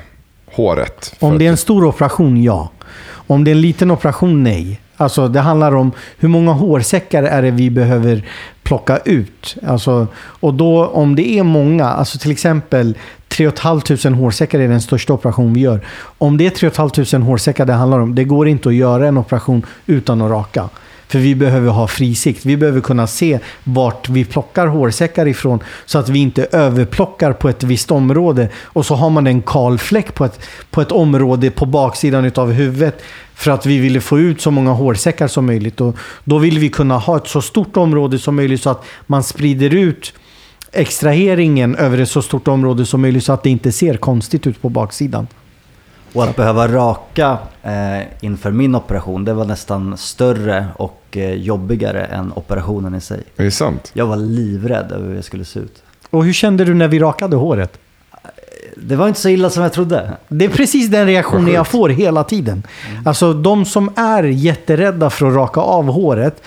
håret? 0.47 1.15
Om 1.21 1.39
det 1.39 1.47
är 1.47 1.51
en 1.51 1.57
stor 1.57 1.85
operation, 1.85 2.43
ja. 2.43 2.71
Om 3.09 3.45
det 3.45 3.51
är 3.51 3.53
en 3.55 3.61
liten 3.61 3.91
operation, 3.91 4.43
nej. 4.43 4.81
Alltså 4.97 5.29
det 5.29 5.41
handlar 5.41 5.75
om 5.75 5.93
hur 6.19 6.29
många 6.29 6.53
hårsäckar 6.53 7.23
är 7.23 7.43
det 7.43 7.51
vi 7.51 7.71
behöver 7.71 8.25
plocka 8.63 8.99
ut. 8.99 9.57
Alltså, 9.67 10.07
och 10.17 10.55
då 10.55 10.87
om 10.87 11.17
det 11.17 11.39
är 11.39 11.43
många, 11.43 11.85
alltså 11.85 12.19
till 12.19 12.31
exempel 12.31 12.95
3 13.29 13.51
500 13.51 14.11
hårsäckar 14.21 14.61
är 14.61 14.69
den 14.69 14.81
största 14.81 15.13
operation 15.13 15.55
vi 15.55 15.61
gör. 15.61 15.81
Om 16.19 16.37
det 16.37 16.47
är 16.47 16.51
3 16.51 16.71
500 16.71 17.19
hårsäckar 17.27 17.65
det 17.67 17.73
handlar 17.73 17.99
om, 17.99 18.15
det 18.15 18.25
går 18.25 18.49
inte 18.49 18.69
att 18.69 18.75
göra 18.75 19.07
en 19.07 19.19
operation 19.19 19.67
utan 19.87 20.23
att 20.23 20.31
raka. 20.31 20.69
För 21.09 21.19
vi 21.19 21.35
behöver 21.35 21.71
ha 21.71 21.87
frisikt. 21.87 22.45
Vi 22.45 22.57
behöver 22.57 22.81
kunna 22.81 23.07
se 23.07 23.39
vart 23.65 24.09
vi 24.09 24.25
plockar 24.25 24.67
hårsäckar 24.67 25.29
ifrån. 25.29 25.61
Så 25.87 25.99
att 25.99 26.09
vi 26.09 26.19
inte 26.19 26.47
överplockar 26.53 27.33
på 27.33 27.49
ett 27.49 27.63
visst 27.63 27.91
område. 27.91 28.49
Och 28.63 28.87
så 28.87 28.95
har 28.95 29.11
man 29.11 29.27
en 29.27 29.43
kal 29.43 29.79
fläck 29.79 30.15
på 30.15 30.25
ett, 30.25 30.41
på 30.71 30.81
ett 30.81 30.93
område 30.93 31.51
på 31.51 31.67
baksidan 31.67 32.31
av 32.35 32.53
huvudet. 32.53 33.03
För 33.35 33.51
att 33.51 33.67
vi 33.67 33.79
ville 33.79 34.01
få 34.01 34.19
ut 34.19 34.41
så 34.41 34.51
många 34.51 34.73
hårsäckar 34.73 35.29
som 35.29 35.47
möjligt. 35.47 35.81
Och 35.81 35.97
då 36.25 36.39
vill 36.39 36.59
vi 36.59 36.69
kunna 36.69 36.99
ha 36.99 37.17
ett 37.17 37.29
så 37.29 37.43
stort 37.43 37.77
område 37.77 38.19
som 38.19 38.37
möjligt. 38.37 38.63
Så 38.63 38.71
att 38.71 38.85
man 39.07 39.23
sprider 39.23 39.75
ut 39.75 40.13
extraheringen 40.73 41.77
över 41.77 41.99
ett 41.99 42.11
så 42.11 42.23
stort 42.23 42.49
område 42.49 42.87
som 42.87 43.01
möjligt. 43.01 43.25
Så 43.25 43.33
att 43.33 43.43
det 43.43 43.51
inte 43.51 43.73
ser 43.73 43.97
konstigt 43.97 44.47
ut 44.47 44.63
på 44.63 44.69
baksidan. 44.69 45.27
Och 46.13 46.25
att 46.25 46.37
behöva 46.37 46.69
raka 46.69 47.39
eh, 47.63 48.03
inför 48.21 48.51
min 48.51 48.75
operation, 48.75 49.25
det 49.25 49.35
var 49.35 49.45
nästan 49.45 49.97
större 49.97 50.67
och 50.77 51.03
eh, 51.13 51.35
jobbigare 51.35 52.05
än 52.05 52.33
operationen 52.33 52.95
i 52.95 53.01
sig. 53.01 53.23
Är 53.37 53.45
det 53.45 53.51
sant? 53.51 53.91
Jag 53.93 54.07
var 54.07 54.17
livrädd 54.17 54.93
över 54.93 55.09
hur 55.09 55.15
jag 55.15 55.25
skulle 55.25 55.45
se 55.45 55.61
ut. 55.61 55.83
Och 56.11 56.25
hur 56.25 56.33
kände 56.33 56.65
du 56.65 56.75
när 56.75 56.89
vi 56.89 56.99
rakade 56.99 57.37
håret? 57.37 57.79
Det 58.77 58.97
var 58.97 59.09
inte 59.09 59.21
så 59.21 59.29
illa 59.29 59.51
som 59.51 59.63
jag 59.63 59.73
trodde. 59.73 60.11
Det 60.29 60.45
är 60.45 60.49
precis 60.49 60.89
den 60.89 61.07
reaktionen 61.07 61.55
jag 61.55 61.67
får 61.67 61.89
hela 61.89 62.25
tiden. 62.25 62.63
Alltså 63.05 63.33
de 63.33 63.65
som 63.65 63.91
är 63.97 64.23
jätterädda 64.23 65.11
för 65.11 65.27
att 65.27 65.35
raka 65.35 65.61
av 65.61 65.85
håret. 65.85 66.43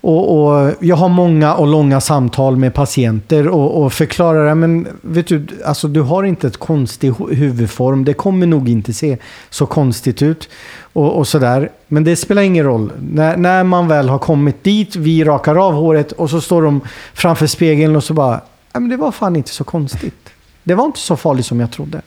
Och, 0.00 0.48
och 0.48 0.72
jag 0.80 0.96
har 0.96 1.08
många 1.08 1.54
och 1.54 1.66
långa 1.66 2.00
samtal 2.00 2.56
med 2.56 2.74
patienter 2.74 3.48
och, 3.48 3.82
och 3.82 3.92
förklarar 3.92 4.54
men 4.54 4.88
vet 5.00 5.26
du, 5.26 5.46
alltså 5.64 5.88
du 5.88 6.00
har 6.00 6.24
inte 6.24 6.46
ett 6.46 6.56
konstig 6.56 7.14
huvudform. 7.30 8.04
Det 8.04 8.14
kommer 8.14 8.46
nog 8.46 8.68
inte 8.68 8.92
se 8.92 9.18
så 9.50 9.66
konstigt 9.66 10.22
ut. 10.22 10.48
Och, 10.92 11.18
och 11.18 11.28
sådär. 11.28 11.70
Men 11.88 12.04
det 12.04 12.16
spelar 12.16 12.42
ingen 12.42 12.64
roll. 12.64 12.92
När, 13.00 13.36
när 13.36 13.64
man 13.64 13.88
väl 13.88 14.08
har 14.08 14.18
kommit 14.18 14.64
dit, 14.64 14.96
vi 14.96 15.24
rakar 15.24 15.66
av 15.66 15.72
håret 15.72 16.12
och 16.12 16.30
så 16.30 16.40
står 16.40 16.62
de 16.62 16.80
framför 17.14 17.46
spegeln 17.46 17.96
och 17.96 18.04
så 18.04 18.14
bara, 18.14 18.40
men 18.72 18.88
det 18.88 18.96
var 18.96 19.12
fan 19.12 19.36
inte 19.36 19.50
så 19.50 19.64
konstigt. 19.64 20.28
Det 20.62 20.74
var 20.74 20.84
inte 20.84 20.98
så 20.98 21.16
farligt 21.16 21.46
som 21.46 21.60
jag 21.60 21.70
trodde. 21.70 22.02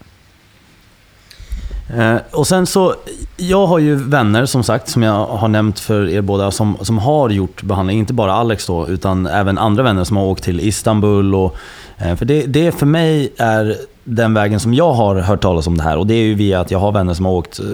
Eh, 1.98 2.16
och 2.32 2.48
sen 2.48 2.66
så, 2.66 2.96
jag 3.38 3.68
har 3.68 3.80
ju 3.80 3.96
vänner 3.96 4.46
som 4.46 4.64
sagt, 4.64 4.90
som 4.90 5.04
jag 5.04 5.26
har 5.26 5.48
nämnt 5.48 5.80
för 5.80 6.10
er 6.10 6.22
båda, 6.22 6.52
som, 6.52 6.78
som 6.82 6.98
har 6.98 7.30
gjort 7.30 7.64
behandling. 7.64 8.00
Inte 8.00 8.14
bara 8.14 8.34
Alex 8.34 8.66
då, 8.66 8.88
utan 8.88 9.26
även 9.26 9.58
andra 9.58 9.84
vänner 9.84 10.04
som 10.04 10.18
har 10.18 10.26
åkt 10.26 10.44
till 10.44 10.60
Istanbul. 10.60 11.36
Och, 11.36 11.56
eh, 11.98 12.16
för 12.16 12.26
det, 12.26 12.42
det 12.46 12.72
för 12.72 12.86
mig 12.86 13.34
är 13.38 13.76
den 14.04 14.34
vägen 14.34 14.60
som 14.60 14.74
jag 14.74 14.94
har 14.94 15.16
hört 15.16 15.42
talas 15.42 15.68
om 15.68 15.78
det 15.78 15.84
här. 15.84 15.98
Och 15.98 16.08
det 16.08 16.14
är 16.14 16.24
ju 16.24 16.34
via 16.34 16.60
att 16.60 16.72
jag 16.72 16.80
har 16.80 16.92
vänner 16.92 17.14
som 17.14 17.26
har 17.26 17.34
åkt 17.34 17.60
eh, 17.60 17.66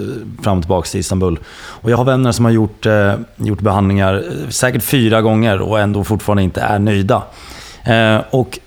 fram 0.42 0.58
och 0.58 0.64
tillbaka 0.64 0.88
till 0.88 1.00
Istanbul. 1.00 1.38
Och 1.56 1.90
jag 1.90 1.96
har 1.96 2.04
vänner 2.04 2.32
som 2.32 2.44
har 2.44 2.52
gjort, 2.52 2.86
eh, 2.86 3.14
gjort 3.36 3.60
behandlingar 3.60 4.24
säkert 4.48 4.82
fyra 4.82 5.22
gånger 5.22 5.60
och 5.60 5.80
ändå 5.80 6.04
fortfarande 6.04 6.42
inte 6.42 6.60
är 6.60 6.78
nöjda. 6.78 7.22
Eh, 7.84 8.20
och 8.30 8.58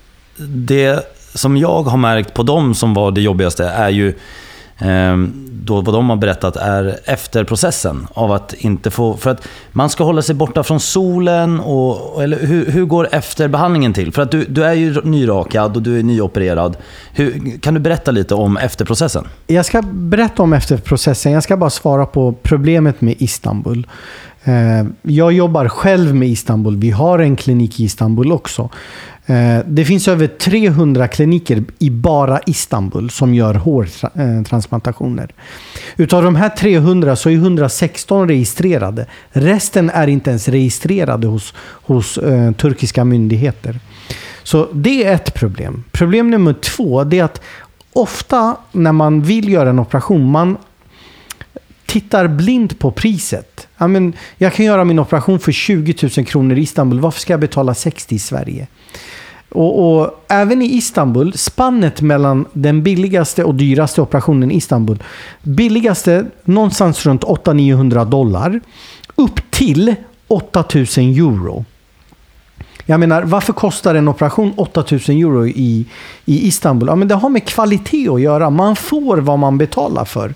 det 0.48 1.16
som 1.34 1.56
jag 1.56 1.82
har 1.82 1.98
märkt 1.98 2.34
på 2.34 2.42
dem 2.42 2.74
som 2.74 2.94
var 2.94 3.10
det 3.10 3.20
jobbigaste 3.20 3.64
är 3.64 3.88
ju 3.88 4.14
Ehm, 4.80 5.46
då 5.64 5.80
vad 5.80 5.94
de 5.94 6.10
har 6.10 6.16
berättat 6.16 6.56
är 6.56 6.98
efterprocessen 7.04 8.06
av 8.14 8.32
att 8.32 8.54
inte 8.58 8.90
få... 8.90 9.16
För 9.16 9.30
att 9.30 9.48
man 9.72 9.90
ska 9.90 10.04
hålla 10.04 10.22
sig 10.22 10.34
borta 10.34 10.62
från 10.62 10.80
solen 10.80 11.60
och... 11.60 12.22
Eller 12.22 12.46
hur, 12.46 12.70
hur 12.70 12.84
går 12.84 13.08
efterbehandlingen 13.12 13.92
till? 13.92 14.12
För 14.12 14.22
att 14.22 14.30
du, 14.30 14.44
du 14.44 14.64
är 14.64 14.72
ju 14.72 15.00
nyrakad 15.04 15.76
och 15.76 15.82
du 15.82 15.98
är 15.98 16.02
nyopererad. 16.02 16.76
Hur, 17.12 17.58
kan 17.60 17.74
du 17.74 17.80
berätta 17.80 18.10
lite 18.10 18.34
om 18.34 18.56
efterprocessen? 18.56 19.24
Jag 19.46 19.66
ska 19.66 19.82
berätta 19.82 20.42
om 20.42 20.52
efterprocessen. 20.52 21.32
Jag 21.32 21.42
ska 21.42 21.56
bara 21.56 21.70
svara 21.70 22.06
på 22.06 22.34
problemet 22.42 23.00
med 23.00 23.14
Istanbul. 23.18 23.86
Ehm, 24.44 24.94
jag 25.02 25.32
jobbar 25.32 25.68
själv 25.68 26.14
med 26.14 26.28
Istanbul. 26.28 26.76
Vi 26.76 26.90
har 26.90 27.18
en 27.18 27.36
klinik 27.36 27.80
i 27.80 27.84
Istanbul 27.84 28.32
också. 28.32 28.68
Eh, 29.26 29.58
det 29.66 29.84
finns 29.84 30.08
över 30.08 30.26
300 30.26 31.08
kliniker 31.08 31.64
i 31.78 31.90
bara 31.90 32.40
Istanbul 32.46 33.10
som 33.10 33.34
gör 33.34 33.54
hårtransplantationer. 33.54 35.22
Eh, 35.22 36.00
Utav 36.02 36.22
de 36.22 36.36
här 36.36 36.48
300 36.48 37.16
så 37.16 37.30
är 37.30 37.34
116 37.34 38.28
registrerade. 38.28 39.06
Resten 39.30 39.90
är 39.90 40.06
inte 40.06 40.30
ens 40.30 40.48
registrerade 40.48 41.26
hos, 41.26 41.54
hos 41.58 42.18
eh, 42.18 42.52
turkiska 42.52 43.04
myndigheter. 43.04 43.80
Så 44.42 44.68
det 44.72 45.04
är 45.04 45.14
ett 45.14 45.34
problem. 45.34 45.84
Problem 45.92 46.30
nummer 46.30 46.52
två 46.52 47.00
är 47.00 47.24
att 47.24 47.40
ofta 47.92 48.56
när 48.72 48.92
man 48.92 49.22
vill 49.22 49.48
göra 49.48 49.70
en 49.70 49.78
operation, 49.78 50.30
man 50.30 50.56
tittar 51.90 52.28
blind 52.28 52.78
på 52.78 52.90
priset. 52.90 53.68
Ja, 53.78 53.86
men 53.86 54.12
jag 54.36 54.54
kan 54.54 54.66
göra 54.66 54.84
min 54.84 54.98
operation 54.98 55.38
för 55.38 55.52
20 55.52 56.08
000 56.16 56.26
kronor 56.26 56.58
i 56.58 56.62
Istanbul. 56.62 57.00
Varför 57.00 57.20
ska 57.20 57.32
jag 57.32 57.40
betala 57.40 57.74
60 57.74 58.14
i 58.14 58.18
Sverige? 58.18 58.66
Och, 59.48 60.00
och 60.00 60.24
även 60.28 60.62
i 60.62 60.76
Istanbul, 60.76 61.32
spannet 61.32 62.00
mellan 62.00 62.46
den 62.52 62.82
billigaste 62.82 63.44
och 63.44 63.54
dyraste 63.54 64.02
operationen 64.02 64.50
i 64.50 64.56
Istanbul. 64.56 65.02
Billigaste 65.42 66.26
någonstans 66.44 67.06
runt 67.06 67.24
800-900 67.24 68.04
dollar. 68.10 68.60
Upp 69.14 69.50
till 69.50 69.94
8000 70.28 71.04
euro. 71.04 71.64
Jag 72.86 73.00
menar, 73.00 73.22
varför 73.22 73.52
kostar 73.52 73.94
en 73.94 74.08
operation 74.08 74.52
8000 74.56 75.16
euro 75.16 75.46
i, 75.46 75.86
i 76.24 76.46
Istanbul? 76.46 76.88
Ja, 76.88 76.94
men 76.94 77.08
det 77.08 77.14
har 77.14 77.28
med 77.28 77.44
kvalitet 77.44 78.08
att 78.08 78.20
göra. 78.20 78.50
Man 78.50 78.76
får 78.76 79.16
vad 79.16 79.38
man 79.38 79.58
betalar 79.58 80.04
för. 80.04 80.34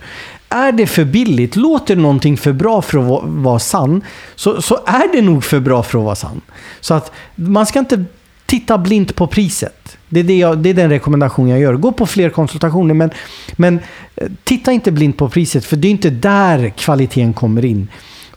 Är 0.55 0.73
det 0.73 0.87
för 0.87 1.05
billigt, 1.05 1.57
låter 1.57 1.97
någonting 1.97 2.37
för 2.37 2.53
bra 2.53 2.83
för 2.83 2.99
att 2.99 3.05
vara, 3.05 3.27
vara 3.27 3.59
sann, 3.59 4.03
så, 4.35 4.63
så 4.63 4.81
är 4.87 5.13
det 5.13 5.23
nog 5.23 5.45
för 5.45 5.61
bra 5.61 5.83
för 5.83 5.99
att 5.99 6.05
vara 6.05 6.15
sann. 6.15 6.41
Så 6.81 6.95
att 6.95 7.13
man 7.35 7.67
ska 7.67 7.79
inte 7.79 8.05
titta 8.47 8.79
blint 8.79 9.15
på 9.15 9.27
priset. 9.27 9.97
Det 10.09 10.21
är, 10.21 10.25
det, 10.25 10.39
jag, 10.39 10.59
det 10.59 10.71
är 10.71 10.75
den 10.75 10.91
rekommendation 10.91 11.49
jag 11.49 11.61
gör. 11.61 11.75
Gå 11.75 11.93
på 11.93 12.07
fler 12.07 12.31
konsultationer, 12.31 12.95
men, 12.95 13.11
men 13.57 13.81
eh, 14.17 14.29
titta 14.45 14.73
inte 14.73 14.93
blint 14.93 15.17
på 15.17 15.29
priset, 15.29 15.65
för 15.65 15.77
det 15.77 15.89
är 15.89 15.91
inte 15.91 16.11
där 16.11 16.69
kvaliteten 16.69 17.33
kommer 17.33 17.65
in. 17.65 17.89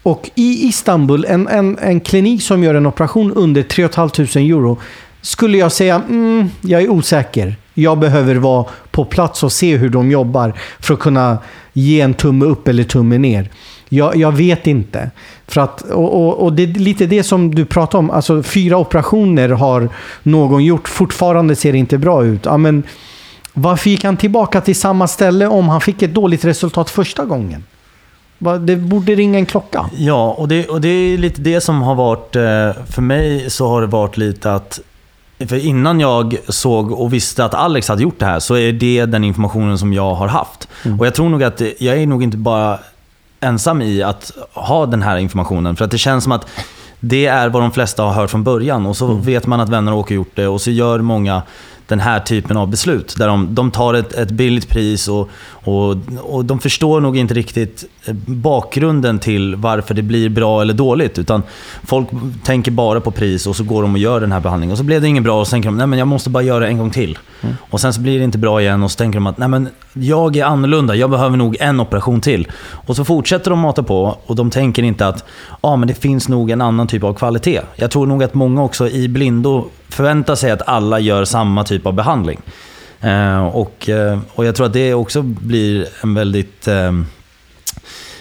Och 0.02 0.30
i 0.34 0.68
Istanbul, 0.68 1.24
en, 1.28 1.48
en, 1.48 1.78
en 1.78 2.00
klinik 2.00 2.42
som 2.42 2.64
gör 2.64 2.74
en 2.74 2.86
operation 2.86 3.32
under 3.32 3.62
3 3.62 3.88
500 3.88 4.40
euro, 4.40 4.78
skulle 5.20 5.58
jag 5.58 5.72
säga, 5.72 6.02
mm, 6.08 6.50
jag 6.60 6.82
är 6.82 6.88
osäker. 6.90 7.56
Jag 7.74 7.98
behöver 7.98 8.34
vara 8.34 8.64
på 8.98 9.04
plats 9.04 9.42
och 9.42 9.52
se 9.52 9.76
hur 9.76 9.88
de 9.88 10.10
jobbar 10.10 10.52
för 10.80 10.94
att 10.94 11.00
kunna 11.00 11.38
ge 11.72 12.00
en 12.00 12.14
tumme 12.14 12.44
upp 12.44 12.68
eller 12.68 12.84
tumme 12.84 13.18
ner. 13.18 13.50
Jag, 13.88 14.16
jag 14.16 14.32
vet 14.32 14.66
inte. 14.66 15.10
För 15.46 15.60
att, 15.60 15.82
och, 15.82 16.14
och, 16.14 16.44
och 16.44 16.52
det 16.52 16.62
är 16.62 16.66
lite 16.66 17.06
det 17.06 17.22
som 17.22 17.54
du 17.54 17.64
pratar 17.64 17.98
om. 17.98 18.10
Alltså 18.10 18.42
fyra 18.42 18.76
operationer 18.76 19.48
har 19.48 19.88
någon 20.22 20.64
gjort. 20.64 20.88
Fortfarande 20.88 21.56
ser 21.56 21.72
det 21.72 21.78
inte 21.78 21.98
bra 21.98 22.24
ut. 22.24 22.44
Ja, 22.44 22.56
men, 22.56 22.82
Varför 23.60 23.90
gick 23.90 24.04
han 24.04 24.16
tillbaka 24.16 24.60
till 24.60 24.76
samma 24.76 25.06
ställe 25.06 25.46
om 25.46 25.68
han 25.68 25.80
fick 25.80 26.02
ett 26.02 26.14
dåligt 26.14 26.44
resultat 26.44 26.90
första 26.90 27.24
gången? 27.24 27.64
Det 28.60 28.76
borde 28.76 29.14
ringa 29.14 29.38
en 29.38 29.46
klocka. 29.46 29.90
Ja, 29.96 30.34
och 30.38 30.48
det, 30.48 30.68
och 30.68 30.80
det 30.80 30.88
är 30.88 31.18
lite 31.18 31.40
det 31.40 31.60
som 31.60 31.82
har 31.82 31.94
varit... 31.94 32.36
Eh, 32.36 32.84
för 32.90 33.00
mig 33.00 33.50
så 33.50 33.68
har 33.68 33.80
det 33.80 33.86
varit 33.86 34.16
lite 34.16 34.52
att... 34.52 34.80
För 35.46 35.56
innan 35.56 36.00
jag 36.00 36.36
såg 36.48 36.92
och 36.92 37.12
visste 37.12 37.44
att 37.44 37.54
Alex 37.54 37.88
hade 37.88 38.02
gjort 38.02 38.18
det 38.18 38.26
här 38.26 38.40
så 38.40 38.56
är 38.56 38.72
det 38.72 39.06
den 39.06 39.24
informationen 39.24 39.78
som 39.78 39.92
jag 39.92 40.14
har 40.14 40.28
haft. 40.28 40.68
Och 40.98 41.06
jag 41.06 41.14
tror 41.14 41.28
nog 41.28 41.42
att 41.42 41.60
jag 41.78 41.96
är 41.96 42.06
nog 42.06 42.22
inte 42.22 42.36
bara 42.36 42.78
ensam 43.40 43.82
i 43.82 44.02
att 44.02 44.32
ha 44.52 44.86
den 44.86 45.02
här 45.02 45.16
informationen. 45.16 45.76
För 45.76 45.84
att 45.84 45.90
det 45.90 45.98
känns 45.98 46.24
som 46.24 46.32
att 46.32 46.46
det 47.00 47.26
är 47.26 47.48
vad 47.48 47.62
de 47.62 47.72
flesta 47.72 48.02
har 48.02 48.12
hört 48.12 48.30
från 48.30 48.44
början. 48.44 48.86
Och 48.86 48.96
så 48.96 49.06
vet 49.06 49.46
man 49.46 49.60
att 49.60 49.68
vänner 49.68 49.94
åker 49.94 50.14
gjort 50.14 50.32
det 50.34 50.48
och 50.48 50.60
så 50.60 50.70
gör 50.70 50.98
många 50.98 51.42
den 51.86 52.00
här 52.00 52.20
typen 52.20 52.56
av 52.56 52.68
beslut. 52.68 53.14
Där 53.18 53.28
de, 53.28 53.54
de 53.54 53.70
tar 53.70 53.94
ett, 53.94 54.12
ett 54.12 54.30
billigt 54.30 54.68
pris 54.68 55.08
och, 55.08 55.30
och, 55.68 55.96
och 56.22 56.44
de 56.44 56.58
förstår 56.58 57.00
nog 57.00 57.16
inte 57.16 57.34
riktigt 57.34 57.84
eh, 58.04 58.14
bakgrunden 58.26 59.18
till 59.18 59.56
varför 59.56 59.94
det 59.94 60.02
blir 60.02 60.28
bra 60.28 60.62
eller 60.62 60.74
dåligt. 60.74 61.18
Utan 61.18 61.42
folk 61.86 62.08
tänker 62.44 62.70
bara 62.70 63.00
på 63.00 63.10
pris 63.10 63.46
och 63.46 63.56
så 63.56 63.64
går 63.64 63.82
de 63.82 63.92
och 63.92 63.98
gör 63.98 64.20
den 64.20 64.32
här 64.32 64.40
behandlingen. 64.40 64.72
Och 64.72 64.78
så 64.78 64.84
blev 64.84 65.00
det 65.00 65.08
inget 65.08 65.22
bra 65.22 65.40
och 65.40 65.46
så 65.46 65.50
tänker 65.50 65.68
de 65.68 65.76
nej 65.76 65.86
men 65.86 65.98
jag 65.98 66.08
måste 66.08 66.30
bara 66.30 66.42
göra 66.42 66.60
det 66.60 66.66
en 66.66 66.78
gång 66.78 66.90
till. 66.90 67.18
Och 67.70 67.80
sen 67.80 67.92
så 67.92 68.00
blir 68.00 68.18
det 68.18 68.24
inte 68.24 68.38
bra 68.38 68.60
igen 68.60 68.82
och 68.82 68.90
så 68.90 68.96
tänker 68.96 69.16
de 69.16 69.26
att 69.26 69.38
nej 69.38 69.48
men 69.48 69.68
jag 69.92 70.36
är 70.36 70.44
annorlunda, 70.44 70.94
jag 70.94 71.10
behöver 71.10 71.36
nog 71.36 71.56
en 71.60 71.80
operation 71.80 72.20
till. 72.20 72.48
Och 72.70 72.96
så 72.96 73.04
fortsätter 73.04 73.50
de 73.50 73.58
mata 73.58 73.82
på 73.82 74.18
och 74.26 74.36
de 74.36 74.50
tänker 74.50 74.82
inte 74.82 75.06
att 75.06 75.24
ja 75.62 75.76
men 75.76 75.88
det 75.88 75.94
finns 75.94 76.28
nog 76.28 76.50
en 76.50 76.60
annan 76.60 76.86
typ 76.86 77.04
av 77.04 77.14
kvalitet. 77.14 77.60
Jag 77.76 77.90
tror 77.90 78.06
nog 78.06 78.22
att 78.22 78.34
många 78.34 78.62
också 78.62 78.88
i 78.88 79.08
blindo 79.08 79.64
förväntar 79.88 80.34
sig 80.34 80.50
att 80.50 80.68
alla 80.68 81.00
gör 81.00 81.24
samma 81.24 81.64
typ 81.64 81.86
av 81.86 81.92
behandling. 81.92 82.40
Eh, 83.00 83.46
och, 83.46 83.88
eh, 83.88 84.18
och 84.34 84.44
jag 84.44 84.54
tror 84.54 84.66
att 84.66 84.72
det 84.72 84.94
också 84.94 85.22
blir 85.22 85.86
en 86.02 86.14
väldigt 86.14 86.68
eh, 86.68 86.92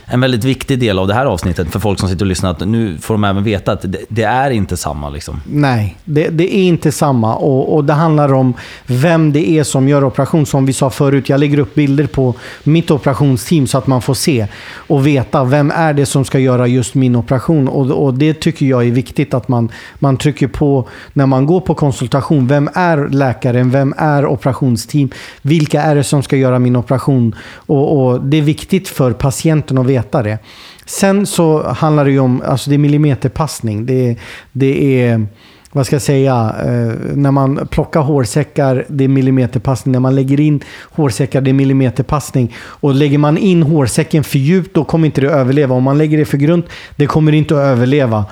en 0.10 0.20
väldigt 0.20 0.44
viktig 0.44 0.80
del 0.80 1.00
av 1.00 1.08
det 1.08 1.14
här 1.14 1.26
avsnittet 1.26 1.72
för 1.72 1.80
folk 1.80 2.00
som 2.00 2.10
sitter 2.10 2.26
och 2.26 2.30
lyssnar. 2.30 2.52
Att 2.52 2.60
nu 2.60 2.98
får 2.98 3.14
de 3.14 3.24
även 3.24 3.44
veta 3.44 3.72
att 3.72 3.82
det, 3.82 3.98
det 4.10 4.24
är 4.24 4.50
inte 4.50 4.78
samma. 4.78 5.10
Liksom. 5.10 5.42
Nej, 5.46 5.98
det, 6.06 6.30
det 6.30 6.56
är 6.56 6.64
inte 6.64 6.92
samma. 6.92 7.36
Och, 7.36 7.76
och 7.76 7.84
det 7.84 7.94
handlar 7.94 8.34
om 8.34 8.54
vem 8.86 9.34
det 9.34 9.50
är 9.50 9.64
som 9.64 9.88
gör 9.90 10.04
operation. 10.04 10.46
Som 10.46 10.66
vi 10.66 10.74
sa 10.74 10.90
förut, 10.90 11.30
jag 11.30 11.40
lägger 11.40 11.60
upp 11.60 11.76
bilder 11.76 12.08
på 12.08 12.34
mitt 12.64 12.92
operationsteam 12.92 13.68
så 13.68 13.78
att 13.78 13.88
man 13.88 14.02
får 14.02 14.14
se 14.14 14.48
och 14.76 15.08
veta 15.08 15.44
vem 15.44 15.72
är 15.72 15.94
det 15.94 16.06
som 16.06 16.26
ska 16.26 16.40
göra 16.40 16.68
just 16.68 16.96
min 16.96 17.16
operation. 17.16 17.68
Och, 17.68 18.06
och 18.06 18.14
det 18.14 18.34
tycker 18.34 18.66
jag 18.66 18.88
är 18.88 18.92
viktigt 18.92 19.34
att 19.34 19.48
man, 19.48 19.72
man 20.00 20.18
trycker 20.18 20.48
på 20.48 20.88
när 21.14 21.26
man 21.26 21.46
går 21.46 21.62
på 21.62 21.74
konsultation. 21.74 22.48
Vem 22.48 22.70
är 22.74 23.10
läkaren? 23.10 23.72
Vem 23.72 23.94
är 23.98 24.26
operationsteam? 24.26 25.10
Vilka 25.42 25.82
är 25.82 25.96
det 25.96 26.04
som 26.04 26.24
ska 26.24 26.38
göra 26.38 26.60
min 26.60 26.76
operation? 26.76 27.36
Och, 27.56 28.08
och 28.08 28.22
det 28.22 28.38
är 28.38 28.42
viktigt 28.42 28.88
för 28.88 29.14
patienten 29.14 29.78
att 29.78 29.86
veta 29.86 29.97
det. 30.12 30.38
Sen 30.86 31.26
så 31.26 31.68
handlar 31.68 32.06
det 32.06 32.12
ju 32.12 32.20
om, 32.20 32.42
alltså 32.46 32.70
det 32.70 32.76
är 32.76 32.78
millimeterpassning. 32.78 33.86
Det, 33.86 34.10
är- 34.10 34.16
det 34.52 35.02
är, 35.04 35.26
vad 35.72 35.86
ska 35.86 35.96
jag 35.96 36.02
säga, 36.02 36.56
eh, 36.66 36.94
när 37.16 37.32
man 37.32 37.68
plockar 37.72 38.02
hårsäckar, 38.02 38.86
det 38.88 39.04
är 39.04 39.08
millimeterpassning. 39.08 39.92
När 39.92 40.00
man 40.00 40.16
lägger 40.16 40.40
in 40.40 40.64
hårsäckar, 40.92 41.42
det 41.42 41.52
är 41.52 41.54
millimeterpassning. 41.54 42.56
Och 42.60 42.94
lägger 42.96 43.18
man 43.18 43.38
in 43.38 43.64
hårsäcken 43.64 44.24
för 44.24 44.40
djupt, 44.40 44.74
då 44.76 44.84
kommer 44.84 45.06
inte 45.06 45.22
det 45.22 45.28
att 45.28 45.34
överleva. 45.36 45.76
Om 45.76 45.84
man 45.84 45.98
lägger 45.98 46.18
det 46.18 46.26
för 46.26 46.38
grunt, 46.38 46.66
det 46.96 47.06
kommer 47.08 47.32
inte 47.32 47.54
att 47.56 47.60
överleva. 47.66 48.26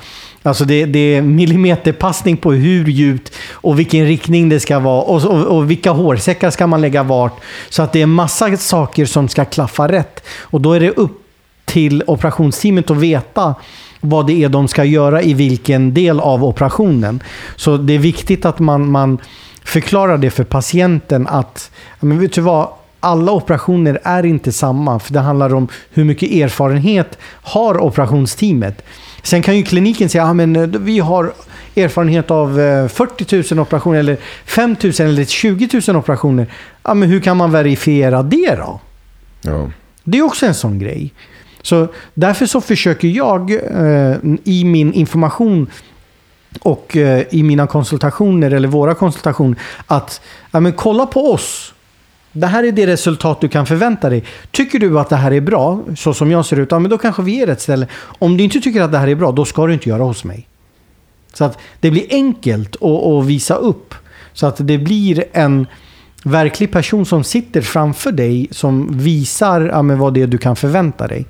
Alltså 0.43 0.65
det, 0.65 0.85
det 0.85 0.99
är 1.15 1.21
millimeterpassning 1.21 2.37
på 2.37 2.51
hur 2.51 2.85
djupt 2.85 3.31
och 3.51 3.79
vilken 3.79 4.05
riktning 4.05 4.49
det 4.49 4.59
ska 4.59 4.79
vara 4.79 5.01
och, 5.01 5.25
och, 5.25 5.57
och 5.57 5.71
vilka 5.71 5.91
hårsäckar 5.91 6.49
ska 6.49 6.67
man 6.67 6.81
lägga 6.81 7.03
vart. 7.03 7.33
Så 7.69 7.83
att 7.83 7.93
det 7.93 8.01
är 8.01 8.05
massa 8.05 8.57
saker 8.57 9.05
som 9.05 9.27
ska 9.27 9.45
klaffa 9.45 9.87
rätt. 9.87 10.23
Och 10.41 10.61
då 10.61 10.73
är 10.73 10.79
det 10.79 10.89
upp 10.91 11.21
till 11.65 12.03
operationsteamet 12.07 12.91
att 12.91 12.97
veta 12.97 13.55
vad 13.99 14.27
det 14.27 14.43
är 14.43 14.49
de 14.49 14.67
ska 14.67 14.83
göra 14.83 15.21
i 15.21 15.33
vilken 15.33 15.93
del 15.93 16.19
av 16.19 16.43
operationen. 16.43 17.23
Så 17.55 17.77
det 17.77 17.93
är 17.93 17.99
viktigt 17.99 18.45
att 18.45 18.59
man, 18.59 18.91
man 18.91 19.17
förklarar 19.63 20.17
det 20.17 20.29
för 20.29 20.43
patienten 20.43 21.27
att, 21.27 21.71
men 21.99 22.19
vet 22.19 22.33
du 22.33 22.41
vad, 22.41 22.67
alla 22.99 23.31
operationer 23.31 23.99
är 24.03 24.25
inte 24.25 24.51
samma. 24.51 24.99
För 24.99 25.13
det 25.13 25.19
handlar 25.19 25.53
om 25.53 25.67
hur 25.89 26.03
mycket 26.03 26.31
erfarenhet 26.31 27.17
har 27.41 27.83
operationsteamet. 27.83 28.81
Sen 29.23 29.41
kan 29.41 29.57
ju 29.57 29.63
kliniken 29.63 30.09
säga 30.09 30.23
att 30.23 30.39
eh, 30.39 30.79
vi 30.79 30.99
har 30.99 31.33
erfarenhet 31.75 32.31
av 32.31 32.59
eh, 32.59 32.87
40 32.87 33.53
000 33.53 33.59
operationer 33.59 33.99
eller 33.99 34.17
5 34.45 34.75
000 34.83 34.93
eller 34.99 35.25
20 35.25 35.81
000 35.87 35.97
operationer. 35.97 36.47
Ja, 36.83 36.93
men 36.93 37.09
hur 37.09 37.19
kan 37.19 37.37
man 37.37 37.51
verifiera 37.51 38.23
det 38.23 38.55
då? 38.55 38.79
Ja. 39.41 39.69
Det 40.03 40.17
är 40.17 40.21
också 40.21 40.45
en 40.45 40.53
sån 40.53 40.79
grej. 40.79 41.13
Så 41.65 41.87
därför 42.13 42.45
så 42.45 42.61
försöker 42.61 43.07
jag 43.07 43.51
eh, 43.51 44.17
i 44.43 44.63
min 44.65 44.93
information 44.93 45.67
och 46.61 46.97
eh, 46.97 47.23
i 47.29 47.43
mina 47.43 47.67
konsultationer 47.67 48.51
eller 48.51 48.67
våra 48.67 48.95
konsultationer 48.95 49.59
att 49.87 50.21
ja, 50.51 50.59
men 50.59 50.73
kolla 50.73 51.05
på 51.05 51.31
oss. 51.31 51.73
Det 52.31 52.47
här 52.47 52.63
är 52.63 52.71
det 52.71 52.87
resultat 52.87 53.41
du 53.41 53.47
kan 53.49 53.65
förvänta 53.65 54.09
dig. 54.09 54.23
Tycker 54.51 54.79
du 54.79 54.99
att 54.99 55.09
det 55.09 55.15
här 55.15 55.33
är 55.33 55.41
bra, 55.41 55.79
så 55.97 56.13
som 56.13 56.31
jag 56.31 56.45
ser 56.45 56.59
ut, 56.59 56.71
ja, 56.71 56.79
men 56.79 56.91
då 56.91 56.97
kanske 56.97 57.21
vi 57.21 57.41
är 57.41 57.47
rätt 57.47 57.61
ställe. 57.61 57.87
Om 58.19 58.37
du 58.37 58.43
inte 58.43 58.59
tycker 58.59 58.81
att 58.81 58.91
det 58.91 58.97
här 58.97 59.07
är 59.07 59.15
bra, 59.15 59.31
då 59.31 59.45
ska 59.45 59.67
du 59.67 59.73
inte 59.73 59.89
göra 59.89 60.03
hos 60.03 60.23
mig. 60.23 60.47
Så 61.33 61.45
att 61.45 61.57
det 61.79 61.91
blir 61.91 62.05
enkelt 62.09 62.75
att, 62.75 63.05
att 63.05 63.25
visa 63.25 63.55
upp. 63.55 63.95
Så 64.33 64.47
att 64.47 64.55
det 64.59 64.77
blir 64.77 65.23
en 65.33 65.67
verklig 66.25 66.71
person 66.71 67.05
som 67.05 67.23
sitter 67.23 67.61
framför 67.61 68.11
dig 68.11 68.47
som 68.51 68.97
visar 68.97 69.61
ja, 69.61 69.81
men 69.81 69.99
vad 69.99 70.13
det 70.13 70.21
är 70.21 70.27
du 70.27 70.37
kan 70.37 70.55
förvänta 70.55 71.07
dig. 71.07 71.25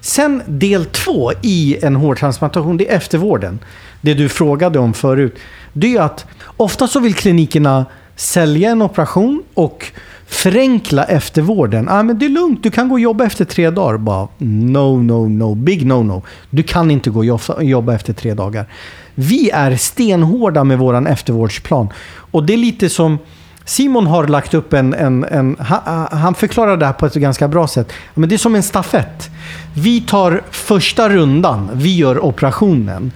Sen 0.00 0.42
del 0.46 0.84
två 0.84 1.32
i 1.42 1.76
en 1.82 1.96
hårtransplantation, 1.96 2.76
det 2.76 2.90
är 2.90 2.96
eftervården. 2.96 3.58
Det 4.00 4.14
du 4.14 4.28
frågade 4.28 4.78
om 4.78 4.94
förut. 4.94 5.38
Det 5.72 5.96
är 5.96 6.00
att 6.00 6.26
ofta 6.56 6.88
så 6.88 7.00
vill 7.00 7.14
klinikerna 7.14 7.86
sälja 8.16 8.70
en 8.70 8.82
operation 8.82 9.42
och 9.54 9.92
förenkla 10.26 11.04
eftervården. 11.04 11.88
Ah, 11.88 12.02
men 12.02 12.18
det 12.18 12.24
är 12.24 12.30
lugnt, 12.30 12.62
du 12.62 12.70
kan 12.70 12.88
gå 12.88 12.94
och 12.94 13.00
jobba 13.00 13.24
efter 13.24 13.44
tre 13.44 13.70
dagar. 13.70 13.98
Bara, 13.98 14.28
no, 14.38 15.02
no, 15.02 15.28
no. 15.28 15.54
Big 15.54 15.86
no, 15.86 16.02
no. 16.02 16.22
Du 16.50 16.62
kan 16.62 16.90
inte 16.90 17.10
gå 17.10 17.32
och 17.32 17.64
jobba 17.64 17.94
efter 17.94 18.12
tre 18.12 18.34
dagar. 18.34 18.66
Vi 19.14 19.50
är 19.50 19.76
stenhårda 19.76 20.64
med 20.64 20.78
våran 20.78 21.06
eftervårdsplan. 21.06 21.88
Och 22.30 22.44
det 22.44 22.52
är 22.52 22.56
lite 22.56 22.88
som 22.88 23.18
Simon 23.64 24.06
har 24.06 24.26
lagt 24.26 24.54
upp 24.54 24.72
en... 24.72 24.94
en, 24.94 25.24
en 25.24 25.56
han, 25.60 26.08
han 26.10 26.34
förklarar 26.34 26.76
det 26.76 26.86
här 26.86 26.92
på 26.92 27.06
ett 27.06 27.14
ganska 27.14 27.48
bra 27.48 27.66
sätt. 27.66 27.92
Men 28.14 28.28
det 28.28 28.34
är 28.34 28.38
som 28.38 28.54
en 28.54 28.62
stafett. 28.62 29.30
Vi 29.74 30.00
tar 30.00 30.42
första 30.50 31.08
rundan, 31.08 31.70
vi 31.72 31.96
gör 31.96 32.24
operationen. 32.24 33.12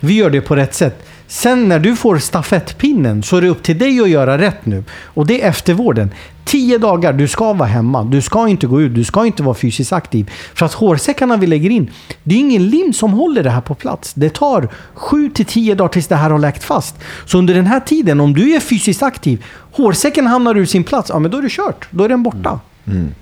Vi 0.00 0.14
gör 0.14 0.30
det 0.30 0.40
på 0.40 0.56
rätt 0.56 0.74
sätt. 0.74 1.07
Sen 1.30 1.68
när 1.68 1.78
du 1.78 1.96
får 1.96 2.18
stafettpinnen 2.18 3.22
så 3.22 3.36
är 3.36 3.40
det 3.40 3.48
upp 3.48 3.62
till 3.62 3.78
dig 3.78 4.00
att 4.00 4.08
göra 4.08 4.38
rätt 4.38 4.66
nu. 4.66 4.84
Och 5.04 5.26
det 5.26 5.42
är 5.42 5.48
eftervården. 5.48 6.10
Tio 6.44 6.78
dagar, 6.78 7.12
du 7.12 7.28
ska 7.28 7.52
vara 7.52 7.68
hemma. 7.68 8.04
Du 8.04 8.22
ska 8.22 8.48
inte 8.48 8.66
gå 8.66 8.80
ut, 8.80 8.94
du 8.94 9.04
ska 9.04 9.26
inte 9.26 9.42
vara 9.42 9.54
fysiskt 9.54 9.92
aktiv. 9.92 10.30
För 10.54 10.66
att 10.66 10.72
hårsäckarna 10.72 11.36
vi 11.36 11.46
lägger 11.46 11.70
in, 11.70 11.90
det 12.22 12.34
är 12.34 12.38
ingen 12.38 12.68
lim 12.68 12.92
som 12.92 13.12
håller 13.12 13.42
det 13.42 13.50
här 13.50 13.60
på 13.60 13.74
plats. 13.74 14.14
Det 14.14 14.34
tar 14.34 14.68
sju 14.94 15.30
till 15.30 15.46
tio 15.46 15.74
dagar 15.74 15.88
tills 15.88 16.06
det 16.06 16.16
här 16.16 16.30
har 16.30 16.38
läkt 16.38 16.64
fast. 16.64 16.96
Så 17.26 17.38
under 17.38 17.54
den 17.54 17.66
här 17.66 17.80
tiden, 17.80 18.20
om 18.20 18.34
du 18.34 18.54
är 18.54 18.60
fysiskt 18.60 19.02
aktiv, 19.02 19.44
hårsäcken 19.72 20.26
hamnar 20.26 20.56
ur 20.56 20.66
sin 20.66 20.84
plats, 20.84 21.10
ja 21.10 21.18
men 21.18 21.30
då 21.30 21.38
är 21.38 21.42
det 21.42 21.50
kört. 21.50 21.88
Då 21.90 22.04
är 22.04 22.08
den 22.08 22.22
borta. 22.22 22.60
Mm. 22.86 22.98
Mm. 22.98 23.14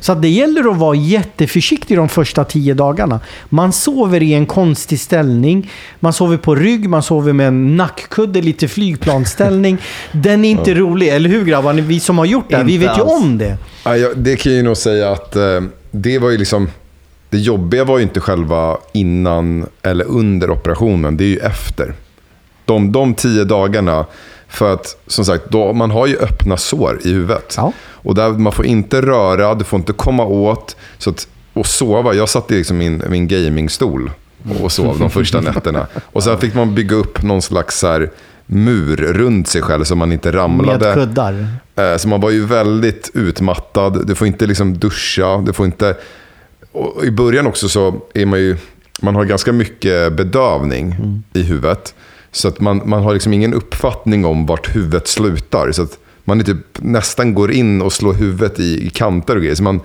Så 0.00 0.14
det 0.14 0.28
gäller 0.28 0.70
att 0.70 0.76
vara 0.76 0.94
jätteförsiktig 0.94 1.96
de 1.96 2.08
första 2.08 2.44
tio 2.44 2.74
dagarna. 2.74 3.20
Man 3.48 3.72
sover 3.72 4.22
i 4.22 4.34
en 4.34 4.46
konstig 4.46 5.00
ställning. 5.00 5.70
Man 6.00 6.12
sover 6.12 6.36
på 6.36 6.54
rygg, 6.54 6.88
man 6.88 7.02
sover 7.02 7.32
med 7.32 7.48
en 7.48 7.76
nackkudde, 7.76 8.42
lite 8.42 8.68
flygplansställning. 8.68 9.78
Den 10.12 10.44
är 10.44 10.50
inte 10.50 10.74
rolig, 10.74 11.08
eller 11.08 11.30
hur 11.30 11.44
grabbar? 11.44 11.72
Vi 11.72 12.00
som 12.00 12.18
har 12.18 12.24
gjort 12.26 12.46
det 12.48 12.56
här, 12.56 12.64
vi 12.64 12.78
vet 12.78 12.98
ju 12.98 13.02
alls. 13.02 13.22
om 13.22 13.38
det. 13.38 13.56
Ja, 13.84 13.96
jag, 13.96 14.18
det 14.18 14.36
kan 14.36 14.52
jag 14.52 14.56
ju 14.56 14.62
nog 14.62 14.76
säga 14.76 15.10
att 15.10 15.36
eh, 15.36 15.60
det 15.90 16.18
var 16.18 16.30
ju 16.30 16.38
liksom... 16.38 16.70
Det 17.30 17.38
jobbiga 17.38 17.84
var 17.84 17.98
ju 17.98 18.02
inte 18.02 18.20
själva 18.20 18.78
innan 18.92 19.66
eller 19.82 20.04
under 20.04 20.50
operationen, 20.50 21.16
det 21.16 21.24
är 21.24 21.28
ju 21.28 21.38
efter. 21.38 21.94
De, 22.64 22.92
de 22.92 23.14
tio 23.14 23.44
dagarna, 23.44 24.06
för 24.48 24.72
att 24.72 24.96
som 25.06 25.24
sagt, 25.24 25.44
då, 25.48 25.72
man 25.72 25.90
har 25.90 26.06
ju 26.06 26.16
öppna 26.16 26.56
sår 26.56 27.00
i 27.04 27.12
huvudet. 27.12 27.54
Ja. 27.56 27.72
Och 27.90 28.14
där, 28.14 28.30
man 28.30 28.52
får 28.52 28.66
inte 28.66 29.02
röra, 29.02 29.54
du 29.54 29.64
får 29.64 29.78
inte 29.78 29.92
komma 29.92 30.24
åt. 30.24 30.76
Så 30.98 31.10
att, 31.10 31.28
och 31.52 31.66
sova, 31.66 32.14
jag 32.14 32.28
satt 32.28 32.50
i 32.50 32.54
liksom 32.54 32.78
min, 32.78 33.02
min 33.08 33.28
gamingstol 33.28 34.10
och 34.62 34.72
sov 34.72 34.98
de 34.98 35.10
första 35.10 35.40
nätterna. 35.40 35.86
Och 36.12 36.22
sen 36.22 36.38
fick 36.38 36.54
man 36.54 36.74
bygga 36.74 36.96
upp 36.96 37.22
någon 37.22 37.42
slags 37.42 37.78
så 37.78 37.86
här, 37.86 38.10
mur 38.46 38.96
runt 38.96 39.48
sig 39.48 39.62
själv 39.62 39.84
så 39.84 39.96
man 39.96 40.12
inte 40.12 40.32
ramlade. 40.32 40.84
Med 40.86 40.94
kuddar. 40.94 41.46
Eh, 41.76 41.96
Så 41.96 42.08
man 42.08 42.20
var 42.20 42.30
ju 42.30 42.46
väldigt 42.46 43.10
utmattad. 43.14 44.06
Du 44.06 44.14
får 44.14 44.26
inte 44.26 44.46
liksom 44.46 44.78
duscha. 44.78 45.38
Du 45.38 45.52
får 45.52 45.66
inte... 45.66 45.96
Och 46.72 47.04
I 47.04 47.10
början 47.10 47.46
också 47.46 47.68
så 47.68 47.94
är 48.14 48.26
man 48.26 48.38
ju... 48.38 48.56
Man 49.02 49.14
har 49.14 49.24
ganska 49.24 49.52
mycket 49.52 50.12
bedövning 50.12 50.96
i 51.32 51.42
huvudet. 51.42 51.94
Så 52.32 52.48
att 52.48 52.60
man, 52.60 52.82
man 52.84 53.02
har 53.02 53.12
liksom 53.14 53.32
ingen 53.32 53.54
uppfattning 53.54 54.24
om 54.24 54.46
vart 54.46 54.76
huvudet 54.76 55.08
slutar. 55.08 55.72
Så 55.72 55.82
att 55.82 55.98
man 56.24 56.40
är 56.40 56.44
typ 56.44 56.56
nästan 56.78 57.34
går 57.34 57.52
in 57.52 57.82
och 57.82 57.92
slår 57.92 58.14
huvudet 58.14 58.60
i, 58.60 58.86
i 58.86 58.90
kanter 58.90 59.34
och 59.36 59.40
grejer. 59.42 59.54
Så 59.54 59.62
man, 59.62 59.80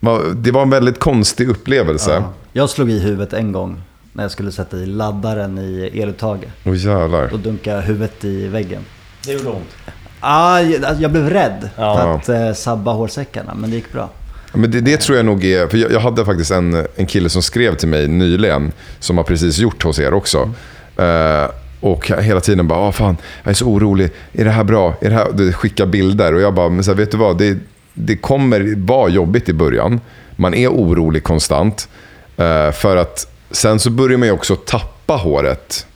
man, 0.00 0.42
det 0.42 0.50
var 0.50 0.62
en 0.62 0.70
väldigt 0.70 0.98
konstig 0.98 1.48
upplevelse. 1.48 2.10
Ja. 2.10 2.32
Jag 2.52 2.70
slog 2.70 2.90
i 2.90 2.98
huvudet 2.98 3.32
en 3.32 3.52
gång 3.52 3.82
när 4.12 4.24
jag 4.24 4.30
skulle 4.30 4.52
sätta 4.52 4.76
i 4.76 4.86
laddaren 4.86 5.58
i 5.58 6.00
eluttaget. 6.02 6.50
Åh 6.64 6.76
jävlar. 6.76 7.28
Då 7.30 7.36
dunkade 7.36 7.76
jag 7.76 7.82
huvudet 7.82 8.24
i 8.24 8.46
väggen. 8.48 8.82
Det 9.26 9.32
gjorde 9.32 9.48
ont. 9.48 9.76
Ah, 10.20 10.60
jag 10.60 11.00
jag 11.00 11.10
blev 11.12 11.30
rädd 11.30 11.70
Ja. 11.76 11.96
för 11.96 12.14
att 12.14 12.28
eh, 12.48 12.54
sabba 12.54 12.92
hårsäckarna, 12.92 13.54
men 13.54 13.70
det 13.70 13.76
gick 13.76 13.92
bra. 13.92 14.10
Men 14.54 14.70
det, 14.70 14.80
det 14.80 14.96
tror 15.00 15.16
jag 15.16 15.26
nog 15.26 15.44
är, 15.44 15.66
för 15.66 15.78
jag, 15.78 15.92
jag 15.92 16.00
hade 16.00 16.24
faktiskt 16.24 16.50
en, 16.50 16.86
en 16.96 17.06
kille 17.06 17.28
som 17.28 17.42
skrev 17.42 17.74
till 17.74 17.88
mig 17.88 18.08
nyligen, 18.08 18.72
som 18.98 19.16
har 19.16 19.24
precis 19.24 19.58
gjort 19.58 19.82
hos 19.82 19.98
er 19.98 20.14
också. 20.14 20.50
Eh, 20.96 21.44
och 21.80 22.08
hela 22.08 22.40
tiden 22.40 22.68
bara, 22.68 22.78
ah, 22.78 22.92
fan, 22.92 23.16
jag 23.42 23.50
är 23.50 23.54
så 23.54 23.66
orolig. 23.66 24.10
Är 24.32 24.44
det 24.44 24.50
här 24.50 24.64
bra? 24.64 24.94
Är 25.00 25.10
det 25.10 25.16
här? 25.16 25.32
Du 25.32 25.52
skickar 25.52 25.86
bilder 25.86 26.34
och 26.34 26.40
jag 26.40 26.54
bara, 26.54 26.68
men 26.68 26.84
så 26.84 26.90
här, 26.90 26.98
vet 26.98 27.10
du 27.10 27.16
vad? 27.16 27.38
Det, 27.38 27.58
det 27.94 28.16
kommer 28.16 28.74
vara 28.86 29.08
jobbigt 29.08 29.48
i 29.48 29.52
början. 29.52 30.00
Man 30.36 30.54
är 30.54 30.68
orolig 30.68 31.22
konstant. 31.22 31.88
Eh, 32.36 32.70
för 32.72 32.96
att 32.96 33.26
sen 33.50 33.78
så 33.78 33.90
börjar 33.90 34.18
man 34.18 34.28
ju 34.28 34.34
också 34.34 34.56
tappa 34.56 35.14
håret. 35.14 35.86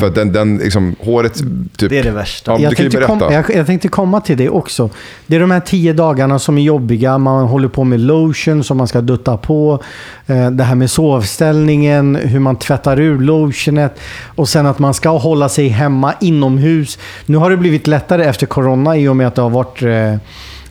För 0.00 0.06
att 0.06 0.14
den, 0.14 0.32
den 0.32 0.56
liksom, 0.58 0.96
håret... 0.98 1.34
Typ, 1.76 1.90
Det 1.90 1.98
är 1.98 2.02
det 2.02 2.10
värsta. 2.10 2.52
Ja, 2.52 2.58
jag, 2.58 2.76
tänkte 2.76 3.00
kom, 3.00 3.20
jag, 3.20 3.44
jag 3.54 3.66
tänkte 3.66 3.88
komma 3.88 4.20
till 4.20 4.36
det 4.36 4.48
också. 4.48 4.90
Det 5.26 5.36
är 5.36 5.40
de 5.40 5.50
här 5.50 5.60
tio 5.60 5.92
dagarna 5.92 6.38
som 6.38 6.58
är 6.58 6.62
jobbiga. 6.62 7.18
Man 7.18 7.46
håller 7.46 7.68
på 7.68 7.84
med 7.84 8.00
lotion 8.00 8.64
som 8.64 8.76
man 8.76 8.88
ska 8.88 9.00
dutta 9.00 9.36
på. 9.36 9.82
Eh, 10.26 10.50
Det 10.50 10.64
här 10.64 10.74
med 10.74 10.90
sovställningen, 10.90 12.16
hur 12.16 12.40
man 12.40 12.56
tvättar 12.56 13.00
ur 13.00 13.18
lotionet. 13.18 13.98
Och 14.24 14.48
sen 14.48 14.66
att 14.66 14.78
man 14.78 14.94
ska 14.94 15.10
hålla 15.18 15.48
sig 15.48 15.68
hemma 15.68 16.14
inomhus. 16.20 16.98
Nu 17.26 17.36
har 17.36 17.50
det 17.50 17.56
blivit 17.56 17.86
lättare 17.86 18.24
efter 18.24 18.46
corona 18.46 18.96
i 18.96 19.08
och 19.08 19.16
med 19.16 19.26
att 19.26 19.34
det 19.34 19.42
har 19.42 19.50
varit 19.50 19.82
eh, 19.82 20.14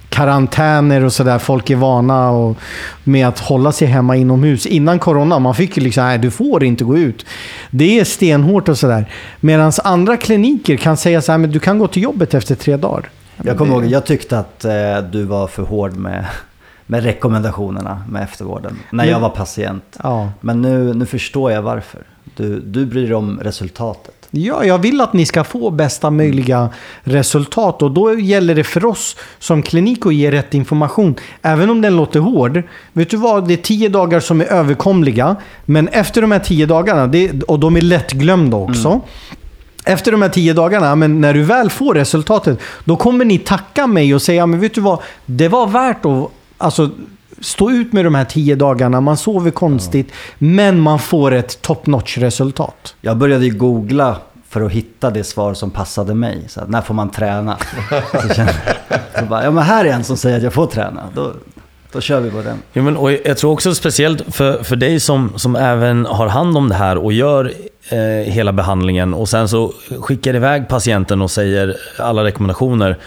karantäner 0.10 1.04
och 1.04 1.14
sådär. 1.14 1.40
Folk 1.40 1.70
är 1.70 1.76
vana 1.76 2.30
och, 2.30 2.58
med 3.04 3.28
att 3.28 3.40
hålla 3.40 3.72
sig 3.72 3.88
hemma 3.88 4.16
inomhus. 4.16 4.66
Innan 4.66 5.00
corona, 5.00 5.40
man 5.40 5.56
fick 5.56 5.78
ju 5.78 5.84
liksom, 5.84 6.04
nej 6.04 6.18
du 6.18 6.32
får 6.32 6.64
inte 6.64 6.84
gå 6.84 6.98
ut. 6.98 7.26
Det 7.70 8.00
är 8.00 8.04
stenhårt 8.04 8.70
och 8.70 8.78
sådär. 8.78 9.06
Medan 9.40 9.72
andra 9.84 10.18
kliniker 10.18 10.78
kan 10.78 10.98
säga 10.98 11.22
så 11.22 11.32
här, 11.32 11.40
men 11.40 11.52
du 11.52 11.60
kan 11.60 11.80
gå 11.80 11.88
till 11.88 12.04
jobbet 12.04 12.34
efter 12.34 12.56
tre 12.56 12.78
dagar. 12.78 13.10
Jag 13.44 13.58
kommer 13.58 13.74
ihåg, 13.74 13.86
jag 13.86 14.06
tyckte 14.06 14.40
att 14.40 14.66
eh, 14.66 14.98
du 15.12 15.24
var 15.24 15.48
för 15.48 15.64
hård 15.64 15.96
med, 15.96 16.26
med 16.86 17.04
rekommendationerna 17.04 18.04
med 18.10 18.24
eftervården. 18.24 18.80
När 18.90 19.06
jag 19.06 19.20
var 19.20 19.30
patient. 19.30 19.98
Ja. 20.04 20.32
Men 20.42 20.62
nu, 20.62 20.94
nu 20.94 21.06
förstår 21.06 21.52
jag 21.52 21.62
varför. 21.62 22.02
Du, 22.36 22.60
du 22.60 22.86
bryr 22.86 23.06
dig 23.06 23.16
om 23.16 23.40
resultatet. 23.44 24.17
Ja, 24.46 24.66
jag 24.66 24.78
vill 24.78 25.02
att 25.02 25.14
ni 25.14 25.26
ska 25.26 25.44
få 25.44 25.70
bästa 25.72 26.10
möjliga 26.10 26.70
resultat 27.04 27.82
och 27.82 27.92
då 27.92 28.20
gäller 28.20 28.56
det 28.56 28.64
för 28.64 28.86
oss 28.86 29.16
som 29.40 29.64
klinik 29.64 30.06
att 30.06 30.14
ge 30.14 30.32
rätt 30.32 30.54
information. 30.54 31.16
Även 31.42 31.70
om 31.70 31.82
den 31.82 31.96
låter 31.96 32.20
hård. 32.20 32.64
Vet 32.94 33.10
du 33.10 33.18
vad? 33.18 33.48
Det 33.48 33.54
är 33.54 33.58
tio 33.58 33.90
dagar 33.90 34.20
som 34.20 34.42
är 34.42 34.46
överkomliga. 34.46 35.36
Men 35.66 35.88
efter 35.88 36.22
de 36.22 36.32
här 36.32 36.40
tio 36.40 36.66
dagarna, 36.66 37.08
det, 37.08 37.44
och 37.44 37.60
de 37.60 37.78
är 37.78 37.82
lättglömda 37.82 38.58
också. 38.58 39.02
Efter 39.86 40.12
de 40.12 40.22
här 40.22 40.30
tio 40.30 40.54
dagarna, 40.54 40.96
men 40.96 41.22
när 41.22 41.34
du 41.34 41.44
väl 41.44 41.70
får 41.70 41.94
resultatet, 41.94 42.60
då 42.84 42.96
kommer 42.96 43.26
ni 43.26 43.38
tacka 43.38 43.88
mig 43.88 44.16
och 44.16 44.22
säga, 44.22 44.46
men 44.46 44.60
vet 44.60 44.74
du 44.74 44.82
vad? 44.82 45.00
Det 45.26 45.48
var 45.48 45.68
värt 45.68 46.06
att 46.06 46.32
alltså, 46.58 46.90
stå 47.42 47.72
ut 47.72 47.94
med 47.94 48.06
de 48.06 48.16
här 48.16 48.26
tio 48.26 48.56
dagarna. 48.56 49.02
Man 49.02 49.18
sover 49.18 49.52
konstigt, 49.52 50.12
men 50.38 50.80
man 50.80 51.00
får 51.00 51.32
ett 51.32 51.62
top 51.62 51.86
notch 51.86 52.18
resultat. 52.18 52.96
Jag 53.02 53.18
började 53.18 53.46
ju 53.46 53.52
googla 53.58 54.18
för 54.50 54.62
att 54.62 54.72
hitta 54.72 55.10
det 55.10 55.24
svar 55.24 55.54
som 55.54 55.72
passade 55.72 56.14
mig. 56.14 56.44
Så 56.48 56.62
att, 56.62 56.70
när 56.70 56.82
får 56.82 56.94
man 56.94 57.10
träna? 57.10 57.58
Så 58.12 58.34
kände 58.34 58.54
jag, 58.90 59.00
så 59.20 59.26
bara, 59.26 59.44
ja 59.44 59.52
men 59.52 59.64
här 59.64 59.86
är 59.86 59.90
en 59.90 60.04
som 60.04 60.18
säger 60.18 60.38
att 60.38 60.44
jag 60.44 60.54
får 60.54 60.68
träna. 60.68 61.04
Då, 61.16 61.34
då 61.92 62.02
kör 62.02 62.20
vi 62.20 62.32
på 62.32 62.42
den. 62.42 62.58
Ja, 62.74 62.82
men, 62.82 62.98
och 62.98 63.12
jag 63.12 63.38
tror 63.38 63.52
också 63.52 63.76
speciellt 63.76 64.36
för, 64.36 64.64
för 64.64 64.76
dig 64.76 65.00
som, 65.00 65.34
som 65.36 65.56
även 65.56 66.06
har 66.06 66.28
hand 66.28 66.58
om 66.58 66.70
det 66.70 66.76
här 66.76 66.98
och 66.98 67.14
gör 67.14 67.54
eh, 67.90 68.32
hela 68.34 68.54
behandlingen 68.54 69.14
och 69.14 69.30
sen 69.30 69.50
så 69.50 69.74
skickar 70.02 70.36
iväg 70.36 70.68
patienten 70.68 71.22
och 71.22 71.32
säger 71.32 71.78
alla 72.00 72.24
rekommendationer. 72.24 72.98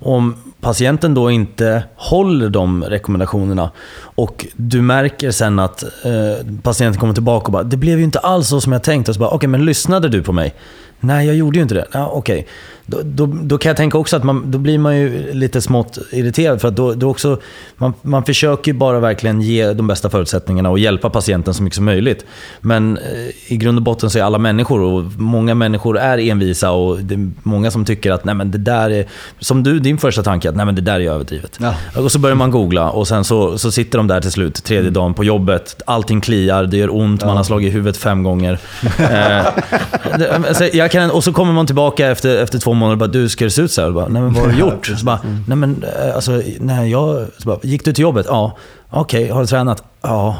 Om 0.00 0.34
patienten 0.60 1.14
då 1.14 1.30
inte 1.30 1.82
håller 1.96 2.48
de 2.48 2.84
rekommendationerna 2.84 3.70
och 4.00 4.46
du 4.56 4.82
märker 4.82 5.30
sen 5.30 5.58
att 5.58 5.82
eh, 5.82 6.46
patienten 6.62 7.00
kommer 7.00 7.14
tillbaka 7.14 7.46
och 7.46 7.52
bara 7.52 7.62
“det 7.62 7.76
blev 7.76 7.98
ju 7.98 8.04
inte 8.04 8.18
alls 8.18 8.48
så 8.48 8.60
som 8.60 8.72
jag 8.72 8.82
tänkt” 8.82 9.08
och 9.08 9.14
så 9.14 9.20
bara 9.20 9.30
“okej, 9.30 9.48
men 9.48 9.64
lyssnade 9.64 10.08
du 10.08 10.22
på 10.22 10.32
mig?” 10.32 10.54
Nej, 11.00 11.26
jag 11.26 11.36
gjorde 11.36 11.58
ju 11.58 11.62
inte 11.62 11.74
det. 11.74 11.86
Ja, 11.92 12.10
Okej. 12.14 12.46
Då, 12.90 13.00
då, 13.04 13.26
då 13.26 13.58
kan 13.58 13.70
jag 13.70 13.76
tänka 13.76 13.98
också 13.98 14.16
att 14.16 14.24
man, 14.24 14.50
då 14.50 14.58
blir 14.58 14.78
man 14.78 14.96
ju 14.96 15.32
lite 15.32 15.60
smått 15.60 15.98
irriterad. 16.12 16.60
För 16.60 16.68
att 16.68 16.76
då, 16.76 16.94
då 16.94 17.10
också, 17.10 17.40
man, 17.76 17.94
man 18.02 18.24
försöker 18.24 18.72
ju 18.72 18.78
bara 18.78 19.00
verkligen 19.00 19.40
ge 19.40 19.72
de 19.72 19.86
bästa 19.86 20.10
förutsättningarna 20.10 20.70
och 20.70 20.78
hjälpa 20.78 21.10
patienten 21.10 21.54
så 21.54 21.62
mycket 21.62 21.76
som 21.76 21.84
möjligt. 21.84 22.24
Men 22.60 22.96
eh, 22.96 23.52
i 23.52 23.56
grund 23.56 23.78
och 23.78 23.82
botten 23.82 24.10
så 24.10 24.18
är 24.18 24.22
alla 24.22 24.38
människor 24.38 24.80
och 24.80 25.04
många 25.16 25.54
människor 25.54 25.98
är 25.98 26.18
envisa 26.18 26.70
och 26.70 26.98
det 26.98 27.14
är 27.14 27.30
många 27.42 27.70
som 27.70 27.84
tycker 27.84 28.12
att 28.12 28.24
nej 28.24 28.34
men 28.34 28.50
det 28.50 28.58
där 28.58 28.90
är... 28.90 29.06
Som 29.38 29.62
du, 29.62 29.78
din 29.78 29.98
första 29.98 30.22
tanke, 30.22 30.48
att 30.48 30.56
nej 30.56 30.66
men 30.66 30.74
det 30.74 30.82
där 30.82 31.00
är 31.00 31.10
överdrivet. 31.10 31.58
Ja. 31.60 31.74
Och 32.02 32.12
så 32.12 32.18
börjar 32.18 32.36
man 32.36 32.50
googla 32.50 32.90
och 32.90 33.08
sen 33.08 33.24
så, 33.24 33.58
så 33.58 33.72
sitter 33.72 33.98
de 33.98 34.06
där 34.06 34.20
till 34.20 34.32
slut, 34.32 34.64
tredje 34.64 34.90
dagen 34.90 35.14
på 35.14 35.24
jobbet. 35.24 35.82
Allting 35.86 36.20
kliar, 36.20 36.64
det 36.64 36.76
gör 36.76 36.96
ont, 36.96 37.24
man 37.24 37.36
har 37.36 37.44
slagit 37.44 37.68
i 37.68 37.70
huvudet 37.70 37.96
fem 37.96 38.22
gånger. 38.22 38.52
eh, 38.98 39.46
det, 40.18 40.42
alltså, 40.48 40.64
jag 40.64 40.87
kan, 40.88 41.10
och 41.10 41.24
så 41.24 41.32
kommer 41.32 41.52
man 41.52 41.66
tillbaka 41.66 42.10
efter, 42.10 42.42
efter 42.42 42.58
två 42.58 42.74
månader 42.74 42.92
och 42.92 42.98
bara 42.98 43.06
“du, 43.22 43.28
ska 43.28 43.44
det 43.44 43.50
se 43.50 43.62
ut 43.62 43.72
så 43.72 43.80
här?” 43.80 43.88
och 43.88 43.94
bara, 43.94 44.08
“nej 44.08 44.22
men 44.22 44.32
vad 44.34 44.42
har 44.42 44.52
du 44.52 44.58
gjort?” 44.58 44.86
så 44.86 45.04
bara, 45.04 45.20
“nej 45.46 45.56
men 45.56 45.84
eh, 45.84 46.14
alltså, 46.14 46.42
nej 46.60 46.90
jag...” 46.90 47.26
så 47.38 47.48
bara, 47.48 47.58
“Gick 47.62 47.84
du 47.84 47.92
till 47.92 48.02
jobbet?” 48.02 48.26
“Ja.” 48.28 48.56
“Okej, 48.90 49.28
har 49.28 49.40
du 49.40 49.46
tränat?” 49.46 49.82
“Ja.” 50.02 50.36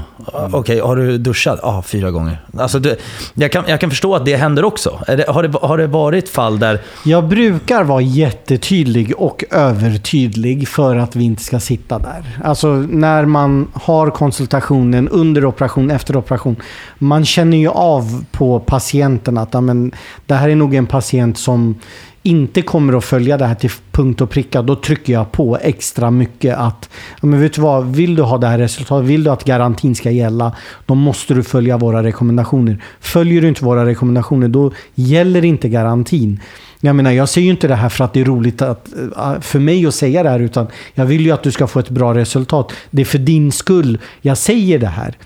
“Okej, 0.52 0.80
har 0.80 0.96
du 0.96 1.18
duschat?” 1.18 1.60
“Ja, 1.62 1.82
fyra 1.82 2.10
gånger.” 2.10 2.44
Alltså, 2.58 2.78
det, 2.78 3.00
jag, 3.34 3.52
kan, 3.52 3.64
jag 3.68 3.80
kan 3.80 3.90
förstå 3.90 4.14
att 4.14 4.24
det 4.24 4.36
händer 4.36 4.64
också. 4.64 5.00
Det, 5.06 5.28
har, 5.28 5.42
det, 5.42 5.58
har 5.62 5.78
det 5.78 5.86
varit 5.86 6.28
fall 6.28 6.58
där... 6.58 6.80
Jag 7.04 7.28
brukar 7.28 7.84
vara 7.84 8.00
jättetydlig 8.00 9.14
och 9.16 9.44
övertydlig 9.50 10.68
för 10.68 10.96
att 10.96 11.16
vi 11.16 11.24
inte 11.24 11.42
ska 11.42 11.60
sitta 11.60 11.98
där. 11.98 12.38
Alltså 12.44 12.68
när 12.74 13.24
man 13.24 13.68
har 13.74 14.10
konsultationen 14.10 15.08
under 15.08 15.44
operation, 15.44 15.90
efter 15.90 16.16
operation. 16.16 16.56
Man 16.98 17.24
känner 17.24 17.56
ju 17.56 17.68
av 17.68 18.24
på 18.32 18.60
patienten 18.60 19.38
att 19.38 19.54
ja, 19.54 19.60
men, 19.60 19.92
det 20.26 20.34
här 20.34 20.48
är 20.48 20.56
nog 20.56 20.74
en 20.74 20.86
patient 20.86 21.38
som 21.38 21.74
inte 22.22 22.62
kommer 22.62 22.92
att 22.92 23.04
följa 23.04 23.36
det 23.36 23.46
här 23.46 23.54
till 23.54 23.70
punkt 23.92 24.20
och 24.20 24.30
pricka, 24.30 24.62
då 24.62 24.76
trycker 24.76 25.12
jag 25.12 25.32
på 25.32 25.58
extra 25.62 26.10
mycket 26.10 26.56
att 26.56 26.90
men 27.20 27.40
vet 27.40 27.52
du 27.52 27.60
vad, 27.60 27.86
vill 27.86 28.16
du 28.16 28.22
ha 28.22 28.38
det 28.38 28.46
här 28.46 28.58
resultatet, 28.58 29.08
vill 29.08 29.24
du 29.24 29.30
att 29.30 29.44
garantin 29.44 29.94
ska 29.94 30.10
gälla, 30.10 30.56
då 30.86 30.94
måste 30.94 31.34
du 31.34 31.42
följa 31.42 31.76
våra 31.76 32.02
rekommendationer. 32.02 32.82
Följer 33.00 33.42
du 33.42 33.48
inte 33.48 33.64
våra 33.64 33.86
rekommendationer, 33.86 34.48
då 34.48 34.72
gäller 34.94 35.44
inte 35.44 35.68
garantin. 35.68 36.40
Jag 36.80 36.96
menar, 36.96 37.10
jag 37.10 37.28
säger 37.28 37.44
ju 37.44 37.50
inte 37.50 37.68
det 37.68 37.74
här 37.74 37.88
för 37.88 38.04
att 38.04 38.12
det 38.12 38.20
är 38.20 38.24
roligt 38.24 38.62
att, 38.62 38.88
eh, 39.16 39.40
för 39.40 39.58
mig 39.58 39.86
att 39.86 39.94
säga 39.94 40.22
det 40.22 40.28
här, 40.28 40.40
utan 40.40 40.66
jag 40.94 41.06
vill 41.06 41.26
ju 41.26 41.32
att 41.32 41.42
du 41.42 41.52
ska 41.52 41.66
få 41.66 41.78
ett 41.78 41.90
bra 41.90 42.14
resultat. 42.14 42.72
Det 42.90 43.02
är 43.02 43.06
för 43.06 43.18
din 43.18 43.52
skull 43.52 43.98
jag 44.20 44.38
säger 44.38 44.78
det 44.78 44.86
här. 44.86 45.16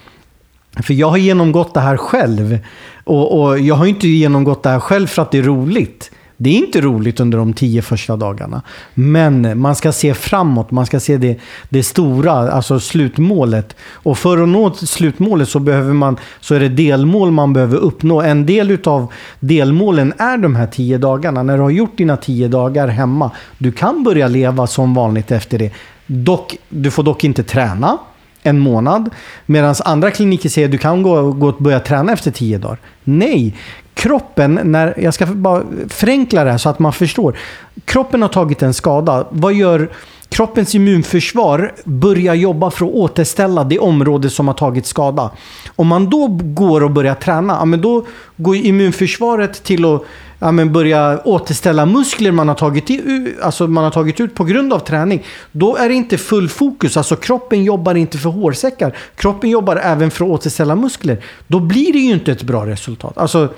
För 0.83 0.95
jag 0.95 1.11
har 1.11 1.17
genomgått 1.17 1.75
det 1.75 1.81
här 1.81 1.97
själv. 1.97 2.59
Och, 3.05 3.43
och 3.43 3.59
jag 3.59 3.75
har 3.75 3.87
inte 3.87 4.09
genomgått 4.09 4.63
det 4.63 4.71
här 4.71 4.81
själv 4.81 5.07
för 5.07 5.23
att 5.23 5.31
det 5.31 5.39
är 5.39 5.43
roligt. 5.43 6.11
Det 6.37 6.51
är 6.51 6.55
inte 6.55 6.81
roligt 6.81 7.21
under 7.21 7.39
de 7.39 7.53
tio 7.53 7.83
första 7.83 8.17
dagarna. 8.17 8.63
Men 8.95 9.61
man 9.61 9.75
ska 9.75 9.93
se 9.93 10.15
framåt. 10.15 10.71
Man 10.71 10.87
ska 10.87 11.01
se 11.01 11.17
det, 11.17 11.39
det 11.69 11.83
stora, 11.83 12.33
alltså 12.33 12.81
slutmålet. 12.81 13.77
Och 13.93 14.19
för 14.19 14.43
att 14.43 14.49
nå 14.49 14.75
slutmålet 14.75 15.49
så, 15.49 15.59
behöver 15.59 15.93
man, 15.93 16.17
så 16.41 16.55
är 16.55 16.61
det 16.61 16.69
delmål 16.69 17.31
man 17.31 17.53
behöver 17.53 17.77
uppnå. 17.77 18.23
En 18.23 18.47
del 18.47 18.79
av 18.85 19.13
delmålen 19.41 20.13
är 20.19 20.39
de 20.39 20.57
här 20.57 20.67
tio 20.67 20.99
dagarna. 20.99 21.43
När 21.43 21.57
du 21.57 21.63
har 21.63 21.71
gjort 21.71 21.99
dina 21.99 22.17
tio 22.17 22.49
dagar 22.49 22.89
hemma. 22.89 23.31
Du 23.59 23.73
kan 23.73 24.05
börja 24.05 24.29
leva 24.29 24.67
som 24.67 24.95
vanligt 24.95 25.31
efter 25.31 25.59
det. 25.59 25.71
Dock, 26.07 26.57
du 26.69 26.91
får 26.91 27.03
dock 27.03 27.25
inte 27.25 27.43
träna 27.43 27.99
en 28.43 28.59
månad. 28.59 29.11
Medan 29.47 29.75
andra 29.85 30.11
kliniker 30.11 30.49
säger 30.49 30.69
att 30.69 30.73
du 30.73 30.79
kan 30.79 31.03
gå, 31.03 31.33
gå 31.33 31.49
och 31.49 31.63
börja 31.63 31.81
träna 31.81 32.13
efter 32.13 32.31
tio 32.31 32.59
dagar. 32.59 32.79
Nej, 33.05 33.55
kroppen, 33.95 34.61
när, 34.65 34.95
jag 34.99 35.15
ska 35.15 35.27
bara 35.27 35.63
förenkla 35.89 36.45
det 36.45 36.51
här 36.51 36.59
så 36.59 36.69
att 36.69 36.79
man 36.79 36.93
förstår. 36.93 37.37
Kroppen 37.85 38.23
har 38.23 38.29
tagit 38.29 38.63
en 38.63 38.75
skada. 38.75 39.27
Vad 39.31 39.55
gör 39.55 39.91
kroppens 40.29 40.75
immunförsvar? 40.75 41.73
Börjar 41.85 42.35
jobba 42.35 42.71
för 42.71 42.87
att 42.87 42.93
återställa 42.93 43.65
det 43.65 43.79
område 43.79 44.31
som 44.31 44.49
har 44.49 44.55
tagit 44.55 44.87
skada. 44.87 45.31
Om 45.77 45.87
man 45.87 46.11
då 46.11 46.27
går 46.43 46.83
och 46.83 46.91
börjar 46.91 47.15
träna, 47.15 47.57
ja, 47.61 47.65
men 47.65 47.81
då 47.81 48.07
går 48.37 48.57
immunförsvaret 48.57 49.65
till 49.65 49.85
att 49.85 50.03
ja, 50.43 50.53
men 50.53 50.73
börja 50.73 51.21
återställa 51.25 51.87
muskler 51.87 52.33
man 52.33 52.49
har, 52.49 52.55
tagit 52.55 52.91
i, 52.91 53.35
alltså 53.43 53.67
man 53.67 53.85
har 53.85 53.91
tagit 53.91 54.21
ut 54.21 54.35
på 54.35 54.45
grund 54.45 54.73
av 54.73 54.79
träning. 54.79 55.25
Då 55.53 55.77
är 55.77 55.89
det 55.89 55.95
inte 55.95 56.19
full 56.19 56.49
fokus. 56.49 56.97
Alltså 56.97 57.17
kroppen 57.17 57.65
jobbar 57.65 57.95
inte 57.95 58.19
för 58.19 58.29
hårsäckar. 58.29 58.97
Kroppen 59.17 59.51
jobbar 59.51 59.77
även 59.77 60.11
för 60.11 60.25
att 60.25 60.31
återställa 60.31 60.77
muskler. 60.77 61.25
Då 61.47 61.61
blir 61.61 61.93
det 61.93 61.99
ju 61.99 62.13
inte 62.13 62.33
ett 62.33 62.43
bra 62.43 62.67
resultat. 62.67 63.19
Alltså, 63.19 63.49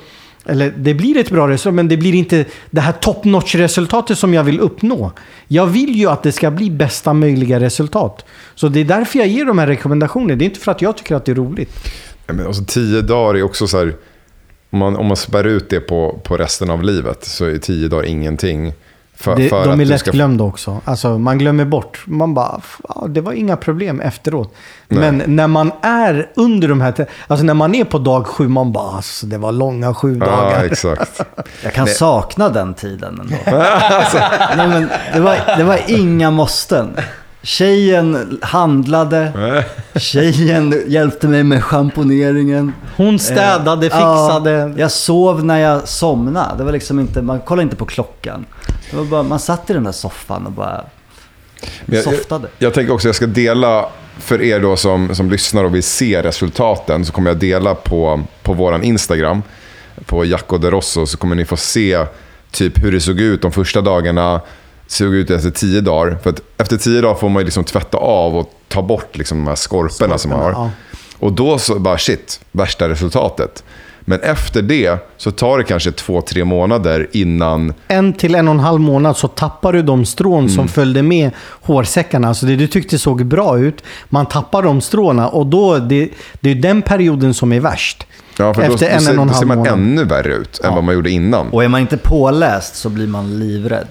eller 0.47 0.73
det 0.77 0.95
blir 0.95 1.17
ett 1.17 1.31
bra 1.31 1.49
resultat, 1.49 1.75
men 1.75 1.89
det 1.89 1.97
blir 1.97 2.15
inte 2.15 2.45
det 2.71 2.81
här 2.81 2.93
top 2.93 3.25
notch 3.25 3.55
resultatet 3.55 4.19
som 4.19 4.35
jag 4.35 4.45
vill 4.45 4.61
uppnå. 4.61 5.13
Jag 5.49 5.67
vill 5.67 5.95
ju 5.95 6.07
att 6.07 6.23
det 6.23 6.33
ska 6.33 6.51
bli 6.51 6.71
bästa 6.71 7.13
möjliga 7.13 7.61
resultat. 7.61 8.25
Så 8.55 8.69
det 8.69 8.81
är 8.81 8.85
därför 8.85 9.19
jag 9.19 9.29
ger 9.29 9.45
de 9.45 9.59
här 9.59 9.67
rekommendationerna. 9.67 10.37
Det 10.37 10.45
är 10.45 10.47
inte 10.47 10.61
för 10.61 10.73
att 10.73 10.83
jag 10.83 10.97
tycker 10.97 11.15
att 11.15 11.25
det 11.25 11.33
är 11.33 11.37
roligt. 11.37 11.71
Ja, 12.27 12.33
Men 12.33 12.47
alltså, 12.47 12.65
tio 12.65 13.01
dagar 13.01 13.39
är 13.39 13.43
också 13.43 13.67
så 13.67 13.79
här, 13.79 13.95
om 14.71 14.79
man, 14.79 14.97
om 14.97 15.07
man 15.07 15.17
spär 15.17 15.45
ut 15.45 15.71
det 15.71 15.81
på, 15.81 16.21
på 16.25 16.37
resten 16.37 16.71
av 16.71 16.83
livet 16.83 17.25
så 17.25 17.45
är 17.45 17.59
tio 17.59 17.89
dagar 17.89 18.05
ingenting. 18.05 18.73
För, 19.17 19.37
Det, 19.37 19.49
för 19.49 19.65
de 19.65 19.73
är 19.81 19.85
du 19.85 19.99
ska- 19.99 20.11
lättglömda 20.11 20.45
också. 20.45 20.81
Alltså, 20.85 21.19
man 21.19 21.39
glömmer 21.39 21.65
bort. 21.65 22.03
Man 22.07 22.35
bara, 22.35 22.55
"F- 22.59 22.79
ja, 22.89 23.07
det 23.09 23.21
var 23.21 23.33
inga 23.33 23.57
problem 23.57 24.01
efteråt. 24.01 24.55
Men 24.89 25.23
när 25.27 25.47
man 25.47 25.73
är 25.83 26.31
under 26.37 26.69
de 26.69 26.81
här... 26.81 27.07
Alltså 27.27 27.45
när 27.47 27.55
man 27.55 27.75
är 27.75 27.85
på 27.85 27.99
dag 27.99 28.27
sju, 28.27 28.49
man 28.49 28.73
bara, 28.73 28.97
alltså, 28.97 29.27
det 29.27 29.39
var 29.39 29.53
långa 29.53 29.95
sju 29.95 30.19
Ja, 30.21 30.27
dagar. 30.27 30.65
exakt. 30.65 31.21
Jag 31.63 31.73
kan 31.75 31.87
sakna 31.87 32.49
den 32.49 32.75
tiden 32.75 33.21
ändå. 33.21 33.59
Alltså. 33.59 34.19
Nej, 34.57 34.69
men 34.69 34.89
det, 35.15 35.21
var, 35.21 35.57
det 35.57 35.65
var 35.65 35.79
inga 35.87 36.31
måsten. 36.31 36.97
Tjejen 37.45 38.39
handlade, 38.43 39.33
tjejen 39.97 40.83
hjälpte 40.87 41.29
mig 41.29 41.43
med 41.45 41.65
schamponeringen. 41.65 42.73
Hon 42.97 43.19
städade, 43.19 43.87
Eh, 43.87 43.93
fixade. 43.93 44.51
Ja, 44.51 44.71
jag 44.77 44.91
sov 44.91 45.45
när 45.45 45.59
jag 45.59 45.89
somnade. 45.89 46.59
Det 46.59 46.65
var 46.65 46.73
liksom 46.73 47.01
inte, 47.01 47.23
man 47.23 47.41
kollade 47.41 47.63
inte 47.63 47.77
på 47.77 47.85
klockan. 47.87 48.45
Det 48.91 48.97
var 48.97 49.05
bara, 49.05 49.23
man 49.23 49.39
satt 49.41 49.71
i 49.71 49.73
den 49.73 49.85
där 49.85 49.93
soffan 49.93 50.47
och 50.47 50.53
bara 50.53 50.85
Men 51.85 51.97
jag, 51.97 52.07
jag, 52.07 52.15
softade. 52.15 52.49
jag 52.59 52.75
tänker 52.75 52.93
också 52.93 53.07
att 53.07 53.09
jag 53.09 53.15
ska 53.15 53.27
dela, 53.27 53.87
för 54.19 54.43
er 54.43 54.61
då 54.61 54.77
som, 54.77 55.15
som 55.15 55.31
lyssnar 55.31 55.65
och 55.65 55.75
vill 55.75 55.83
se 55.83 56.23
resultaten, 56.23 57.05
så 57.05 57.13
kommer 57.13 57.31
jag 57.31 57.39
dela 57.39 57.75
på, 57.75 58.21
på 58.43 58.53
vår 58.53 58.85
Instagram, 58.85 59.43
på 60.07 60.25
Jacko 60.25 60.59
de 60.59 60.71
Rosso, 60.71 61.07
så 61.07 61.17
kommer 61.17 61.37
ni 61.37 61.45
få 61.45 61.57
se 61.57 62.05
typ 62.51 62.85
hur 62.85 62.93
det 62.93 63.01
såg 63.01 63.21
ut 63.21 63.43
de 63.43 63.53
första 63.53 63.81
dagarna, 63.81 64.41
såg 64.87 65.15
ut 65.15 65.31
efter 65.31 65.51
tio 65.51 65.81
dagar. 65.81 66.19
För 66.23 66.31
att 66.31 66.41
efter 66.59 66.77
tio 66.77 67.01
dagar 67.01 67.15
får 67.15 67.29
man 67.29 67.45
liksom 67.45 67.65
tvätta 67.65 67.99
av 67.99 68.37
och 68.37 68.51
ta 68.69 68.83
bort 68.83 69.17
liksom 69.17 69.39
de 69.39 69.47
här 69.47 69.55
skorporna 69.55 70.19
som 70.19 70.31
man 70.31 70.41
har. 70.41 70.51
ja. 70.53 70.71
Och 71.19 71.33
då 71.33 71.59
så 71.59 71.79
bara 71.79 71.99
shit, 71.99 72.41
värsta 72.53 72.89
resultatet. 72.89 73.65
Men 74.07 74.21
efter 74.21 74.63
det 74.63 74.99
så 75.17 75.31
tar 75.31 75.59
det 75.59 75.65
kanske 75.65 75.93
två, 75.93 76.21
tre 76.21 76.45
månader 76.45 77.09
innan 77.13 77.75
en 77.89 78.13
till 78.13 78.35
en 78.35 78.49
och 78.49 78.55
en 78.55 78.61
halv 78.61 78.81
månad 78.81 79.17
så 79.17 79.29
tappar 79.29 79.73
du 79.73 79.83
de 79.83 80.05
strån 80.05 80.39
Mm. 80.39 80.49
som 80.49 80.69
följde 80.69 81.03
med 81.03 81.31
hårsäckarna. 81.61 82.29
Alltså 82.29 82.47
det 82.47 82.57
du 82.57 82.67
tyckte 82.67 82.99
såg 82.99 83.25
bra 83.27 83.59
ut, 83.59 83.83
man 84.09 84.27
tappar 84.27 84.63
de 84.63 84.81
stråna 84.81 85.29
och 85.29 85.47
då, 85.47 85.79
det, 85.79 86.09
det 86.41 86.51
är 86.51 86.55
den 86.55 86.83
perioden 86.83 87.35
som 87.35 87.53
är 87.53 87.61
värst. 87.61 88.07
Ja, 88.39 88.55
för 88.55 88.63
Efter 88.63 88.87
då, 88.87 88.91
då, 88.91 88.95
en, 88.95 89.01
ser, 89.01 89.13
en 89.13 89.19
och 89.19 89.23
en 89.23 89.29
då 89.29 89.35
ser 89.35 89.39
halv 89.39 89.49
man 89.49 89.59
månad. 89.59 89.73
ännu 89.73 90.05
värre 90.05 90.35
ut 90.35 90.61
än 90.65 90.75
vad 90.75 90.85
man 90.85 90.95
gjorde 90.95 91.11
innan. 91.11 91.49
Och 91.51 91.65
är 91.65 91.69
man 91.69 91.81
inte 91.81 91.97
påläst 91.97 92.77
så 92.77 92.89
blir 92.89 93.07
man 93.07 93.39
livrädd. 93.39 93.89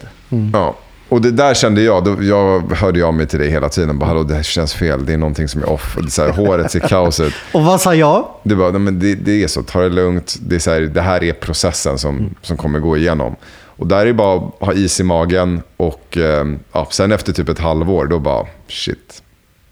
Ja. 0.53 0.75
Och 1.09 1.21
det 1.21 1.31
där 1.31 1.53
kände 1.53 1.81
jag, 1.81 2.03
då, 2.03 2.23
jag 2.23 2.71
hörde 2.71 2.99
jag 2.99 3.07
av 3.07 3.13
mig 3.13 3.27
till 3.27 3.39
dig 3.39 3.49
hela 3.49 3.69
tiden. 3.69 3.99
Bara, 3.99 4.05
Hallå, 4.05 4.23
det 4.23 4.35
här 4.35 4.43
känns 4.43 4.73
fel, 4.73 5.05
det 5.05 5.13
är 5.13 5.17
någonting 5.17 5.47
som 5.47 5.61
är 5.61 5.69
off. 5.69 5.95
Och 5.97 6.01
det 6.03 6.07
är 6.07 6.11
så 6.11 6.21
här, 6.21 6.29
håret 6.29 6.71
ser 6.71 6.79
kaos 6.79 7.19
ut. 7.19 7.33
Och 7.51 7.63
vad 7.63 7.81
sa 7.81 7.95
jag? 7.95 8.27
Du 8.43 8.55
bara, 8.55 8.71
"Nej, 8.71 8.79
men 8.79 8.99
det, 8.99 9.15
det 9.15 9.43
är 9.43 9.47
så, 9.47 9.63
ta 9.63 9.79
det 9.81 9.89
lugnt. 9.89 10.35
Det, 10.41 10.55
är 10.55 10.59
så 10.59 10.71
här, 10.71 10.81
det 10.81 11.01
här 11.01 11.23
är 11.23 11.33
processen 11.33 11.97
som, 11.97 12.35
som 12.41 12.57
kommer 12.57 12.79
gå 12.79 12.97
igenom. 12.97 13.35
Och 13.65 13.87
där 13.87 14.05
är 14.05 14.13
bara 14.13 14.37
att 14.37 14.53
ha 14.59 14.73
is 14.73 14.99
i 14.99 15.03
magen 15.03 15.61
och 15.77 16.17
eh, 16.17 16.45
ja, 16.71 16.87
sen 16.91 17.11
efter 17.11 17.33
typ 17.33 17.49
ett 17.49 17.59
halvår, 17.59 18.05
då 18.05 18.19
bara 18.19 18.45
shit. 18.67 19.23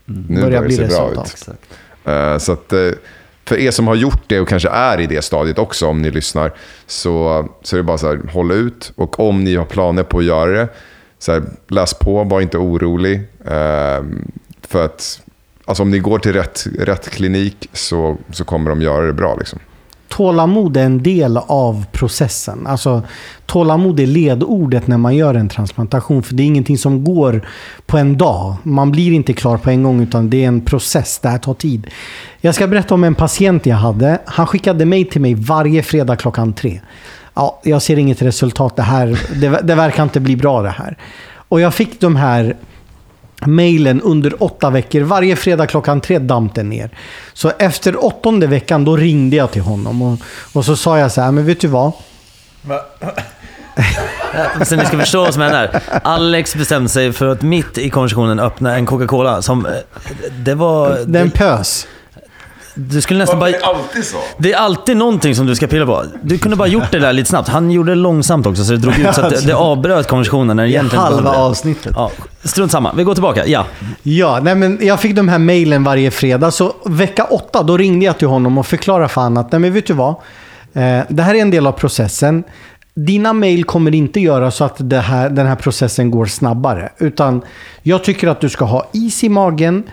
Nu 0.06 0.42
Börjar 0.42 0.62
börjar 0.62 0.64
det 0.64 0.90
se 0.90 0.98
bra 0.98 1.12
ut. 1.12 1.20
Exakt. 1.20 1.60
Eh, 2.06 2.38
Så 2.38 2.52
att, 2.52 2.74
eh, 2.74 2.80
för 3.46 3.58
er 3.60 3.72
som 3.72 3.88
har 3.88 3.96
gjort 3.96 4.22
det 4.28 4.40
och 4.40 4.48
kanske 4.48 4.70
är 4.70 5.00
i 5.02 5.08
det 5.08 5.22
stadiet 5.22 5.58
också, 5.60 5.88
om 5.88 6.02
ni 6.02 6.12
lyssnar, 6.12 6.52
så, 6.88 7.46
så 7.64 7.76
är 7.76 7.78
det 7.78 7.84
bara 7.84 7.98
så 7.98 8.08
här, 8.08 8.20
håll 8.34 8.52
ut. 8.52 8.92
Och 8.96 9.20
om 9.20 9.44
ni 9.44 9.56
har 9.56 9.66
planer 9.66 10.04
på 10.04 10.18
att 10.18 10.24
göra 10.26 10.52
det, 10.52 10.68
så 11.22 11.32
här, 11.32 11.44
läs 11.68 11.94
på, 11.94 12.24
var 12.24 12.42
inte 12.42 12.58
orolig. 12.58 13.16
Eh, 13.46 14.04
För 14.68 14.86
att 14.86 15.22
alltså, 15.66 15.84
om 15.84 15.92
ni 15.92 16.00
går 16.00 16.20
till 16.20 16.34
rätt, 16.34 16.68
rätt 16.80 17.10
klinik 17.10 17.70
så, 17.74 18.18
så 18.32 18.44
kommer 18.44 18.70
de 18.70 18.82
göra 18.82 19.06
det 19.06 19.14
bra. 19.14 19.36
Liksom. 19.36 19.60
Tålamod 20.08 20.78
är 20.78 20.84
en 20.86 21.04
del 21.04 21.38
av 21.38 21.86
processen. 21.92 22.68
Alltså, 22.68 23.02
tålamod 23.46 24.00
är 24.00 24.08
ledordet 24.08 24.88
när 24.88 24.98
man 24.98 25.16
gör 25.16 25.34
en 25.34 25.50
transplantation. 25.50 26.24
För 26.24 26.36
det 26.36 26.44
är 26.44 26.46
ingenting 26.46 26.78
som 26.78 27.04
går 27.04 27.48
på 27.86 27.98
en 27.98 28.18
dag. 28.18 28.56
Man 28.64 28.92
blir 28.92 29.12
inte 29.12 29.34
klar 29.34 29.58
på 29.58 29.70
en 29.70 29.84
gång, 29.84 30.02
utan 30.02 30.30
det 30.30 30.44
är 30.44 30.48
en 30.48 30.62
process. 30.62 31.20
Det 31.20 31.30
här 31.30 31.38
tar 31.38 31.54
tid. 31.54 31.88
Jag 32.42 32.56
ska 32.56 32.68
berätta 32.68 32.94
om 32.94 33.04
en 33.04 33.16
patient 33.16 33.66
jag 33.66 33.76
hade. 33.76 34.20
Han 34.26 34.48
skickade 34.48 34.86
mig 34.86 35.06
till 35.06 35.22
mig 35.22 35.34
varje 35.36 35.84
fredag 35.84 36.16
klockan 36.16 36.54
tre. 36.54 36.82
Ja, 37.34 37.60
jag 37.64 37.82
ser 37.82 38.00
inget 38.00 38.22
resultat. 38.22 38.76
Det, 38.76 38.82
här, 38.82 39.20
det, 39.36 39.50
det 39.64 39.76
verkar 39.76 40.04
inte 40.04 40.20
bli 40.20 40.36
bra 40.36 40.62
det 40.62 40.70
här. 40.70 40.98
Och 41.36 41.62
jag 41.62 41.74
fick 41.74 42.02
de 42.02 42.16
här 42.16 42.56
mejlen 43.46 44.02
under 44.02 44.44
åtta 44.44 44.70
veckor. 44.70 45.02
Varje 45.02 45.36
fredag 45.36 45.68
klockan 45.68 46.02
tre 46.02 46.20
damp 46.20 46.56
den 46.56 46.70
ner. 46.70 46.90
Så 47.34 47.52
efter 47.60 48.06
åttonde 48.06 48.48
veckan 48.48 48.86
då 48.86 48.96
ringde 48.98 49.36
jag 49.36 49.52
till 49.52 49.62
honom 49.62 50.02
och, 50.02 50.20
och 50.54 50.66
så 50.66 50.76
sa 50.76 51.00
jag 51.00 51.12
så 51.12 51.22
här, 51.22 51.32
men 51.32 51.46
vet 51.46 51.62
du 51.62 51.68
vad? 51.68 51.92
Så 54.66 54.76
ni 54.76 54.86
ska 54.86 54.98
förstå 54.98 55.24
vad 55.24 55.34
som 55.34 55.42
händer. 55.42 55.82
Alex 56.04 56.56
bestämde 56.56 56.90
sig 56.90 57.14
för 57.14 57.28
att 57.28 57.42
mitt 57.42 57.78
i 57.78 57.90
konversationen 57.90 58.40
öppna 58.40 58.76
en 58.76 58.86
Coca-Cola 58.86 59.42
som... 59.42 59.66
eh, 59.66 59.72
Det 60.44 60.56
var... 60.56 60.90
Den 60.90 61.30
Det, 61.30 61.32
pös. 61.38 61.88
Du 62.74 63.02
skulle 63.02 63.20
nästan 63.20 63.40
bara... 63.40 63.52
alltid 63.62 64.06
så? 64.06 64.18
Det 64.38 64.54
är 64.54 64.58
alltid 64.58 64.98
någonting 64.98 65.36
som 65.36 65.46
du 65.46 65.56
ska 65.56 65.68
pilla 65.68 65.86
på. 65.86 66.04
Du 66.22 66.38
kunde 66.38 66.58
bara 66.58 66.68
gjort 66.68 66.92
det 66.92 67.00
där 67.00 67.14
lite 67.14 67.30
snabbt. 67.30 67.50
Han 67.50 67.72
gjorde 67.72 67.92
det 67.92 67.96
långsamt 67.96 68.46
också, 68.46 68.64
så 68.64 68.72
det 68.72 68.78
drog 68.78 69.00
ut 69.00 69.16
så 69.16 69.22
att 69.22 69.30
det, 69.42 69.48
det 69.48 69.56
avbröt 69.56 70.08
konversationen 70.08 70.58
när 70.58 70.64
det 70.64 70.70
I 70.70 70.72
egentligen 70.72 71.04
halva 71.04 71.32
avsnittet. 71.32 71.94
Ja, 71.96 72.12
strunt 72.44 72.72
samma. 72.72 72.94
Vi 72.94 73.04
går 73.04 73.14
tillbaka. 73.14 73.48
Ja. 73.48 73.66
Ja, 74.04 74.40
nej 74.44 74.56
men 74.56 74.80
jag 74.82 75.00
fick 75.00 75.16
de 75.16 75.30
här 75.30 75.40
mejlen 75.40 75.84
varje 75.84 76.12
fredag. 76.12 76.52
Så 76.52 76.74
vecka 76.86 77.24
åtta, 77.24 77.64
då 77.64 77.78
ringde 77.78 78.06
jag 78.06 78.18
till 78.18 78.28
honom 78.28 78.58
och 78.58 78.68
förklarade 78.68 79.08
för 79.08 79.22
honom 79.22 79.46
att, 79.46 79.52
nej 79.52 79.60
men 79.60 79.74
vet 79.74 79.88
du 79.88 79.94
vad? 79.94 80.16
Eh, 80.74 81.00
det 81.10 81.24
här 81.24 81.36
är 81.36 81.40
en 81.40 81.52
del 81.52 81.68
av 81.68 81.72
processen. 81.72 82.44
Dina 82.94 83.34
mejl 83.34 83.64
kommer 83.64 83.96
inte 83.96 84.20
göra 84.20 84.52
så 84.52 84.64
att 84.64 84.76
det 84.78 85.00
här, 85.00 85.30
den 85.30 85.48
här 85.48 85.56
processen 85.56 86.12
går 86.12 86.26
snabbare. 86.26 86.90
Utan 86.98 87.42
jag 87.84 88.04
tycker 88.04 88.28
att 88.28 88.42
du 88.42 88.50
ska 88.50 88.66
ha 88.66 88.90
is 88.94 89.24
i 89.24 89.30
magen. 89.30 89.84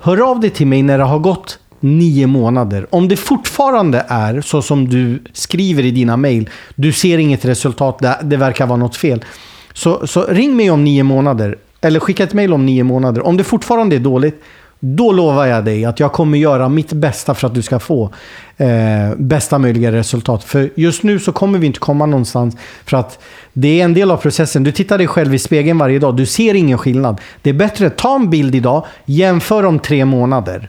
Hör 0.00 0.30
av 0.30 0.40
dig 0.40 0.50
till 0.50 0.66
mig 0.66 0.82
när 0.82 0.98
det 0.98 1.04
har 1.04 1.18
gått 1.18 1.58
nio 1.80 2.26
månader. 2.26 2.86
Om 2.90 3.08
det 3.08 3.16
fortfarande 3.16 4.04
är 4.08 4.40
så 4.40 4.62
som 4.62 4.88
du 4.88 5.22
skriver 5.32 5.84
i 5.84 5.90
dina 5.90 6.16
mejl, 6.16 6.50
du 6.74 6.92
ser 6.92 7.18
inget 7.18 7.44
resultat, 7.44 8.02
det, 8.22 8.36
verkar 8.36 8.66
vara 8.66 8.78
något 8.78 8.96
fel. 8.96 9.24
Så, 9.72 10.06
så 10.06 10.26
ring 10.26 10.56
mig 10.56 10.70
om 10.70 10.84
nio 10.84 11.02
månader. 11.02 11.58
Eller 11.80 12.00
skicka 12.00 12.24
ett 12.24 12.34
mejl 12.34 12.52
om 12.52 12.66
nio 12.66 12.84
månader. 12.84 13.26
Om 13.26 13.36
det 13.36 13.44
fortfarande 13.44 13.96
är 13.96 14.00
dåligt, 14.00 14.42
då 14.80 15.12
lovar 15.12 15.46
jag 15.46 15.64
dig 15.64 15.84
att 15.84 16.00
jag 16.00 16.12
kommer 16.12 16.38
göra 16.38 16.68
mitt 16.68 16.92
bästa 16.92 17.34
för 17.34 17.46
att 17.46 17.54
du 17.54 17.62
ska 17.62 17.78
få 17.78 18.10
eh, 18.56 19.14
bästa 19.16 19.58
möjliga 19.58 19.92
resultat. 19.92 20.44
För 20.44 20.70
just 20.74 21.02
nu 21.02 21.18
så 21.18 21.32
kommer 21.32 21.58
vi 21.58 21.66
inte 21.66 21.78
komma 21.78 22.06
någonstans. 22.06 22.56
För 22.84 22.96
att 22.96 23.18
det 23.52 23.80
är 23.80 23.84
en 23.84 23.94
del 23.94 24.10
av 24.10 24.16
processen. 24.16 24.64
Du 24.64 24.72
tittar 24.72 24.98
dig 24.98 25.06
själv 25.06 25.34
i 25.34 25.38
spegeln 25.38 25.78
varje 25.78 25.98
dag. 25.98 26.16
Du 26.16 26.26
ser 26.26 26.54
ingen 26.54 26.78
skillnad. 26.78 27.20
Det 27.42 27.50
är 27.50 27.54
bättre 27.54 27.86
att 27.86 27.96
ta 27.96 28.14
en 28.16 28.30
bild 28.30 28.54
idag, 28.54 28.86
jämför 29.04 29.64
om 29.64 29.78
tre 29.78 30.04
månader. 30.04 30.68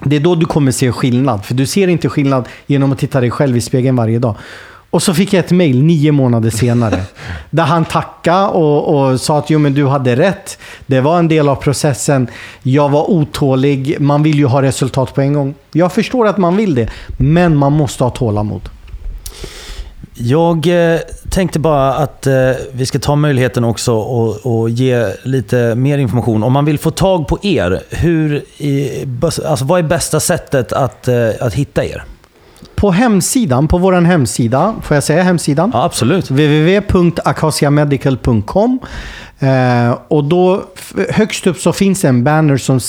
Det 0.00 0.16
är 0.16 0.20
då 0.20 0.34
du 0.34 0.46
kommer 0.46 0.72
se 0.72 0.92
skillnad. 0.92 1.44
För 1.44 1.54
du 1.54 1.66
ser 1.66 1.88
inte 1.88 2.08
skillnad 2.08 2.48
genom 2.66 2.92
att 2.92 2.98
titta 2.98 3.20
dig 3.20 3.30
själv 3.30 3.56
i 3.56 3.60
spegeln 3.60 3.96
varje 3.96 4.18
dag. 4.18 4.34
Och 4.90 5.02
så 5.02 5.14
fick 5.14 5.32
jag 5.32 5.44
ett 5.44 5.50
mejl 5.50 5.82
nio 5.82 6.12
månader 6.12 6.50
senare. 6.50 7.02
där 7.50 7.62
han 7.64 7.84
tackade 7.84 8.46
och, 8.46 9.10
och 9.10 9.20
sa 9.20 9.38
att 9.38 9.50
jo, 9.50 9.58
men 9.58 9.74
du 9.74 9.86
hade 9.86 10.16
rätt. 10.16 10.58
Det 10.86 11.00
var 11.00 11.18
en 11.18 11.28
del 11.28 11.48
av 11.48 11.56
processen. 11.56 12.28
Jag 12.62 12.88
var 12.88 13.10
otålig. 13.10 14.00
Man 14.00 14.22
vill 14.22 14.38
ju 14.38 14.46
ha 14.46 14.62
resultat 14.62 15.14
på 15.14 15.20
en 15.20 15.32
gång. 15.32 15.54
Jag 15.72 15.92
förstår 15.92 16.26
att 16.26 16.38
man 16.38 16.56
vill 16.56 16.74
det. 16.74 16.88
Men 17.18 17.56
man 17.56 17.72
måste 17.72 18.04
ha 18.04 18.10
tålamod. 18.10 18.68
Jag 20.16 20.66
eh, 20.66 21.00
tänkte 21.30 21.58
bara 21.58 21.94
att 21.94 22.26
eh, 22.26 22.50
vi 22.72 22.86
ska 22.86 22.98
ta 22.98 23.16
möjligheten 23.16 23.64
också 23.64 23.94
och, 23.94 24.46
och 24.46 24.70
ge 24.70 25.12
lite 25.22 25.74
mer 25.74 25.98
information. 25.98 26.42
Om 26.42 26.52
man 26.52 26.64
vill 26.64 26.78
få 26.78 26.90
tag 26.90 27.28
på 27.28 27.38
er, 27.42 27.80
hur 27.90 28.44
alltså, 29.46 29.64
vad 29.64 29.78
är 29.78 29.82
bästa 29.82 30.20
sättet 30.20 30.72
att, 30.72 31.08
eh, 31.08 31.28
att 31.40 31.54
hitta 31.54 31.84
er? 31.84 32.04
På 32.74 32.90
hemsidan, 32.90 33.68
på 33.68 33.78
vår 33.78 33.92
hemsida, 33.92 34.74
får 34.82 34.94
jag 34.94 35.04
säga 35.04 35.22
hemsidan? 35.22 35.70
Ja, 35.74 35.84
absolut. 35.84 36.30
www.acasiamedical.com 36.30 38.78
Eh, 39.38 39.98
och 40.08 40.24
då, 40.24 40.62
högst 41.10 41.46
upp 41.46 41.58
så 41.58 41.72
finns 41.72 42.04
en 42.04 42.24
banner 42.24 42.56
som, 42.56 42.80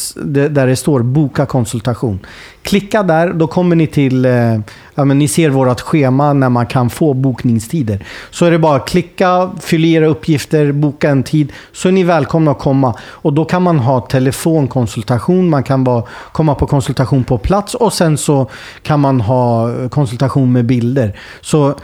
där 0.50 0.68
det 0.68 0.76
står 0.76 1.00
boka 1.00 1.46
konsultation. 1.46 2.20
Klicka 2.62 3.04
där, 3.04 3.34
då 3.34 3.48
kommer 3.48 3.76
ni 3.76 3.88
till, 3.88 4.26
eh, 4.26 4.60
ja, 4.96 5.06
men 5.06 5.20
ni 5.20 5.28
ser 5.28 5.50
vårt 5.50 5.82
schema 5.82 6.34
när 6.34 6.50
man 6.50 6.66
kan 6.66 6.90
få 6.90 7.14
bokningstider. 7.14 8.06
Så 8.32 8.46
är 8.46 8.52
det 8.52 8.60
bara 8.60 8.76
att 8.76 8.88
klicka, 8.88 9.52
fylla 9.62 9.88
i 9.88 9.94
era 9.94 10.08
uppgifter, 10.08 10.72
boka 10.72 11.10
en 11.10 11.24
tid, 11.24 11.52
så 11.72 11.88
är 11.88 11.92
ni 11.92 12.04
välkomna 12.04 12.52
att 12.52 12.60
komma. 12.60 12.96
Och 13.02 13.34
då 13.34 13.46
kan 13.46 13.62
man 13.62 13.80
ha 13.80 14.02
telefonkonsultation, 14.02 15.50
man 15.50 15.64
kan 15.64 15.84
bara 15.84 16.04
komma 16.32 16.56
på 16.56 16.68
konsultation 16.68 17.24
på 17.24 17.38
plats 17.38 17.74
och 17.76 17.94
sen 17.94 18.18
så 18.18 18.50
kan 18.82 19.00
man 19.00 19.22
ha 19.22 19.70
konsultation 19.90 20.52
med 20.52 20.66
bilder. 20.66 21.20
Så 21.42 21.76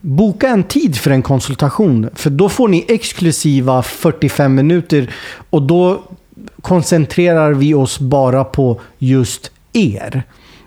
Boka 0.00 0.48
en 0.48 0.64
tid 0.64 0.96
för 0.96 1.10
en 1.10 1.22
konsultation. 1.22 2.10
För 2.14 2.30
då 2.30 2.48
får 2.48 2.68
ni 2.68 2.84
exklusiva 2.88 3.82
45 3.82 4.54
minuter. 4.54 5.10
Och 5.50 5.62
då 5.62 6.02
koncentrerar 6.62 7.52
vi 7.52 7.74
oss 7.74 7.98
bara 7.98 8.44
på 8.44 8.80
just 8.98 9.50
er. 9.72 10.22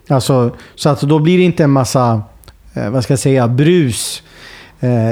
Alltså, 0.08 0.56
så 0.76 0.90
att 0.90 1.02
då 1.02 1.20
blir 1.20 1.38
det 1.38 1.44
inte 1.44 1.64
en 1.64 1.70
massa, 1.70 2.22
eh, 2.74 2.90
vad 2.90 3.04
ska 3.04 3.14
jag 3.14 3.20
säga, 3.20 3.48
brus 3.48 4.24
eh, 4.24 4.41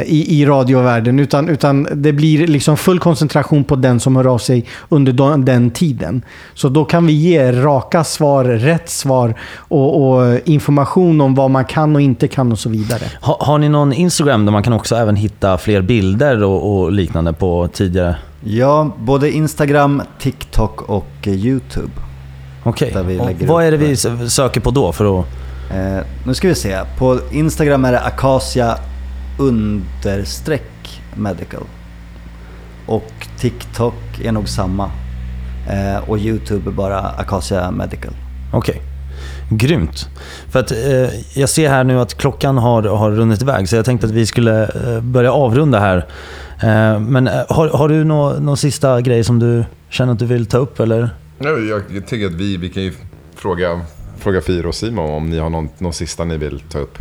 i, 0.06 0.42
i 0.42 0.46
radiovärlden. 0.46 1.20
Utan, 1.20 1.50
utan 1.50 1.88
det 1.94 2.14
blir 2.14 2.48
liksom 2.48 2.78
full 2.78 3.00
koncentration 3.00 3.64
på 3.64 3.76
den 3.76 4.00
som 4.00 4.16
hör 4.16 4.28
av 4.28 4.38
sig 4.38 4.66
under 4.90 5.14
den, 5.14 5.46
den 5.46 5.72
tiden. 5.72 6.22
Så 6.54 6.70
då 6.70 6.86
kan 6.86 7.06
vi 7.06 7.14
ge 7.14 7.52
raka 7.52 8.04
svar, 8.04 8.46
rätt 8.46 8.90
svar 8.90 9.36
och, 9.58 10.12
och 10.12 10.40
information 10.46 11.22
om 11.22 11.36
vad 11.36 11.52
man 11.52 11.66
kan 11.66 11.96
och 11.96 12.02
inte 12.02 12.28
kan 12.28 12.52
och 12.52 12.60
så 12.60 12.70
vidare. 12.70 13.04
Ha, 13.22 13.38
har 13.42 13.58
ni 13.58 13.70
någon 13.70 13.94
Instagram 13.94 14.46
där 14.46 14.52
man 14.52 14.64
kan 14.64 14.74
också 14.74 14.96
även 14.96 15.16
hitta 15.16 15.58
fler 15.58 15.82
bilder 15.82 16.44
och, 16.44 16.82
och 16.82 16.92
liknande 16.92 17.34
på 17.34 17.70
tidigare? 17.74 18.16
Ja, 18.44 18.96
både 19.00 19.32
Instagram, 19.32 20.02
TikTok 20.20 20.82
och 20.82 21.08
eh, 21.22 21.34
YouTube. 21.34 21.92
Okej. 22.64 22.94
Lägger 22.94 23.48
Vad 23.48 23.64
är 23.64 23.72
det 23.72 23.78
vi 23.78 23.92
eh, 23.92 24.28
söker 24.28 24.62
på 24.62 24.72
då 24.72 24.92
för 24.92 25.20
att... 25.20 25.26
Eh, 25.72 26.06
nu 26.26 26.34
ska 26.34 26.48
vi 26.48 26.56
se. 26.56 26.80
På 26.98 27.20
Instagram 27.32 27.86
är 27.86 27.92
det 27.92 28.00
Acacia 28.00 28.78
understreck 29.40 31.02
medical. 31.16 31.64
Och 32.86 33.12
TikTok 33.40 33.96
är 34.24 34.32
nog 34.32 34.50
samma. 34.50 34.92
Eh, 35.70 36.10
och 36.10 36.18
YouTube 36.18 36.70
är 36.70 36.74
bara 36.74 37.00
Acacia 37.00 37.72
medical. 37.72 38.14
Okej. 38.54 38.82
Grymt. 39.52 40.10
För 40.50 40.60
att 40.60 40.72
eh, 40.72 41.10
jag 41.34 41.50
ser 41.50 41.70
här 41.70 41.84
nu 41.84 42.00
att 42.00 42.14
klockan 42.14 42.58
har, 42.58 42.84
har 42.84 43.12
runnit 43.12 43.42
iväg 43.42 43.70
så 43.70 43.76
jag 43.76 43.86
tänkte 43.86 44.08
att 44.08 44.14
vi 44.14 44.26
skulle 44.26 44.64
eh, 44.64 45.02
börja 45.02 45.32
avrunda 45.32 45.80
här. 45.80 45.98
Eh, 46.62 47.00
men 47.00 47.28
eh, 47.28 47.34
har, 47.50 47.68
har 47.68 47.90
du 47.90 48.04
någon 48.04 48.46
nå 48.46 48.56
sista 48.56 49.02
grej 49.02 49.24
som 49.24 49.40
du 49.40 49.66
känner 49.90 50.14
att 50.14 50.20
du 50.20 50.26
vill 50.26 50.46
ta 50.46 50.58
upp 50.58 50.80
eller? 50.80 51.10
Ja, 51.40 51.50
jag, 51.50 51.82
jag 51.90 52.08
tycker 52.08 52.26
att 52.26 52.34
vi, 52.34 52.58
vi 52.58 52.70
kan 52.70 52.84
ju 52.84 52.94
fråga, 53.36 53.82
fråga 54.18 54.42
Firo 54.42 54.68
och 54.68 54.76
Simon 54.76 55.10
om 55.10 55.30
ni 55.30 55.40
har 55.40 55.50
någon, 55.50 55.70
någon 55.78 55.94
sista 55.94 56.24
ni 56.26 56.38
vill 56.38 56.60
ta 56.60 56.80
upp. 56.80 56.98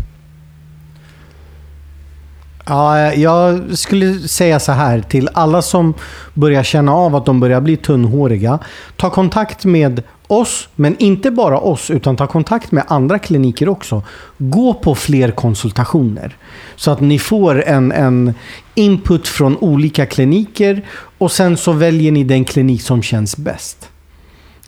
Ja, 2.68 3.14
jag 3.14 3.78
skulle 3.78 4.28
säga 4.28 4.60
så 4.60 4.72
här 4.72 5.00
till 5.00 5.28
alla 5.34 5.62
som 5.62 5.94
börjar 6.34 6.62
känna 6.62 6.94
av 6.94 7.16
att 7.16 7.26
de 7.26 7.40
börjar 7.40 7.60
bli 7.60 7.76
tunnhåriga. 7.76 8.58
Ta 8.96 9.10
kontakt 9.10 9.64
med 9.64 10.02
oss, 10.26 10.68
men 10.74 10.96
inte 10.98 11.30
bara 11.30 11.58
oss, 11.58 11.90
utan 11.90 12.16
ta 12.16 12.26
kontakt 12.26 12.72
med 12.72 12.84
andra 12.88 13.18
kliniker 13.18 13.68
också. 13.68 14.02
Gå 14.38 14.74
på 14.74 14.94
fler 14.94 15.30
konsultationer. 15.30 16.36
Så 16.76 16.90
att 16.90 17.00
ni 17.00 17.18
får 17.18 17.64
en, 17.64 17.92
en 17.92 18.34
input 18.74 19.28
från 19.28 19.56
olika 19.56 20.06
kliniker 20.06 20.82
och 21.18 21.32
sen 21.32 21.56
så 21.56 21.72
väljer 21.72 22.12
ni 22.12 22.24
den 22.24 22.44
klinik 22.44 22.82
som 22.82 23.02
känns 23.02 23.36
bäst 23.36 23.88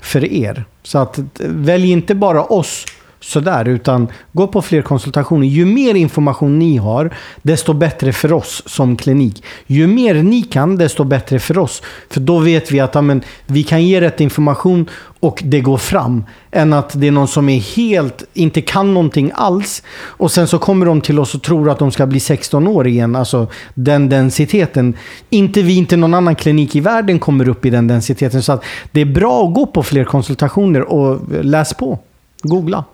för 0.01 0.33
er. 0.33 0.65
Så 0.83 0.99
att 0.99 1.19
välj 1.39 1.91
inte 1.91 2.15
bara 2.15 2.45
oss 2.45 2.85
sådär, 3.21 3.69
utan 3.69 4.09
gå 4.33 4.47
på 4.47 4.63
fler 4.63 4.83
konsultationer. 4.83 5.47
Ju 5.47 5.65
mer 5.65 5.95
information 5.95 6.59
ni 6.59 6.77
har, 6.77 7.15
desto 7.43 7.73
bättre 7.73 8.13
för 8.13 8.33
oss 8.33 8.63
som 8.67 8.97
klinik. 8.97 9.45
Ju 9.67 9.87
mer 9.87 10.15
ni 10.15 10.43
kan, 10.43 10.77
desto 10.77 11.05
bättre 11.05 11.39
för 11.39 11.59
oss. 11.59 11.83
För 12.11 12.21
då 12.21 12.39
vet 12.39 12.73
vi 12.73 12.81
att 12.81 12.97
amen, 12.97 13.23
vi 13.47 13.63
kan 13.63 13.85
ge 13.85 14.01
rätt 14.01 14.21
information 14.21 14.89
och 15.21 15.43
det 15.45 15.61
går 15.61 15.77
fram. 15.77 16.25
Än 16.51 16.73
att 16.73 17.01
det 17.01 17.07
är 17.07 17.11
någon 17.11 17.29
som 17.29 17.49
är 17.49 17.61
helt, 17.61 18.25
inte 18.35 18.61
kan 18.61 18.95
någonting 18.95 19.33
alls. 19.35 19.83
Och 19.99 20.31
sen 20.31 20.49
så 20.49 20.59
kommer 20.59 20.87
de 20.87 21.01
till 21.01 21.19
oss 21.19 21.35
och 21.35 21.43
tror 21.43 21.71
att 21.71 21.79
de 21.79 21.91
ska 21.91 22.07
bli 22.07 22.21
16 22.21 22.67
år 22.67 22.87
igen. 22.87 23.17
Alltså 23.17 23.47
den 23.75 24.09
densiteten. 24.09 24.95
Inte 25.31 25.63
vi, 25.63 25.77
inte 25.77 25.97
någon 25.97 26.15
annan 26.15 26.37
klinik 26.37 26.77
i 26.77 26.81
världen 26.81 27.19
kommer 27.19 27.49
upp 27.49 27.67
i 27.67 27.71
den 27.71 27.87
densiteten. 27.87 28.43
Så 28.43 28.53
att 28.53 28.65
det 28.93 29.01
är 29.01 29.05
bra 29.05 29.47
att 29.47 29.55
gå 29.55 29.67
på 29.67 29.83
fler 29.83 30.05
konsultationer 30.05 30.81
och 30.81 31.21
läs 31.45 31.75
på. 31.75 31.99
Googla. 32.43 32.85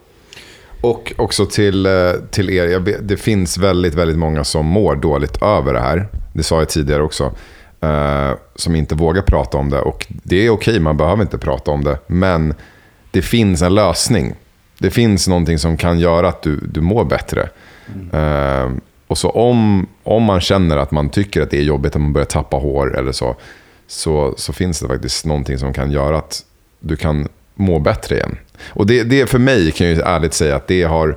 Och 0.86 1.12
också 1.16 1.46
till, 1.46 1.86
eh, 1.86 2.12
till 2.30 2.50
er, 2.50 2.66
jag 2.66 2.94
det 3.02 3.16
finns 3.16 3.58
väldigt, 3.58 3.94
väldigt 3.94 4.18
många 4.18 4.44
som 4.44 4.66
mår 4.66 4.96
dåligt 4.96 5.42
över 5.42 5.72
det 5.72 5.80
här. 5.80 6.08
Det 6.32 6.42
sa 6.42 6.58
jag 6.58 6.68
tidigare 6.68 7.02
också. 7.02 7.32
eh, 7.80 8.30
som 8.54 8.76
inte 8.76 8.94
vågar 8.94 9.22
prata 9.22 9.58
om 9.58 9.70
det. 9.70 9.80
Och 9.80 10.06
det 10.08 10.46
är 10.46 10.50
okej, 10.50 10.80
man 10.80 10.96
behöver 10.96 11.22
inte 11.22 11.38
prata 11.38 11.70
om 11.70 11.84
det. 11.84 11.98
Men 12.06 12.54
det 13.10 13.22
finns 13.22 13.62
en 13.62 13.74
lösning. 13.74 14.34
Det 14.78 14.90
finns 14.90 15.28
någonting 15.28 15.58
som 15.58 15.76
kan 15.76 15.98
göra 15.98 16.28
att 16.28 16.42
du, 16.42 16.56
du 16.56 16.80
mår 16.80 17.04
bättre. 17.04 17.48
Eh, 18.12 18.70
och 19.06 19.18
så 19.18 19.30
om, 19.30 19.86
om 20.02 20.22
man 20.22 20.40
känner 20.40 20.76
att 20.76 20.90
man 20.90 21.08
tycker 21.08 21.42
att 21.42 21.50
det 21.50 21.58
är 21.58 21.62
jobbigt 21.62 21.96
att 21.96 22.02
man 22.02 22.12
börjar 22.12 22.26
tappa 22.26 22.56
hår 22.56 22.98
eller 22.98 23.12
så, 23.12 23.36
så, 23.86 24.34
så 24.36 24.52
finns 24.52 24.80
det 24.80 24.88
faktiskt 24.88 25.26
någonting 25.26 25.58
som 25.58 25.72
kan 25.72 25.90
göra 25.90 26.18
att 26.18 26.44
du 26.80 26.96
kan 26.96 27.28
må 27.56 27.78
bättre 27.78 28.16
igen. 28.16 28.38
Och 28.68 28.86
det, 28.86 29.02
det 29.02 29.26
för 29.26 29.38
mig 29.38 29.70
kan 29.70 29.86
jag 29.86 29.96
ju 29.96 30.02
ärligt 30.02 30.34
säga 30.34 30.56
att 30.56 30.66
det 30.66 30.82
har, 30.82 31.16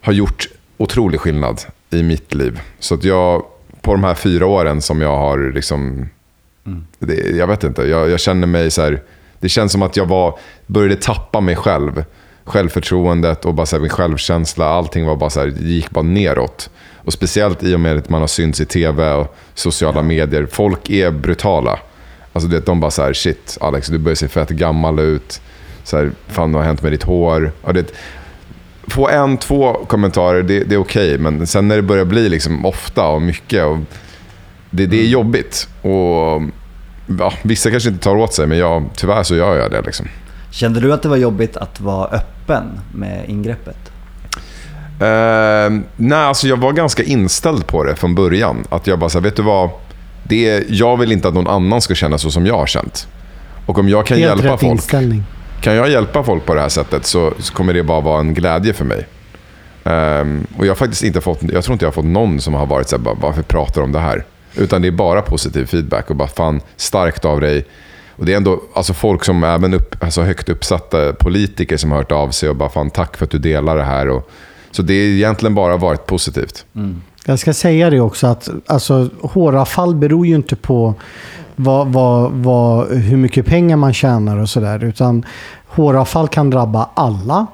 har 0.00 0.12
gjort 0.12 0.48
otrolig 0.76 1.20
skillnad 1.20 1.60
i 1.90 2.02
mitt 2.02 2.34
liv. 2.34 2.60
Så 2.78 2.94
att 2.94 3.04
jag, 3.04 3.44
på 3.80 3.92
de 3.92 4.04
här 4.04 4.14
fyra 4.14 4.46
åren 4.46 4.80
som 4.80 5.00
jag 5.00 5.16
har 5.16 5.52
liksom, 5.54 6.08
det, 6.98 7.36
jag 7.36 7.46
vet 7.46 7.64
inte, 7.64 7.82
jag, 7.82 8.10
jag 8.10 8.20
känner 8.20 8.46
mig 8.46 8.70
så 8.70 8.82
här, 8.82 9.02
det 9.40 9.48
känns 9.48 9.72
som 9.72 9.82
att 9.82 9.96
jag 9.96 10.06
var, 10.06 10.38
började 10.66 10.96
tappa 10.96 11.40
mig 11.40 11.56
själv. 11.56 12.04
Självförtroendet 12.44 13.44
och 13.44 13.54
bara 13.54 13.66
så 13.66 13.76
här, 13.76 13.80
min 13.80 13.90
självkänsla, 13.90 14.68
allting 14.68 15.06
var 15.06 15.16
bara 15.16 15.30
så 15.30 15.40
här, 15.40 15.46
gick 15.46 15.90
bara 15.90 16.02
neråt. 16.04 16.70
Och 16.96 17.12
speciellt 17.12 17.62
i 17.62 17.74
och 17.74 17.80
med 17.80 17.96
att 17.96 18.08
man 18.08 18.20
har 18.20 18.28
synts 18.28 18.60
i 18.60 18.66
tv 18.66 19.12
och 19.12 19.36
sociala 19.54 20.02
medier. 20.02 20.46
Folk 20.50 20.90
är 20.90 21.10
brutala. 21.10 21.78
Alltså 22.38 22.48
du 22.48 22.56
vet, 22.56 22.66
de 22.66 22.80
bara 22.80 22.90
så 22.90 23.02
här, 23.02 23.12
shit 23.12 23.58
Alex, 23.60 23.88
du 23.88 23.98
börjar 23.98 24.16
se 24.16 24.28
fett 24.28 24.48
gammal 24.48 24.98
ut. 24.98 25.40
Så 25.84 25.96
här, 25.96 26.10
fan 26.28 26.52
vad 26.52 26.62
har 26.62 26.66
hänt 26.66 26.82
med 26.82 26.92
ditt 26.92 27.02
hår? 27.02 27.52
Och 27.62 27.74
det, 27.74 27.92
få 28.86 29.08
en, 29.08 29.36
två 29.36 29.72
kommentarer, 29.72 30.42
det, 30.42 30.64
det 30.64 30.74
är 30.74 30.80
okej. 30.80 31.18
men 31.18 31.46
sen 31.46 31.68
när 31.68 31.76
det 31.76 31.82
börjar 31.82 32.04
bli 32.04 32.28
liksom 32.28 32.66
ofta 32.66 33.06
och 33.06 33.22
mycket, 33.22 33.64
och 33.64 33.78
det, 34.70 34.86
det 34.86 35.00
är 35.00 35.06
jobbigt. 35.06 35.68
Och 35.82 36.42
ja, 37.18 37.32
Vissa 37.42 37.70
kanske 37.70 37.88
inte 37.88 38.04
tar 38.04 38.16
åt 38.16 38.34
sig, 38.34 38.46
men 38.46 38.58
jag, 38.58 38.84
tyvärr 38.96 39.22
så 39.22 39.34
gör 39.34 39.56
jag 39.56 39.70
det. 39.70 39.80
Liksom. 39.80 40.06
Kände 40.50 40.80
du 40.80 40.92
att 40.92 41.02
det 41.02 41.08
var 41.08 41.16
jobbigt 41.16 41.56
att 41.56 41.80
vara 41.80 42.08
öppen 42.08 42.80
med 42.94 43.24
ingreppet? 43.28 43.92
Eh, 45.00 45.80
nej, 45.96 46.18
alltså 46.18 46.48
jag 46.48 46.56
var 46.56 46.72
ganska 46.72 47.02
inställd 47.02 47.66
på 47.66 47.84
det 47.84 47.96
från 47.96 48.14
början. 48.14 48.64
Att 48.68 48.86
jag 48.86 48.98
bara 48.98 49.10
så 49.10 49.18
här, 49.18 49.24
vet 49.24 49.36
du 49.36 49.42
vad? 49.42 49.70
Det 50.28 50.48
är, 50.48 50.64
jag 50.68 50.96
vill 50.96 51.12
inte 51.12 51.28
att 51.28 51.34
någon 51.34 51.48
annan 51.48 51.80
ska 51.80 51.94
känna 51.94 52.18
så 52.18 52.30
som 52.30 52.46
jag 52.46 52.56
har 52.58 52.66
känt. 52.66 53.08
Och 53.66 53.78
om 53.78 53.88
jag 53.88 54.06
kan 54.06 54.18
Helt 54.18 54.28
hjälpa 54.28 54.54
rätt 54.54 54.60
folk, 54.60 54.72
inställning. 54.72 55.24
kan 55.60 55.74
jag 55.74 55.90
hjälpa 55.90 56.24
folk 56.24 56.46
på 56.46 56.54
det 56.54 56.60
här 56.60 56.68
sättet 56.68 57.06
så, 57.06 57.32
så 57.38 57.52
kommer 57.54 57.74
det 57.74 57.82
bara 57.82 58.00
vara 58.00 58.20
en 58.20 58.34
glädje 58.34 58.72
för 58.72 58.84
mig. 58.84 59.06
Ehm, 59.84 60.46
och 60.56 60.66
jag 60.66 60.70
har 60.70 60.76
faktiskt 60.76 61.02
inte 61.02 61.20
fått, 61.20 61.42
jag 61.42 61.64
tror 61.64 61.72
inte 61.72 61.84
jag 61.84 61.88
har 61.90 61.94
fått 61.94 62.04
någon 62.04 62.40
som 62.40 62.54
har 62.54 62.66
varit 62.66 62.88
så 62.88 62.96
här, 62.96 63.02
bara, 63.02 63.14
varför 63.20 63.42
pratar 63.42 63.80
du 63.80 63.84
om 63.84 63.92
det 63.92 64.00
här? 64.00 64.24
Utan 64.56 64.82
det 64.82 64.88
är 64.88 64.92
bara 64.92 65.22
positiv 65.22 65.66
feedback 65.66 66.10
och 66.10 66.16
bara 66.16 66.28
fan, 66.28 66.60
starkt 66.76 67.24
av 67.24 67.40
dig. 67.40 67.64
Och 68.16 68.26
det 68.26 68.32
är 68.32 68.36
ändå 68.36 68.62
alltså 68.74 68.94
folk 68.94 69.24
som 69.24 69.44
även 69.44 69.74
upp, 69.74 70.04
alltså 70.04 70.22
högt 70.22 70.48
uppsatta 70.48 71.12
politiker 71.12 71.76
som 71.76 71.90
har 71.90 71.98
hört 71.98 72.12
av 72.12 72.30
sig 72.30 72.48
och 72.48 72.56
bara 72.56 72.68
fan 72.68 72.90
tack 72.90 73.16
för 73.16 73.24
att 73.24 73.30
du 73.30 73.38
delar 73.38 73.76
det 73.76 73.84
här. 73.84 74.08
Och, 74.08 74.30
så 74.70 74.82
det 74.82 74.94
är 74.94 75.06
egentligen 75.08 75.54
bara 75.54 75.76
varit 75.76 76.06
positivt. 76.06 76.64
Jag 77.28 77.38
ska 77.38 77.54
säga 77.54 77.90
det 77.90 78.00
också 78.00 78.26
att 78.26 78.48
alltså, 78.66 79.08
håravfall 79.20 79.94
beror 79.94 80.26
ju 80.26 80.34
inte 80.34 80.56
på 80.56 80.94
vad, 81.56 81.88
vad, 81.88 82.32
vad, 82.32 82.88
hur 82.88 83.16
mycket 83.16 83.46
pengar 83.46 83.76
man 83.76 83.94
tjänar 83.94 84.36
och 84.36 84.48
sådär. 84.48 84.84
Utan 84.84 85.24
håravfall 85.66 86.28
kan 86.28 86.50
drabba 86.50 86.88
alla. 86.94 87.46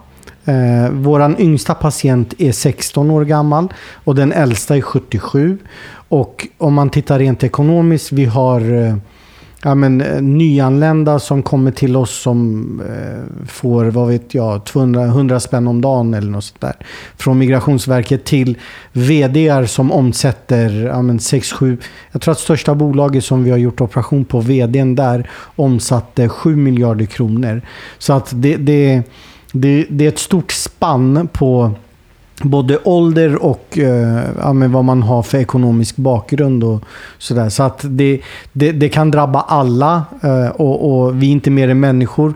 Eh, 0.45 0.91
Vår 0.93 1.41
yngsta 1.41 1.75
patient 1.75 2.35
är 2.39 2.53
16 2.53 3.11
år 3.11 3.25
gammal 3.25 3.69
och 4.05 4.15
den 4.15 4.33
äldsta 4.33 4.77
är 4.77 4.81
77. 4.81 5.59
Och 6.09 6.49
om 6.59 6.75
man 6.75 6.91
tittar 6.91 7.19
rent 7.19 7.45
ekonomiskt, 7.45 8.13
vi 8.13 8.25
har 8.25 8.87
eh, 8.87 8.97
ja, 9.65 9.75
men, 9.75 10.01
eh, 10.01 10.23
nyanlända 10.23 11.19
som 11.19 11.43
kommer 11.43 11.71
till 11.71 11.97
oss 11.97 12.23
som 12.23 12.81
eh, 12.81 13.47
får, 13.47 13.85
vad 13.85 14.09
vet 14.09 14.35
jag, 14.35 14.65
200, 14.65 15.05
100 15.05 15.41
spänn 15.41 15.69
om 15.69 15.81
dagen 15.81 16.15
eller 16.15 16.31
något 16.31 16.45
sånt 16.45 16.61
där. 16.61 16.77
Från 17.17 17.39
Migrationsverket 17.39 18.25
till 18.25 18.59
vdar 18.93 19.67
som 19.67 19.93
omsätter 19.93 20.71
ja, 20.87 20.95
6-7. 20.95 21.79
Jag 22.13 22.23
tror 22.23 22.33
att 22.33 22.39
största 22.39 22.75
bolaget 22.75 23.25
som 23.25 23.45
vi 23.45 23.51
har 23.51 23.59
gjort 23.59 23.81
operation 23.81 24.25
på, 24.25 24.41
VDn 24.41 24.95
där, 24.95 25.31
omsatte 25.57 26.29
7 26.29 26.57
miljarder 26.57 27.07
kronor. 27.07 27.63
Så 27.99 28.13
att 28.13 28.33
det, 28.35 28.57
det, 28.57 29.03
det, 29.53 29.87
det 29.91 30.05
är 30.05 30.09
ett 30.09 30.19
stort 30.19 30.53
spann 30.53 31.29
på 31.33 31.73
både 32.43 32.79
ålder 32.85 33.43
och 33.43 33.79
eh, 33.79 34.23
ja, 34.39 34.53
vad 34.53 34.85
man 34.85 35.03
har 35.03 35.23
för 35.23 35.39
ekonomisk 35.39 35.97
bakgrund 35.97 36.65
och 36.65 36.85
sådär. 37.19 37.49
Så 37.49 37.63
att 37.63 37.81
det, 37.89 38.21
det, 38.53 38.73
det 38.73 38.89
kan 38.89 39.11
drabba 39.11 39.41
alla 39.41 40.05
eh, 40.23 40.49
och, 40.49 41.05
och, 41.05 41.23
vi 41.23 41.27
är 41.27 41.31
inte 41.31 41.51
mer 41.51 41.69
än 41.69 41.81
människor. 41.81 42.35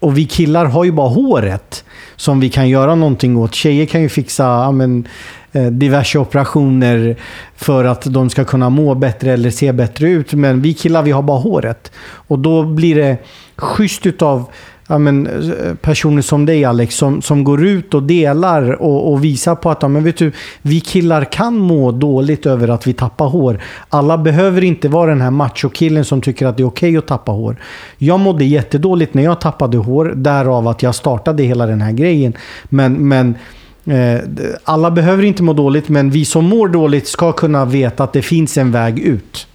Och 0.00 0.18
vi 0.18 0.26
killar 0.26 0.64
har 0.64 0.84
ju 0.84 0.92
bara 0.92 1.08
håret 1.08 1.84
som 2.16 2.40
vi 2.40 2.50
kan 2.50 2.68
göra 2.68 2.94
någonting 2.94 3.36
åt. 3.36 3.54
Tjejer 3.54 3.86
kan 3.86 4.02
ju 4.02 4.08
fixa 4.08 4.44
ja, 4.44 4.72
men, 4.72 5.08
eh, 5.52 5.66
diverse 5.66 6.18
operationer 6.18 7.16
för 7.56 7.84
att 7.84 8.02
de 8.04 8.30
ska 8.30 8.44
kunna 8.44 8.70
må 8.70 8.94
bättre 8.94 9.32
eller 9.32 9.50
se 9.50 9.72
bättre 9.72 10.08
ut. 10.08 10.32
Men 10.32 10.62
vi 10.62 10.74
killar, 10.74 11.02
vi 11.02 11.10
har 11.10 11.22
bara 11.22 11.38
håret. 11.38 11.92
Och 12.02 12.38
då 12.38 12.62
blir 12.62 12.94
det 12.94 13.16
schysst 13.56 14.06
utav 14.06 14.44
ja, 14.90 14.98
men, 14.98 15.26
eh, 15.26 15.74
personer 15.74 16.22
som 16.22 16.46
dig 16.46 16.64
Alex, 16.64 16.94
som, 16.94 17.22
som 17.22 17.44
går 17.44 17.64
ut 17.64 17.94
och 17.94 18.02
delar 18.02 18.82
och, 18.82 19.12
och 19.12 19.24
visar 19.24 19.54
på 19.54 19.70
att 19.70 19.82
ja, 19.82 19.88
men 19.88 20.04
vet 20.04 20.16
du, 20.16 20.32
vi 20.62 20.80
killar 20.80 21.24
kan 21.24 21.58
må 21.58 21.92
dåligt 21.92 22.46
över 22.46 22.68
att 22.68 22.86
vi 22.86 22.92
tappar 22.92 23.26
hår. 23.26 23.60
Alla 23.88 24.18
behöver 24.18 24.64
inte 24.64 24.88
vara 24.88 25.10
den 25.10 25.20
här 25.20 25.30
machokillen 25.30 26.04
som 26.04 26.20
tycker 26.20 26.46
att 26.46 26.56
det 26.56 26.62
är 26.62 26.66
okej 26.66 26.90
okay 26.90 26.98
att 26.98 27.06
tappa 27.06 27.32
hår. 27.32 27.56
Jag 27.98 28.20
mådde 28.20 28.44
jättedåligt 28.44 29.14
när 29.14 29.22
jag 29.22 29.40
tappade 29.40 29.76
hår, 29.78 30.12
därav 30.16 30.68
att 30.68 30.82
jag 30.82 30.94
startade 30.94 31.42
hela 31.42 31.66
den 31.66 31.80
här 31.80 31.92
grejen. 31.92 32.32
Men, 32.64 33.08
men 33.08 33.34
eh, 33.84 34.20
alla 34.64 34.90
behöver 34.90 35.22
inte 35.22 35.42
må 35.42 35.52
dåligt, 35.52 35.88
men 35.88 36.10
vi 36.10 36.24
som 36.24 36.44
mår 36.44 36.68
dåligt 36.68 37.06
ska 37.06 37.32
kunna 37.32 37.64
veta 37.64 38.04
att 38.04 38.12
det 38.12 38.22
finns 38.22 38.58
en 38.58 38.72
väg 38.72 38.98
ut. 38.98 39.46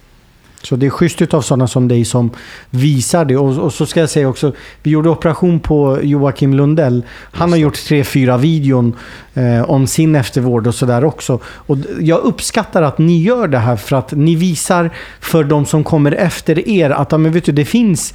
Så 0.66 0.76
det 0.76 0.86
är 0.86 0.90
schysst 0.90 1.34
av 1.34 1.42
sådana 1.42 1.66
som 1.66 1.88
dig 1.88 2.04
som 2.04 2.30
visar 2.70 3.24
det. 3.24 3.36
Och, 3.36 3.58
och, 3.58 3.72
så 3.72 3.86
ska 3.86 4.00
jag 4.00 4.10
säga 4.10 4.28
också, 4.28 4.52
vi 4.82 4.90
gjorde 4.90 5.08
operation 5.08 5.60
på 5.60 5.98
Joakim 6.02 6.54
Lundell. 6.54 7.04
Han 7.32 7.50
har 7.50 7.58
gjort 7.58 7.84
tre, 7.84 8.04
fyra 8.04 8.36
videon 8.36 8.96
eh, 9.34 9.70
om 9.70 9.86
sin 9.86 10.14
eftervård 10.14 10.66
och 10.66 10.74
sådär 10.74 11.04
också. 11.04 11.38
Och 11.44 11.76
jag 12.00 12.20
uppskattar 12.20 12.82
att 12.82 12.98
ni 12.98 13.22
gör 13.22 13.48
det 13.48 13.58
här 13.58 13.76
för 13.76 13.96
att 13.96 14.12
ni 14.12 14.34
visar 14.34 14.90
för 15.20 15.44
de 15.44 15.66
som 15.66 15.84
kommer 15.84 16.12
efter 16.12 16.68
er 16.68 16.90
att 16.90 17.10
men 17.10 17.32
vet 17.32 17.44
du, 17.44 17.52
det 17.52 17.64
finns 17.64 18.14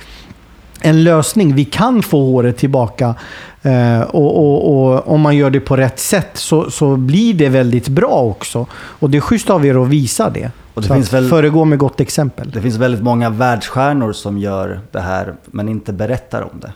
en 0.81 1.03
lösning. 1.03 1.55
Vi 1.55 1.65
kan 1.65 2.03
få 2.03 2.25
håret 2.25 2.57
tillbaka. 2.57 3.15
Eh, 3.61 4.01
och, 4.01 4.37
och, 4.37 4.91
och, 4.91 5.07
om 5.07 5.21
man 5.21 5.37
gör 5.37 5.49
det 5.49 5.59
på 5.59 5.77
rätt 5.77 5.99
sätt 5.99 6.31
så, 6.33 6.71
så 6.71 6.95
blir 6.95 7.33
det 7.33 7.49
väldigt 7.49 7.87
bra 7.87 8.21
också. 8.21 8.67
Och 8.73 9.09
det 9.09 9.17
är 9.17 9.21
schysst 9.21 9.49
av 9.49 9.65
er 9.65 9.83
att 9.83 9.89
visa 9.89 10.29
det. 10.29 10.51
Och 10.73 10.81
det 10.81 10.87
så 10.87 10.93
finns 10.93 11.13
väl, 11.13 11.29
föregå 11.29 11.65
med 11.65 11.79
gott 11.79 11.99
exempel. 11.99 12.51
Det 12.51 12.61
finns 12.61 12.75
väldigt 12.75 13.03
många 13.03 13.29
världsstjärnor 13.29 14.13
som 14.13 14.37
gör 14.37 14.81
det 14.91 14.99
här 14.99 15.35
men 15.45 15.69
inte 15.69 15.93
berättar 15.93 16.41
om 16.41 16.59
det. 16.59 16.73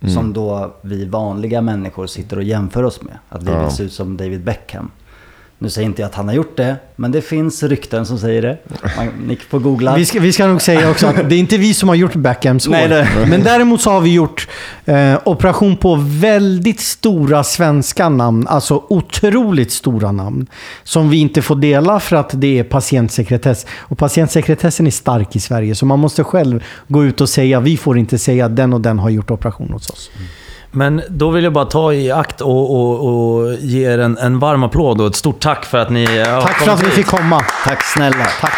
Mm. 0.00 0.14
Som 0.14 0.32
då 0.32 0.74
vi 0.80 1.04
vanliga 1.04 1.62
människor 1.62 2.06
sitter 2.06 2.36
och 2.36 2.42
jämför 2.42 2.82
oss 2.82 3.02
med. 3.02 3.18
Att 3.28 3.42
vi 3.42 3.50
ja. 3.50 3.62
vill 3.62 3.70
se 3.70 3.82
ut 3.82 3.92
som 3.92 4.16
David 4.16 4.44
Beckham. 4.44 4.90
Nu 5.58 5.70
säger 5.70 5.86
inte 5.86 6.02
jag 6.02 6.08
att 6.08 6.14
han 6.14 6.28
har 6.28 6.34
gjort 6.34 6.56
det, 6.56 6.76
men 6.96 7.12
det 7.12 7.22
finns 7.22 7.62
rykten 7.62 8.06
som 8.06 8.18
säger 8.18 8.42
det. 8.42 8.58
Man, 8.96 9.08
ni 9.26 9.36
får 9.36 9.58
googla. 9.58 9.96
Vi 9.96 10.06
ska, 10.06 10.20
vi 10.20 10.32
ska 10.32 10.46
nog 10.46 10.62
säga 10.62 10.90
också 10.90 11.06
att 11.06 11.28
det 11.28 11.34
är 11.34 11.38
inte 11.38 11.56
vi 11.56 11.74
som 11.74 11.88
har 11.88 11.96
gjort 11.96 12.14
Beckhams. 12.14 12.68
Nej, 12.68 13.08
men 13.28 13.42
däremot 13.42 13.80
så 13.80 13.90
har 13.90 14.00
vi 14.00 14.12
gjort 14.12 14.48
eh, 14.84 15.18
operation 15.24 15.76
på 15.76 15.94
väldigt 16.00 16.80
stora 16.80 17.44
svenska 17.44 18.08
namn. 18.08 18.46
Alltså 18.46 18.84
otroligt 18.88 19.72
stora 19.72 20.12
namn. 20.12 20.46
Som 20.84 21.10
vi 21.10 21.16
inte 21.16 21.42
får 21.42 21.56
dela 21.56 22.00
för 22.00 22.16
att 22.16 22.30
det 22.32 22.58
är 22.58 22.64
patientsekretess. 22.64 23.66
Och 23.78 23.98
patientsekretessen 23.98 24.86
är 24.86 24.90
stark 24.90 25.36
i 25.36 25.40
Sverige. 25.40 25.74
Så 25.74 25.86
man 25.86 25.98
måste 25.98 26.24
själv 26.24 26.62
gå 26.88 27.04
ut 27.04 27.20
och 27.20 27.28
säga, 27.28 27.60
vi 27.60 27.76
får 27.76 27.98
inte 27.98 28.18
säga 28.18 28.46
att 28.46 28.56
den 28.56 28.72
och 28.72 28.80
den 28.80 28.98
har 28.98 29.10
gjort 29.10 29.30
operation 29.30 29.72
hos 29.72 29.90
oss. 29.90 30.10
Mm. 30.16 30.28
Men 30.76 31.02
då 31.08 31.30
vill 31.30 31.44
jag 31.44 31.52
bara 31.52 31.64
ta 31.64 31.92
i 31.92 32.10
akt 32.10 32.40
och, 32.40 32.74
och, 32.74 33.08
och 33.08 33.54
ge 33.54 33.92
er 33.92 33.98
en, 33.98 34.18
en 34.18 34.38
varm 34.38 34.62
applåd 34.62 35.00
och 35.00 35.06
ett 35.06 35.14
stort 35.14 35.40
tack 35.40 35.64
för 35.64 35.78
att 35.78 35.90
ni 35.90 36.06
har 36.06 36.40
Tack 36.40 36.58
för 36.58 36.70
att 36.70 36.82
vi 36.82 36.90
fick 36.90 37.06
komma. 37.06 37.44
Tack 37.64 37.84
snälla. 37.84 38.26
Tack. 38.40 38.52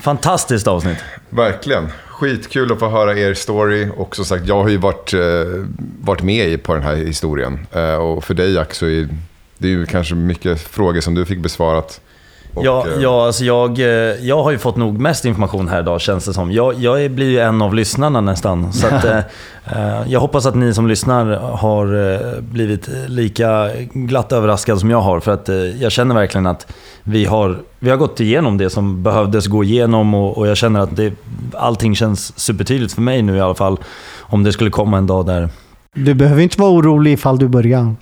Fantastiskt 0.00 0.66
avsnitt. 0.66 0.98
Verkligen. 1.28 1.88
Skitkul 2.06 2.72
att 2.72 2.78
få 2.78 2.88
höra 2.88 3.18
er 3.18 3.34
story. 3.34 3.88
Och 3.96 4.16
som 4.16 4.24
sagt, 4.24 4.46
jag 4.46 4.62
har 4.62 4.68
ju 4.68 4.76
varit, 4.76 5.12
eh, 5.12 5.20
varit 6.00 6.22
med 6.22 6.62
på 6.62 6.74
den 6.74 6.82
här 6.82 6.94
historien. 6.94 7.66
Eh, 7.72 7.94
och 7.94 8.24
för 8.24 8.34
dig 8.34 8.52
Jack 8.52 8.74
så 8.74 8.86
är 8.86 9.08
det 9.58 9.68
ju 9.68 9.86
kanske 9.86 10.14
mycket 10.14 10.60
frågor 10.60 11.00
som 11.00 11.14
du 11.14 11.24
fick 11.24 11.38
besvarat. 11.38 12.00
Och, 12.54 12.64
ja, 12.64 12.86
eh, 12.86 13.02
ja 13.02 13.26
alltså 13.26 13.44
jag, 13.44 13.78
eh, 13.78 13.86
jag 14.26 14.42
har 14.42 14.50
ju 14.50 14.58
fått 14.58 14.76
nog 14.76 14.98
mest 14.98 15.24
information 15.24 15.68
här 15.68 15.80
idag 15.80 16.00
känns 16.00 16.24
det 16.24 16.32
som. 16.32 16.52
Jag, 16.52 16.74
jag 16.74 17.10
blir 17.10 17.30
ju 17.30 17.38
en 17.38 17.62
av 17.62 17.74
lyssnarna 17.74 18.20
nästan. 18.20 18.72
Så 18.72 18.86
att, 18.86 19.04
eh, 19.04 19.20
jag 20.06 20.20
hoppas 20.20 20.46
att 20.46 20.54
ni 20.54 20.74
som 20.74 20.88
lyssnar 20.88 21.26
har 21.36 22.40
blivit 22.40 22.88
lika 23.06 23.70
glatt 23.92 24.32
överraskade 24.32 24.80
som 24.80 24.90
jag 24.90 25.00
har. 25.00 25.20
För 25.20 25.32
att 25.32 25.48
jag 25.78 25.92
känner 25.92 26.14
verkligen 26.14 26.46
att 26.46 26.72
vi 27.02 27.24
har, 27.24 27.58
vi 27.78 27.90
har 27.90 27.96
gått 27.96 28.20
igenom 28.20 28.58
det 28.58 28.70
som 28.70 29.02
behövdes 29.02 29.46
gå 29.46 29.64
igenom 29.64 30.14
och, 30.14 30.38
och 30.38 30.46
jag 30.46 30.56
känner 30.56 30.80
att 30.80 30.96
det, 30.96 31.12
allting 31.54 31.94
känns 31.94 32.38
supertydligt 32.38 32.92
för 32.92 33.02
mig 33.02 33.22
nu 33.22 33.36
i 33.36 33.40
alla 33.40 33.54
fall. 33.54 33.78
Om 34.20 34.42
det 34.42 34.52
skulle 34.52 34.70
komma 34.70 34.98
en 34.98 35.06
dag 35.06 35.26
där... 35.26 35.48
Du 35.94 36.14
behöver 36.14 36.42
inte 36.42 36.60
vara 36.60 36.70
orolig 36.70 37.12
ifall 37.12 37.38
du 37.38 37.48
börjar. 37.48 37.94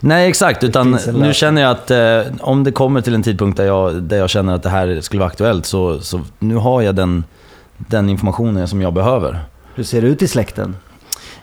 Nej, 0.00 0.28
exakt. 0.28 0.64
Utan 0.64 0.98
nu 1.14 1.34
känner 1.34 1.62
jag 1.62 1.70
att 1.70 1.90
eh, 1.90 2.20
om 2.40 2.64
det 2.64 2.72
kommer 2.72 3.00
till 3.00 3.14
en 3.14 3.22
tidpunkt 3.22 3.56
där 3.56 3.64
jag, 3.64 4.02
där 4.02 4.16
jag 4.18 4.30
känner 4.30 4.54
att 4.54 4.62
det 4.62 4.68
här 4.70 5.00
skulle 5.00 5.20
vara 5.20 5.30
aktuellt, 5.30 5.66
så, 5.66 6.00
så 6.00 6.20
nu 6.38 6.54
har 6.54 6.82
jag 6.82 6.94
den, 6.94 7.24
den 7.76 8.08
informationen 8.08 8.68
som 8.68 8.82
jag 8.82 8.92
behöver. 8.92 9.40
Hur 9.74 9.84
ser 9.84 10.02
det 10.02 10.08
ut 10.08 10.22
i 10.22 10.28
släkten? 10.28 10.76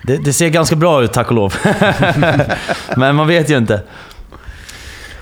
Det, 0.03 0.17
det 0.17 0.33
ser 0.33 0.49
ganska 0.49 0.75
bra 0.75 1.03
ut, 1.03 1.13
tack 1.13 1.27
och 1.27 1.35
lov. 1.35 1.53
Men 2.95 3.15
man 3.15 3.27
vet 3.27 3.49
ju 3.49 3.57
inte. 3.57 3.81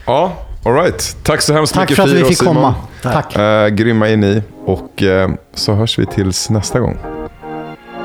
Ja, 0.06 0.34
alright. 0.66 1.18
Tack 1.24 1.42
så 1.42 1.54
hemskt 1.54 1.74
Tack 1.74 1.90
mycket 1.90 1.96
för 1.96 2.04
att 2.04 2.22
vi 2.22 2.24
fick 2.24 2.38
Simon. 2.38 2.56
komma. 2.56 2.76
Tack. 3.02 3.36
Eh, 3.36 3.68
grymma 3.68 4.10
är 4.10 4.18
ni. 4.18 4.44
Och 4.66 5.04
eh, 5.04 5.30
så 5.54 5.74
hörs 5.74 6.00
vi 6.00 6.06
tills 6.06 6.50
nästa 6.50 6.80
gång. 6.80 6.98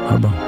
Ha 0.08 0.16
det 0.16 0.18
bra. 0.18 0.47